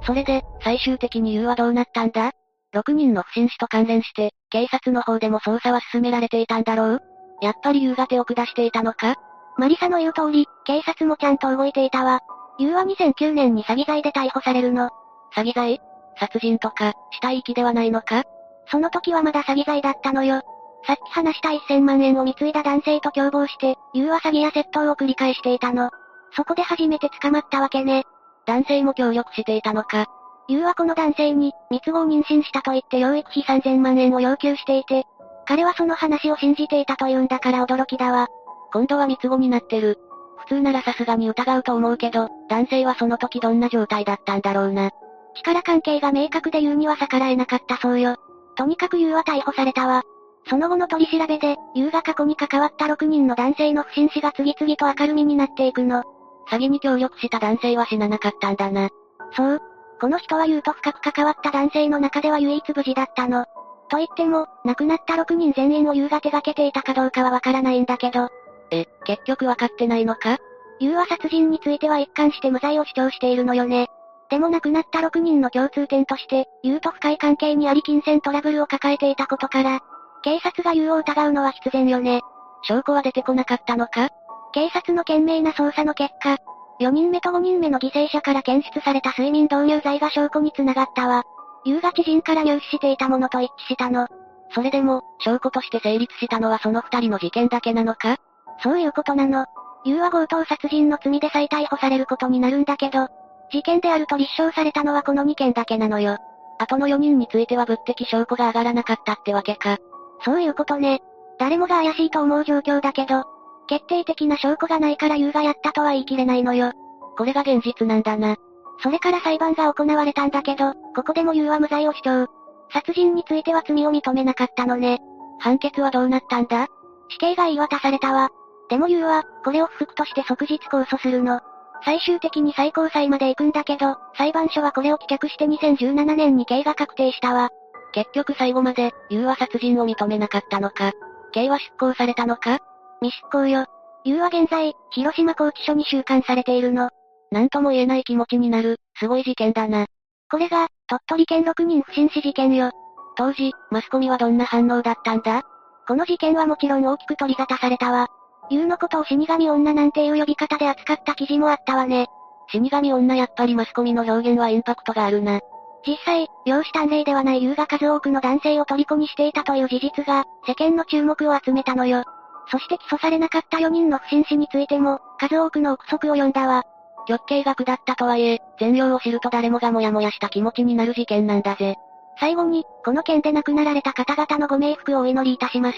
[0.06, 2.32] それで、最終的に優はどうなったんだ
[2.74, 7.02] ?6 人の不審死と関連して、警察の方でも捜査は進められていたんだろう？
[7.42, 9.16] やっぱり優が手を下していたのか？
[9.58, 12.22] マリサの言う通り、警察もちゃんと動いていたわ。
[12.60, 14.90] 優は2009年に詐欺罪で逮捕されるの。
[15.36, 15.82] 詐欺罪？
[16.20, 18.24] 殺人とか、死体遺棄ではないのか？
[18.68, 20.42] その時はまだ詐欺罪だったのよ。
[20.86, 25.90] さっき話した1000万円を貢いだ男性と共謀して、優は詐欺や窃盗を繰り返していたの。
[26.36, 28.04] そこで初めて捕まったわけね。
[28.46, 30.08] 男性も協力していたのか？
[30.50, 35.06] 優はこの男性に、密合妊娠したと言って養育費3000万円を要求していて、
[35.46, 38.28] 彼はその話を信じていたというんだから驚きだわ。
[38.74, 40.00] 今度は密合になってる。
[40.38, 44.92] 普通ならさすがに疑うと思うけど、男性はその時どんな状態だったんだろうな。
[45.36, 48.18] 力関係が明確で優には逆らえなかったそうよ。
[48.56, 50.04] とにかく優は逮捕されたわ。
[50.48, 56.04] その後の取り調べで、優が過去に関わった6人の男性の不審死が次々と明るみになっていくの。
[56.50, 58.90] 詐欺に協力した男性は死ななかったんだな。
[59.32, 59.62] そう。
[60.02, 63.46] この人は優と深く関わった男性の中では唯一無事だったの。
[63.90, 68.30] と言っても、亡くなった6人全員を優が手掛けていたかどうかはわからないんだけど。
[68.74, 70.38] え、結局わかってないのか？
[70.80, 73.88] 優は殺人については一貫して無罪を主張しているのよね。
[74.30, 79.82] でも亡くなった6人の共通点として、優と深い関係にあり金銭トラブルを抱えていたことから、
[80.24, 82.22] 警察が優を疑うのは必然よね。
[82.64, 84.10] 証拠は出てこなかったのか？
[84.54, 86.38] 警察の懸命な捜査の結果、
[86.80, 91.24] 4人目と5人目の犠牲者から検出された睡眠導入剤が証拠につながったわ。
[91.66, 94.08] 優が知人から入手していたものと一致したの。
[94.54, 98.18] それでも、証拠として成立したのはその二人の事件だけなのか？
[98.64, 99.46] そういうことなの。
[99.84, 103.10] 優は強盗殺人の罪で再逮捕されることになるんだけど、
[103.52, 106.18] 事件であると立証されたのはこの2件だけなのよ。
[106.60, 109.78] 後の4人については物的証拠が上がらなかったってわけか。
[110.24, 111.02] そういうことね。
[111.38, 113.26] 誰もが怪しいと思う状況だけど、
[113.68, 116.72] 決定的な証拠がないから優がやったとは言い切れないのよ。
[117.18, 118.38] これが現実なんだな。
[118.82, 122.28] それから裁判が行われたんだけど、ここでも優は無罪を主張。
[122.72, 125.00] 殺人については罪を認めなかったのね。
[125.40, 126.68] 判決はどうなったんだ？
[127.10, 128.30] 死刑が言い渡されたわ。
[128.70, 131.42] でも優は、これを不服として即日控訴するの。
[131.86, 137.50] 最終的に最高裁まで行くんだけど、裁判所はこれを棄却して2017年に刑が確定したわ。
[137.92, 140.94] 結局最後まで、優は殺人を認めなかったのか。
[141.34, 142.60] 刑は執行されたのか？
[143.02, 143.66] 未執行よ。
[144.06, 146.90] 優は現在、広島拘置所に収監されているの。
[147.32, 149.88] なんとも言えない気持ちになる、すごい事件だな。
[150.32, 152.72] これが、鳥取県6人不審死事件よ。
[153.16, 155.44] 当時、マスコミはどんな反応だったんだ？
[155.88, 158.08] この事件はもちろん大きく取り沙汰されたわ。
[158.50, 162.08] 優のことを死神女なんていう呼び方で扱った記事もあったわね。
[162.52, 165.40] 死神女やっぱりマスコミの表現はインパクトがあるな。
[165.86, 172.04] 実際、容姿端麗ではない優が数多くの男性を虜にしていたという事実が、世間の注目を集めたのよ。
[172.50, 176.64] そして起訴されなかった4人の不審死についても、数多くの憶測を呼んだわ。
[177.06, 181.76] 極刑が下ったとはいえ、全容を知ると誰もがモヤモヤした気持ちになる事件なんだぜ。
[182.20, 185.78] 最後に、この件で亡くなられた方々のご冥福をお祈りいたします。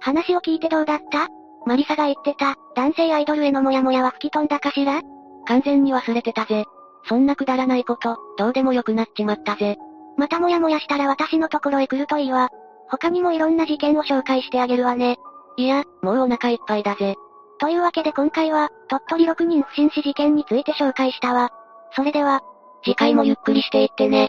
[0.00, 1.28] 話を聞いてどうだった？
[1.66, 5.02] マリサが言ってた、男性アイドルへのモヤモヤは吹き飛んだかしら？
[5.46, 6.64] 完全に忘れてたぜ。
[7.08, 9.76] そんなくだらないこと、どうでもよくなっちまったぜ。
[10.16, 12.48] またモヤモヤしたら私のところへ来るといいわ。
[12.88, 15.16] 他にもいろんな事件を紹介してあげるわね。
[15.56, 17.16] いや、もうお腹いっぱいだぜ。
[17.58, 21.50] というわけで今回は、鳥取6人不審死事件について紹介したわ。
[21.92, 22.42] それでは、
[22.84, 24.28] 次回もゆっくりしていってね。